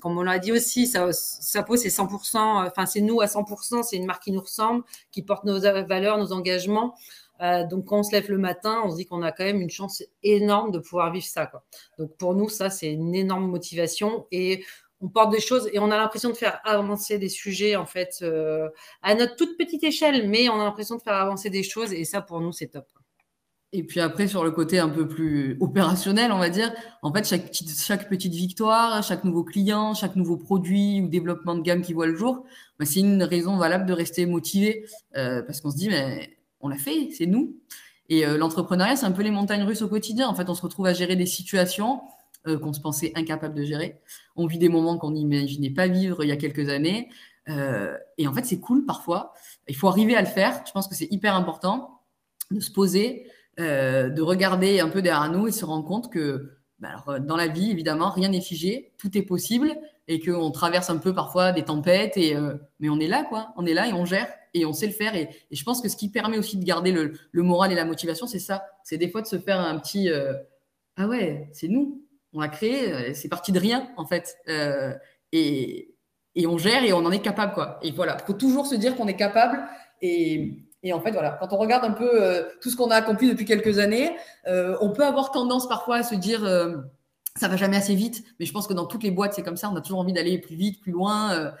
comme 0.00 0.16
on 0.16 0.22
l'a 0.22 0.38
dit 0.38 0.52
aussi, 0.52 0.86
Sapo, 0.86 1.76
c'est 1.76 1.88
100%, 1.88 2.66
enfin, 2.68 2.86
c'est 2.86 3.00
nous 3.00 3.20
à 3.20 3.26
100%, 3.26 3.82
c'est 3.82 3.96
une 3.96 4.06
marque 4.06 4.22
qui 4.22 4.32
nous 4.32 4.40
ressemble, 4.42 4.84
qui 5.10 5.22
porte 5.22 5.42
nos 5.44 5.58
valeurs, 5.60 6.18
nos 6.18 6.32
engagements. 6.32 6.94
Euh, 7.40 7.66
donc, 7.66 7.86
quand 7.86 8.00
on 8.00 8.02
se 8.02 8.12
lève 8.12 8.30
le 8.30 8.38
matin, 8.38 8.82
on 8.84 8.90
se 8.90 8.96
dit 8.96 9.06
qu'on 9.06 9.22
a 9.22 9.32
quand 9.32 9.44
même 9.44 9.60
une 9.60 9.70
chance 9.70 10.02
énorme 10.22 10.70
de 10.72 10.78
pouvoir 10.78 11.12
vivre 11.12 11.26
ça. 11.26 11.50
Donc, 11.98 12.16
pour 12.16 12.34
nous, 12.34 12.48
ça, 12.48 12.70
c'est 12.70 12.92
une 12.92 13.14
énorme 13.14 13.46
motivation 13.46 14.26
et 14.32 14.64
on 15.00 15.08
porte 15.08 15.30
des 15.30 15.40
choses 15.40 15.70
et 15.72 15.78
on 15.78 15.90
a 15.90 15.96
l'impression 15.96 16.30
de 16.30 16.34
faire 16.34 16.60
avancer 16.64 17.18
des 17.18 17.28
sujets, 17.28 17.76
en 17.76 17.86
fait, 17.86 18.18
euh, 18.22 18.68
à 19.02 19.14
notre 19.14 19.36
toute 19.36 19.56
petite 19.56 19.84
échelle, 19.84 20.28
mais 20.28 20.48
on 20.48 20.60
a 20.60 20.64
l'impression 20.64 20.96
de 20.96 21.02
faire 21.02 21.14
avancer 21.14 21.50
des 21.50 21.62
choses 21.62 21.92
et 21.92 22.04
ça, 22.04 22.20
pour 22.20 22.40
nous, 22.40 22.52
c'est 22.52 22.68
top. 22.68 22.86
Et 23.72 23.82
puis 23.82 24.00
après, 24.00 24.26
sur 24.26 24.44
le 24.44 24.50
côté 24.50 24.78
un 24.78 24.88
peu 24.88 25.06
plus 25.06 25.58
opérationnel, 25.60 26.32
on 26.32 26.38
va 26.38 26.48
dire, 26.48 26.72
en 27.02 27.12
fait, 27.12 27.28
chaque 27.28 27.48
petite, 27.48 27.78
chaque 27.78 28.08
petite 28.08 28.32
victoire, 28.32 29.02
chaque 29.02 29.24
nouveau 29.24 29.44
client, 29.44 29.92
chaque 29.92 30.16
nouveau 30.16 30.38
produit 30.38 31.02
ou 31.02 31.08
développement 31.08 31.54
de 31.54 31.60
gamme 31.60 31.82
qui 31.82 31.92
voit 31.92 32.06
le 32.06 32.16
jour, 32.16 32.46
bah, 32.78 32.86
c'est 32.86 33.00
une 33.00 33.22
raison 33.22 33.58
valable 33.58 33.84
de 33.84 33.92
rester 33.92 34.24
motivé 34.24 34.86
euh, 35.16 35.42
parce 35.42 35.60
qu'on 35.60 35.70
se 35.70 35.76
dit, 35.76 35.90
mais 35.90 36.37
on 36.60 36.68
l'a 36.68 36.76
fait, 36.76 37.10
c'est 37.12 37.26
nous. 37.26 37.56
Et 38.08 38.26
euh, 38.26 38.38
l'entrepreneuriat, 38.38 38.96
c'est 38.96 39.06
un 39.06 39.12
peu 39.12 39.22
les 39.22 39.30
montagnes 39.30 39.62
russes 39.62 39.82
au 39.82 39.88
quotidien. 39.88 40.28
En 40.28 40.34
fait, 40.34 40.48
on 40.48 40.54
se 40.54 40.62
retrouve 40.62 40.86
à 40.86 40.94
gérer 40.94 41.16
des 41.16 41.26
situations 41.26 42.00
euh, 42.46 42.58
qu'on 42.58 42.72
se 42.72 42.80
pensait 42.80 43.12
incapables 43.14 43.54
de 43.54 43.64
gérer. 43.64 44.00
On 44.36 44.46
vit 44.46 44.58
des 44.58 44.68
moments 44.68 44.98
qu'on 44.98 45.10
n'imaginait 45.10 45.70
pas 45.70 45.88
vivre 45.88 46.24
il 46.24 46.28
y 46.28 46.32
a 46.32 46.36
quelques 46.36 46.68
années. 46.68 47.08
Euh, 47.48 47.96
et 48.16 48.26
en 48.26 48.34
fait, 48.34 48.44
c'est 48.44 48.60
cool 48.60 48.86
parfois. 48.86 49.34
Il 49.68 49.76
faut 49.76 49.88
arriver 49.88 50.16
à 50.16 50.20
le 50.20 50.26
faire. 50.26 50.62
Je 50.66 50.72
pense 50.72 50.88
que 50.88 50.94
c'est 50.94 51.10
hyper 51.10 51.34
important 51.34 52.00
de 52.50 52.60
se 52.60 52.70
poser, 52.70 53.26
de 53.58 54.20
regarder 54.22 54.80
un 54.80 54.88
peu 54.88 55.02
derrière 55.02 55.30
nous 55.30 55.48
et 55.48 55.52
se 55.52 55.64
rendre 55.66 55.84
compte 55.84 56.10
que 56.10 56.58
bah, 56.78 57.04
dans 57.18 57.36
la 57.36 57.48
vie, 57.48 57.70
évidemment, 57.70 58.10
rien 58.10 58.30
n'est 58.30 58.40
figé, 58.40 58.94
tout 58.96 59.18
est 59.18 59.22
possible 59.22 59.76
et 60.08 60.20
qu'on 60.20 60.50
traverse 60.50 60.90
un 60.90 60.96
peu 60.96 61.14
parfois 61.14 61.52
des 61.52 61.62
tempêtes. 61.62 62.16
Et, 62.16 62.34
mais 62.80 62.88
on 62.88 62.98
est 62.98 63.06
là, 63.06 63.24
quoi. 63.24 63.52
On 63.56 63.66
est 63.66 63.74
là 63.74 63.86
et 63.86 63.92
on 63.92 64.04
gère 64.04 64.28
et 64.54 64.64
on 64.66 64.72
sait 64.72 64.86
le 64.86 64.92
faire. 64.92 65.14
Et, 65.14 65.28
je 65.50 65.62
pense 65.64 65.80
que 65.80 65.88
ce 65.88 65.96
qui 65.96 66.10
permet 66.10 66.38
aussi 66.38 66.56
de 66.56 66.64
garder 66.64 66.92
le, 66.92 67.42
moral 67.42 67.72
et 67.72 67.74
la 67.74 67.84
motivation, 67.84 68.26
c'est 68.26 68.38
ça. 68.38 68.64
C'est 68.84 68.98
des 68.98 69.08
fois 69.08 69.22
de 69.22 69.26
se 69.26 69.38
faire 69.38 69.60
un 69.60 69.78
petit 69.78 70.10
euh, 70.10 70.34
Ah 70.96 71.06
ouais, 71.06 71.48
c'est 71.52 71.68
nous, 71.68 72.04
on 72.32 72.40
l'a 72.40 72.48
créé, 72.48 72.92
euh, 72.92 73.14
c'est 73.14 73.28
parti 73.28 73.52
de 73.52 73.58
rien 73.58 73.88
en 73.96 74.06
fait. 74.06 74.36
Euh, 74.48 74.94
et, 75.32 75.94
on 76.46 76.56
gère 76.56 76.84
et 76.84 76.92
on 76.92 76.98
en 76.98 77.10
est 77.10 77.20
capable. 77.20 77.52
quoi. 77.52 77.78
Et 77.82 77.90
voilà, 77.90 78.16
il 78.20 78.24
faut 78.26 78.32
toujours 78.32 78.66
se 78.66 78.76
dire 78.76 78.96
qu'on 78.96 79.08
est 79.08 79.16
capable. 79.16 79.60
Et, 80.00 80.64
en 80.92 81.00
fait, 81.00 81.10
voilà, 81.10 81.36
quand 81.40 81.52
on 81.52 81.58
regarde 81.58 81.84
un 81.84 81.90
peu 81.90 82.46
tout 82.62 82.70
ce 82.70 82.76
qu'on 82.76 82.90
a 82.90 82.94
accompli 82.94 83.28
depuis 83.28 83.44
quelques 83.44 83.78
années, 83.80 84.16
on 84.46 84.90
peut 84.90 85.04
avoir 85.04 85.32
tendance 85.32 85.68
parfois 85.68 85.96
à 85.96 86.02
se 86.04 86.14
dire 86.14 86.42
ça 87.38 87.48
va 87.48 87.56
jamais 87.56 87.76
assez 87.76 87.94
vite. 87.94 88.24
Mais 88.38 88.46
je 88.46 88.52
pense 88.52 88.66
que 88.66 88.74
dans 88.74 88.86
toutes 88.86 89.02
les 89.02 89.10
boîtes, 89.10 89.34
c'est 89.34 89.42
comme 89.42 89.56
ça. 89.56 89.70
On 89.70 89.76
a 89.76 89.80
toujours 89.80 90.00
envie 90.00 90.12
d'aller 90.12 90.38
plus 90.38 90.56
vite, 90.56 90.80
plus 90.80 90.92
loin. 90.92 91.52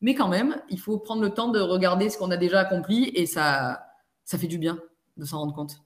Mais 0.00 0.14
quand 0.14 0.28
même, 0.28 0.60
il 0.68 0.78
faut 0.78 0.98
prendre 0.98 1.22
le 1.22 1.30
temps 1.30 1.48
de 1.48 1.60
regarder 1.60 2.10
ce 2.10 2.18
qu'on 2.18 2.30
a 2.30 2.36
déjà 2.36 2.60
accompli 2.60 3.10
et 3.14 3.26
ça, 3.26 3.86
ça 4.24 4.38
fait 4.38 4.46
du 4.46 4.58
bien 4.58 4.78
de 5.16 5.24
s'en 5.24 5.38
rendre 5.38 5.54
compte. 5.54 5.80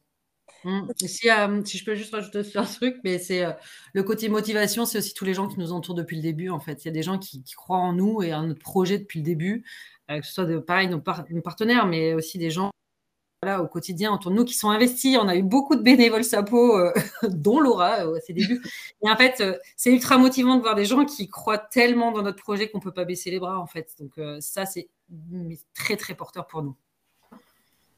Si, 0.97 1.31
euh, 1.31 1.65
si, 1.65 1.79
je 1.79 1.85
peux 1.85 1.95
juste 1.95 2.13
rajouter 2.13 2.43
un 2.57 2.65
truc, 2.65 2.97
mais 3.03 3.19
c'est 3.19 3.45
euh, 3.45 3.53
le 3.95 4.03
côté 4.03 4.29
motivation, 4.29 4.85
c'est 4.85 4.99
aussi 4.99 5.15
tous 5.15 5.25
les 5.25 5.33
gens 5.33 5.49
qui 5.49 5.59
nous 5.59 5.73
entourent 5.73 5.95
depuis 5.95 6.17
le 6.17 6.23
début. 6.23 6.51
En 6.51 6.61
fait, 6.61 6.85
il 6.85 6.89
y 6.89 6.91
a 6.91 6.93
des 6.93 7.03
gens 7.03 7.19
qui, 7.19 7.43
croient 7.57 7.79
en 7.79 7.95
nous 7.95 8.23
et 8.23 8.35
en 8.35 8.43
notre 8.43 8.61
projet 8.61 8.99
depuis 8.99 9.21
le 9.21 9.25
début, 9.25 9.65
euh, 10.11 10.21
que 10.21 10.27
ce 10.27 10.33
soit 10.33 10.45
de 10.45 10.59
pareil 10.59 10.89
nos, 10.89 11.01
partenaires, 11.01 11.87
mais 11.87 12.13
aussi 12.13 12.37
des 12.37 12.51
gens 12.51 12.71
au 13.43 13.67
quotidien 13.67 14.13
autour 14.13 14.31
de 14.31 14.37
nous 14.37 14.45
qui 14.45 14.53
sont 14.53 14.69
investis. 14.69 15.17
On 15.19 15.27
a 15.27 15.35
eu 15.35 15.43
beaucoup 15.43 15.75
de 15.75 15.81
bénévoles 15.81 16.25
SAPO, 16.25 16.77
euh, 16.77 16.93
dont 17.29 17.59
Laura 17.59 18.05
euh, 18.05 18.17
à 18.17 18.21
ses 18.21 18.35
débuts. 18.35 18.63
Et 19.03 19.11
en 19.11 19.17
fait, 19.17 19.41
euh, 19.41 19.57
c'est 19.77 19.91
ultra 19.91 20.19
motivant 20.19 20.57
de 20.57 20.61
voir 20.61 20.75
des 20.75 20.85
gens 20.85 21.07
qui 21.07 21.27
croient 21.29 21.57
tellement 21.57 22.13
dans 22.13 22.23
notre 22.23 22.43
projet 22.43 22.69
qu'on 22.69 22.79
ne 22.79 22.83
peut 22.83 22.93
pas 22.93 23.07
baisser 23.07 23.31
les 23.31 23.39
bras, 23.39 23.59
en 23.59 23.67
fait. 23.67 23.95
Donc 23.99 24.21
ça, 24.41 24.67
c'est 24.67 24.89
très, 25.75 25.97
très 25.97 26.15
porteur 26.15 26.47
pour 26.47 26.63
nous. 26.63 26.77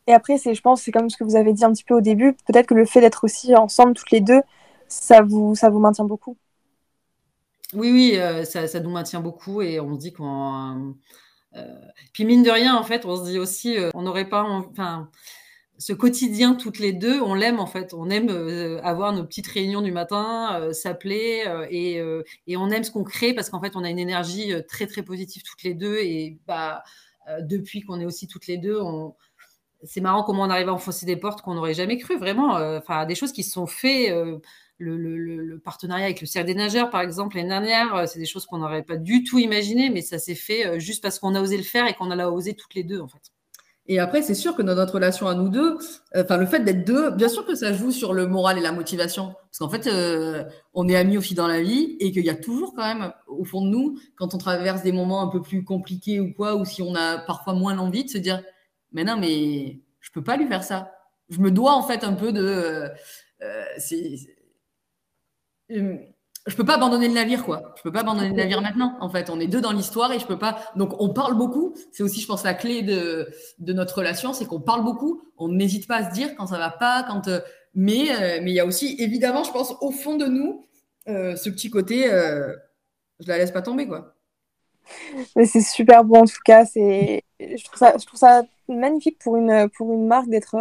Et 0.07 0.13
après, 0.13 0.39
c'est, 0.39 0.55
je 0.55 0.63
pense, 0.63 0.83
c'est 0.83 0.93
comme 0.93 1.11
ce 1.11 1.17
que 1.17 1.25
vous 1.25 1.35
avez 1.37 1.53
dit 1.53 1.65
un 1.65 1.73
petit 1.73 1.85
peu 1.85 1.95
au 1.95 2.01
début. 2.01 2.35
Peut-être 2.47 2.67
que 2.67 2.75
le 2.75 2.87
fait 2.87 3.01
d'être 3.01 3.25
aussi 3.25 3.55
ensemble 3.57 3.95
toutes 3.95 4.13
les 4.13 4.21
deux, 4.21 4.43
ça 4.87 5.23
vous, 5.23 5.57
ça 5.57 5.71
vous 5.71 5.81
maintient 5.81 6.05
beaucoup? 6.05 6.37
Oui, 7.75 7.91
oui, 7.91 8.45
ça, 8.45 8.69
ça, 8.69 8.81
nous 8.81 8.91
maintient 8.91 9.21
beaucoup 9.21 9.63
et 9.63 9.81
on 9.81 9.95
se 9.95 9.99
dit 9.99 10.13
qu'on 10.13 10.77
euh, 10.77 10.93
puis 12.13 12.25
mine 12.25 12.43
de 12.43 12.51
rien, 12.51 12.77
en 12.77 12.83
fait, 12.83 13.05
on 13.05 13.17
se 13.17 13.31
dit 13.31 13.39
aussi, 13.39 13.77
euh, 13.77 13.91
on 13.95 14.03
n'aurait 14.03 14.29
pas, 14.29 14.43
enfin, 14.43 15.11
ce 15.79 15.93
quotidien 15.93 16.55
toutes 16.55 16.79
les 16.79 16.93
deux, 16.93 17.21
on 17.21 17.35
l'aime 17.35 17.59
en 17.59 17.67
fait. 17.67 17.95
On 17.95 18.11
aime 18.11 18.29
euh, 18.31 18.81
avoir 18.83 19.13
nos 19.13 19.25
petites 19.25 19.49
réunions 19.49 19.83
du 19.83 19.93
matin, 19.93 20.71
s'appeler 20.73 21.45
et, 21.71 21.97
et, 22.47 22.57
on 22.57 22.71
aime 22.71 22.85
ce 22.85 22.91
qu'on 22.91 23.05
crée 23.05 23.35
parce 23.35 23.51
qu'en 23.51 23.61
fait, 23.61 23.75
on 23.75 23.83
a 23.83 23.91
une 23.91 23.99
énergie 23.99 24.53
très 24.69 24.87
très 24.87 25.03
positive 25.03 25.43
toutes 25.43 25.63
les 25.65 25.75
deux 25.75 25.99
et 25.99 26.39
bah 26.47 26.83
depuis 27.41 27.83
qu'on 27.83 28.01
est 28.01 28.05
aussi 28.05 28.29
toutes 28.29 28.47
les 28.47 28.59
deux, 28.59 28.81
c'est 29.83 30.01
marrant 30.01 30.23
comment 30.23 30.43
on 30.43 30.51
arrive 30.51 30.69
à 30.69 30.75
enfoncer 30.75 31.07
des 31.07 31.17
portes 31.17 31.43
qu'on 31.43 31.55
n'aurait 31.55 31.75
jamais 31.75 31.99
cru 31.99 32.17
vraiment. 32.17 32.53
Enfin, 32.77 33.05
des 33.07 33.17
choses 33.17 33.33
qui 33.33 33.43
se 33.43 33.53
sont 33.53 33.67
faites 33.67 34.13
le, 34.83 35.59
partenariat 35.59 36.07
avec 36.07 36.21
le 36.21 36.27
Cercle 36.27 36.49
des 36.49 36.55
nageurs, 36.55 36.91
par 36.91 37.01
exemple, 37.01 37.37
l'année 37.37 37.49
dernière, 37.49 37.95
euh, 37.95 38.07
c'est 38.07 38.19
des 38.19 38.27
choses 38.27 38.47
qu'on 38.47 38.59
n'aurait 38.59 38.83
pas 38.83 38.97
du 38.97 39.25
tout 39.25 39.39
imaginées, 39.39 39.91
mais 39.91 40.03
ça 40.03 40.19
s'est 40.19 40.35
fait 40.35 40.67
euh, 40.67 40.79
juste 40.79 41.03
parce 41.03 41.19
qu'on 41.19 41.35
a 41.35 41.41
osé 41.41 41.57
le 41.57 41.63
faire 41.63 41.87
et 41.87 41.95
qu'on 41.95 42.11
a 42.11 42.29
osé 42.29 42.55
toutes 42.55 42.75
les 42.75 42.83
deux, 42.83 43.01
en 43.01 43.09
fait. 43.09 43.33
Et 43.87 43.99
après, 43.99 44.23
c'est 44.23 44.35
sûr 44.35 44.55
que 44.55 44.63
dans 44.63 44.77
notre 44.77 44.95
relation 44.95 45.27
à 45.27 45.35
nous 45.35 45.49
deux, 45.49 45.77
euh, 46.15 46.23
enfin 46.23 46.37
le 46.37 46.47
fait 46.47 46.61
d'être 46.61 46.85
deux, 46.85 47.11
bien 47.11 47.29
sûr 47.29 47.45
que 47.45 47.57
ça 47.57 47.73
joue 47.73 47.91
sur 47.91 48.15
le 48.15 48.29
moral 48.29 48.57
et 48.59 48.61
la 48.61 48.71
motivation, 48.71 49.35
parce 49.35 49.59
qu'en 49.59 49.69
fait, 49.69 49.89
on 50.73 50.89
est 50.89 50.95
amis 50.95 51.19
aussi 51.19 51.35
dans 51.35 51.49
la 51.49 51.61
vie 51.61 51.97
et 51.99 52.13
qu'il 52.13 52.25
y 52.25 52.31
a 52.31 52.37
toujours 52.37 52.75
quand 52.75 52.87
même 52.87 53.13
au 53.27 53.45
fond 53.45 53.65
de 53.65 53.71
nous, 53.71 53.99
quand 54.17 54.35
on 54.35 54.39
traverse 54.39 54.83
des 54.83 54.93
moments 54.93 55.21
un 55.23 55.29
peu 55.29 55.43
plus 55.43 55.65
compliqués 55.65 56.21
ou 56.21 56.33
quoi, 56.33 56.55
ou 56.55 56.65
si 56.65 56.81
on 56.81 56.95
a 56.95 57.19
parfois 57.19 57.55
moins 57.55 57.75
l'envie 57.75 58.05
de 58.05 58.11
se 58.11 58.19
dire, 58.19 58.43
mais 58.93 59.03
non, 59.03 59.17
mais 59.19 59.81
je 60.01 60.11
peux 60.13 60.23
pas 60.23 60.37
lui 60.37 60.47
faire 60.47 60.63
ça. 60.63 60.93
Je 61.29 61.41
me 61.41 61.51
dois 61.51 61.73
en 61.73 61.83
fait 61.83 62.05
un 62.05 62.13
peu 62.13 62.33
de, 62.33 62.89
c'est 63.79 64.17
euh, 65.73 65.97
je 66.47 66.57
peux 66.57 66.65
pas 66.65 66.75
abandonner 66.75 67.09
le 67.09 67.15
navire, 67.15 67.45
quoi. 67.45 67.73
Je 67.77 67.83
peux 67.83 67.93
pas 67.93 68.01
abandonner 68.01 68.29
le 68.29 68.35
navire 68.35 68.61
maintenant. 68.61 68.97
En 69.01 69.09
fait, 69.09 69.31
on 69.31 69.39
est 69.39 69.47
deux 69.47 69.61
dans 69.61 69.73
l'histoire 69.73 70.13
et 70.13 70.19
je 70.19 70.27
peux 70.27 70.39
pas. 70.39 70.59
Donc, 70.77 71.01
on 71.01 71.13
parle 71.13 71.37
beaucoup. 71.37 71.75
C'est 71.93 72.03
aussi, 72.03 72.21
je 72.21 72.27
pense, 72.27 72.43
la 72.45 72.55
clé 72.55 72.83
de, 72.83 73.29
de 73.59 73.73
notre 73.73 73.99
relation, 73.99 74.33
c'est 74.33 74.47
qu'on 74.47 74.61
parle 74.61 74.85
beaucoup. 74.85 75.23
On 75.39 75.49
n'hésite 75.49 75.87
pas 75.87 75.97
à 75.97 76.11
se 76.11 76.15
dire 76.15 76.35
quand 76.37 76.47
ça 76.49 76.59
va 76.59 76.71
pas, 76.71 77.05
quand. 77.05 77.29
Euh, 77.29 77.41
mais 77.75 78.11
euh, 78.11 78.41
mais 78.43 78.51
il 78.51 78.55
y 78.55 78.61
a 78.61 78.67
aussi, 78.67 78.97
évidemment, 78.99 79.45
je 79.45 79.53
pense, 79.53 79.75
au 79.81 79.91
fond 79.93 80.17
de 80.17 80.27
nous, 80.27 80.67
ce 81.07 81.49
petit 81.49 81.71
côté, 81.71 82.05
je 82.09 83.29
la 83.29 83.39
laisse 83.39 83.51
pas 83.51 83.63
tomber, 83.63 83.87
quoi. 83.87 84.15
Mais 85.37 85.47
c'est 85.47 85.61
super 85.61 86.05
beau 86.05 86.17
en 86.17 86.25
tout 86.27 86.41
cas. 86.45 86.65
C'est, 86.67 87.23
je 87.41 87.65
trouve 87.65 87.79
ça, 87.79 87.95
je 87.99 88.05
trouve 88.05 88.19
ça 88.19 88.43
magnifique 88.69 89.19
pour 89.19 89.37
une 89.37 89.69
pour 89.71 89.93
une 89.93 90.07
marque 90.07 90.29
d'être 90.29 90.57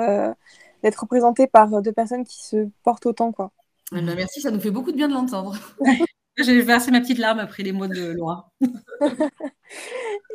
d'être 0.83 1.01
représentée 1.01 1.47
par 1.47 1.81
deux 1.81 1.91
personnes 1.91 2.23
qui 2.23 2.43
se 2.43 2.67
portent 2.83 3.05
autant, 3.05 3.31
quoi. 3.31 3.51
Eh 3.93 4.01
ben, 4.01 4.15
merci, 4.15 4.41
ça 4.41 4.51
nous 4.51 4.59
fait 4.59 4.71
beaucoup 4.71 4.91
de 4.91 4.97
bien 4.97 5.07
de 5.07 5.13
l'entendre. 5.13 5.57
J'ai 6.37 6.61
versé 6.61 6.91
ma 6.91 7.01
petite 7.01 7.17
larme 7.17 7.39
après 7.39 7.61
les 7.61 7.73
mots 7.73 7.87
de 7.87 8.13
Laura. 8.13 8.51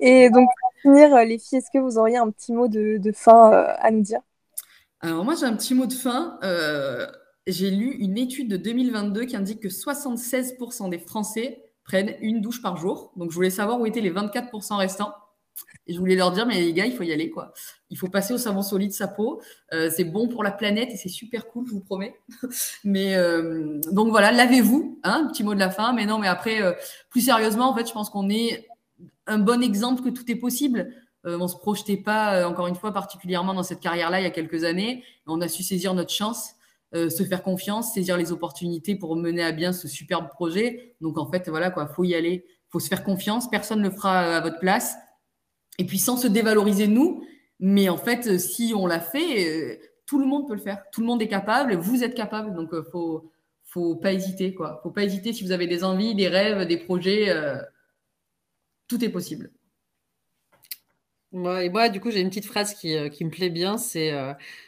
Et 0.00 0.28
donc, 0.28 0.48
pour 0.60 0.70
finir, 0.82 1.14
euh, 1.14 1.24
les 1.24 1.38
filles, 1.38 1.58
est-ce 1.58 1.70
que 1.72 1.78
vous 1.78 1.96
auriez 1.96 2.18
un 2.18 2.30
petit 2.30 2.52
mot 2.52 2.68
de, 2.68 3.00
fin 3.14 3.52
euh, 3.52 3.74
à 3.78 3.90
nous 3.90 4.02
dire? 4.02 4.20
Alors, 5.00 5.24
moi, 5.24 5.34
j'ai 5.34 5.46
un 5.46 5.56
petit 5.56 5.74
mot 5.74 5.86
de 5.86 5.92
fin. 5.94 6.38
Euh, 6.42 7.06
j'ai 7.46 7.70
lu 7.70 7.92
une 7.92 8.18
étude 8.18 8.48
de 8.48 8.58
2022 8.58 9.24
qui 9.24 9.36
indique 9.36 9.60
que 9.60 9.68
76% 9.68 10.90
des 10.90 10.98
Français 10.98 11.62
prennent 11.84 12.14
une 12.20 12.42
douche 12.42 12.60
par 12.60 12.76
jour. 12.76 13.12
Donc, 13.16 13.30
je 13.30 13.34
voulais 13.34 13.50
savoir 13.50 13.80
où 13.80 13.86
étaient 13.86 14.02
les 14.02 14.12
24% 14.12 14.76
restants. 14.76 15.14
Je 15.88 15.98
voulais 15.98 16.16
leur 16.16 16.32
dire, 16.32 16.46
mais 16.46 16.60
les 16.60 16.72
gars, 16.72 16.86
il 16.86 16.92
faut 16.92 17.04
y 17.04 17.12
aller, 17.12 17.30
quoi. 17.30 17.52
Il 17.90 17.98
faut 17.98 18.08
passer 18.08 18.34
au 18.34 18.38
savon 18.38 18.62
solide 18.62 18.92
sa 18.92 19.06
peau. 19.06 19.40
Euh, 19.72 19.90
c'est 19.94 20.04
bon 20.04 20.28
pour 20.28 20.42
la 20.42 20.50
planète 20.50 20.90
et 20.90 20.96
c'est 20.96 21.08
super 21.08 21.46
cool, 21.48 21.66
je 21.66 21.72
vous 21.72 21.80
promets. 21.80 22.14
mais 22.84 23.14
euh, 23.14 23.80
donc 23.92 24.08
voilà, 24.08 24.32
lavez-vous, 24.32 24.98
hein, 25.04 25.28
petit 25.32 25.44
mot 25.44 25.54
de 25.54 25.60
la 25.60 25.70
fin. 25.70 25.92
Mais 25.92 26.06
non, 26.06 26.18
mais 26.18 26.28
après, 26.28 26.60
euh, 26.62 26.72
plus 27.10 27.20
sérieusement, 27.20 27.70
en 27.70 27.74
fait, 27.74 27.86
je 27.86 27.92
pense 27.92 28.10
qu'on 28.10 28.28
est 28.28 28.66
un 29.26 29.38
bon 29.38 29.62
exemple 29.62 30.02
que 30.02 30.08
tout 30.08 30.28
est 30.30 30.36
possible. 30.36 30.92
on 31.24 31.48
se 31.48 31.56
projetait 31.56 31.96
pas, 31.96 32.48
encore 32.48 32.68
une 32.68 32.76
fois, 32.76 32.92
particulièrement 32.92 33.54
dans 33.54 33.64
cette 33.64 33.80
carrière-là 33.80 34.20
il 34.20 34.24
y 34.24 34.26
a 34.26 34.30
quelques 34.30 34.64
années. 34.64 35.02
On 35.26 35.40
a 35.40 35.48
su 35.48 35.62
saisir 35.62 35.94
notre 35.94 36.12
chance. 36.12 36.50
se 36.92 37.24
faire 37.24 37.42
confiance, 37.42 37.92
saisir 37.94 38.16
les 38.16 38.30
opportunités 38.30 38.94
pour 38.94 39.16
mener 39.16 39.42
à 39.42 39.52
bien 39.52 39.72
ce 39.72 39.88
superbe 39.88 40.28
projet. 40.28 40.94
Donc 41.00 41.18
en 41.18 41.28
fait, 41.28 41.48
voilà 41.48 41.70
quoi, 41.70 41.88
faut 41.88 42.04
y 42.04 42.14
aller 42.14 42.44
faut 42.68 42.80
se 42.80 42.88
faire 42.88 43.04
confiance, 43.04 43.48
personne 43.48 43.80
ne 43.80 43.88
le 43.88 43.94
fera 43.94 44.36
à 44.36 44.40
votre 44.40 44.58
place. 44.58 44.96
Et 45.78 45.84
puis 45.84 45.98
sans 45.98 46.16
se 46.16 46.26
dévaloriser 46.26 46.86
nous, 46.86 47.24
mais 47.60 47.88
en 47.88 47.96
fait, 47.96 48.38
si 48.38 48.72
on 48.76 48.86
l'a 48.86 49.00
fait, 49.00 49.80
tout 50.06 50.18
le 50.18 50.26
monde 50.26 50.46
peut 50.46 50.54
le 50.54 50.60
faire. 50.60 50.82
Tout 50.92 51.00
le 51.00 51.06
monde 51.06 51.22
est 51.22 51.28
capable, 51.28 51.74
vous 51.76 52.04
êtes 52.04 52.14
capable. 52.14 52.54
Donc, 52.54 52.70
il 52.72 52.82
faut, 52.90 53.30
faut 53.64 53.96
pas 53.96 54.12
hésiter. 54.12 54.54
Quoi. 54.54 54.80
faut 54.82 54.90
pas 54.90 55.04
hésiter 55.04 55.32
si 55.32 55.44
vous 55.44 55.52
avez 55.52 55.66
des 55.66 55.84
envies, 55.84 56.14
des 56.14 56.28
rêves, 56.28 56.66
des 56.66 56.76
projets. 56.78 57.32
tout 58.88 59.04
est 59.04 59.08
possible. 59.08 59.50
Moi, 61.32 61.64
et 61.64 61.70
moi, 61.70 61.88
du 61.88 62.00
coup, 62.00 62.10
j'ai 62.10 62.20
une 62.20 62.28
petite 62.28 62.46
phrase 62.46 62.72
qui, 62.74 62.94
me 62.94 63.30
plaît 63.30 63.50
bien, 63.50 63.76
c'est 63.78 64.12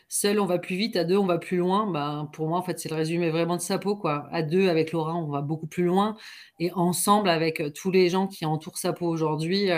seul 0.09 0.41
on 0.41 0.47
va 0.47 0.59
plus 0.59 0.77
vite, 0.77 0.97
à 0.97 1.05
deux 1.05 1.17
on 1.17 1.27
va 1.27 1.39
plus 1.39 1.57
loin. 1.57 1.91
Ben, 1.91 2.29
pour 2.33 2.49
moi, 2.49 2.59
en 2.59 2.63
fait, 2.63 2.79
c'est 2.79 2.91
le 2.91 2.97
résumé 2.97 3.31
vraiment 3.31 3.57
de 3.57 3.63
Sapo. 3.63 3.97
Quoi. 3.97 4.29
À 4.33 4.43
deux, 4.43 4.69
avec 4.69 4.93
Laura, 4.93 5.15
on 5.15 5.29
va 5.29 5.41
beaucoup 5.41 5.67
plus 5.67 5.85
loin. 5.85 6.17
Et 6.59 6.73
ensemble, 6.73 7.29
avec 7.29 7.63
tous 7.75 7.91
les 7.91 8.09
gens 8.09 8.27
qui 8.27 8.45
entourent 8.45 8.79
Sapo 8.79 9.07
aujourd'hui, 9.07 9.71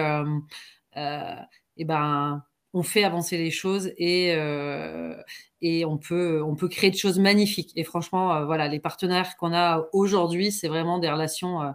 et 0.96 1.84
ben, 1.84 2.42
on 2.72 2.82
fait 2.82 3.04
avancer 3.04 3.36
les 3.36 3.50
choses 3.50 3.92
et, 3.98 4.30
et 5.62 5.84
on, 5.84 5.98
peut, 5.98 6.42
on 6.42 6.54
peut 6.54 6.68
créer 6.68 6.90
des 6.90 6.98
choses 6.98 7.18
magnifiques. 7.18 7.72
Et 7.76 7.84
franchement, 7.84 8.44
voilà, 8.46 8.68
les 8.68 8.80
partenaires 8.80 9.36
qu'on 9.36 9.52
a 9.52 9.86
aujourd'hui, 9.92 10.52
c'est 10.52 10.68
vraiment 10.68 10.98
des 10.98 11.10
relations 11.10 11.72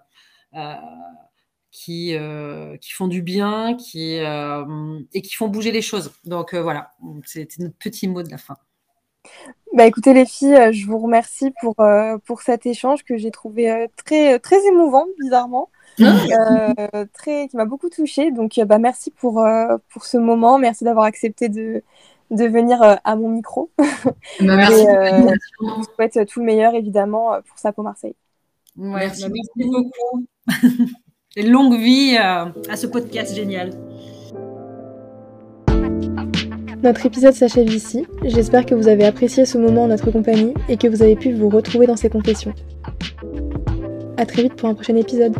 qui, 1.75 2.15
euh, 2.15 2.78
qui 2.78 2.93
font 2.93 3.10
du 3.10 3.21
bien 3.21 3.75
qui, 3.75 4.17
euh, 4.19 4.99
et 5.13 5.21
qui 5.21 5.36
font 5.36 5.49
bouger 5.49 5.73
les 5.73 5.82
choses. 5.82 6.13
Donc 6.23 6.54
euh, 6.54 6.62
voilà, 6.62 6.91
c'était 7.25 7.62
notre 7.63 7.75
petit 7.75 8.08
mot 8.08 8.23
de 8.23 8.32
la 8.32 8.38
fin. 8.38 8.56
Bah 9.73 9.86
écoutez 9.86 10.13
les 10.13 10.25
filles, 10.25 10.71
je 10.71 10.86
vous 10.86 10.99
remercie 10.99 11.51
pour, 11.60 11.75
pour 12.23 12.41
cet 12.41 12.65
échange 12.65 13.04
que 13.04 13.17
j'ai 13.17 13.32
trouvé 13.32 13.88
très, 13.97 14.39
très 14.39 14.65
émouvant, 14.67 15.06
bizarrement. 15.19 15.69
Ah. 16.01 16.73
très, 17.13 17.47
qui 17.47 17.58
m'a 17.58 17.65
beaucoup 17.65 17.89
touchée. 17.89 18.31
Donc 18.31 18.60
bah, 18.65 18.77
merci 18.77 19.12
pour, 19.12 19.45
pour 19.89 20.05
ce 20.05 20.17
moment, 20.17 20.58
merci 20.58 20.84
d'avoir 20.84 21.05
accepté 21.05 21.49
de, 21.49 21.84
de 22.31 22.45
venir 22.45 22.79
à 23.03 23.15
mon 23.15 23.29
micro. 23.29 23.71
Bah, 24.39 24.55
merci. 24.55 24.86
je 24.86 25.65
vous 25.65 25.84
souhaite 25.95 26.25
tout 26.27 26.39
le 26.39 26.45
meilleur 26.45 26.75
évidemment 26.75 27.41
pour 27.47 27.58
Sapo 27.58 27.81
Marseille. 27.84 28.15
merci 28.75 29.25
beaucoup. 29.29 29.91
longue 31.43 31.77
vie 31.77 32.17
euh, 32.19 32.45
à 32.69 32.75
ce 32.75 32.88
podcast 32.88 33.36
génial. 33.36 33.71
Notre 36.84 37.05
épisode 37.05 37.34
s'achève 37.34 37.71
ici. 37.71 38.05
J'espère 38.23 38.65
que 38.65 38.75
vous 38.75 38.88
avez 38.88 39.05
apprécié 39.05 39.45
ce 39.45 39.58
moment 39.58 39.84
en 39.84 39.88
notre 39.88 40.12
compagnie 40.12 40.53
et 40.69 40.77
que 40.77 40.88
vous 40.88 41.01
avez 41.01 41.15
pu 41.15 41.34
vous 41.34 41.49
retrouver 41.49 41.88
dans 41.88 41.95
ces 41.95 42.10
confessions. 42.10 42.53
A 44.17 44.25
très 44.25 44.43
vite 44.43 44.55
pour 44.55 44.69
un 44.69 44.75
prochain 44.75 44.95
épisode. 44.95 45.36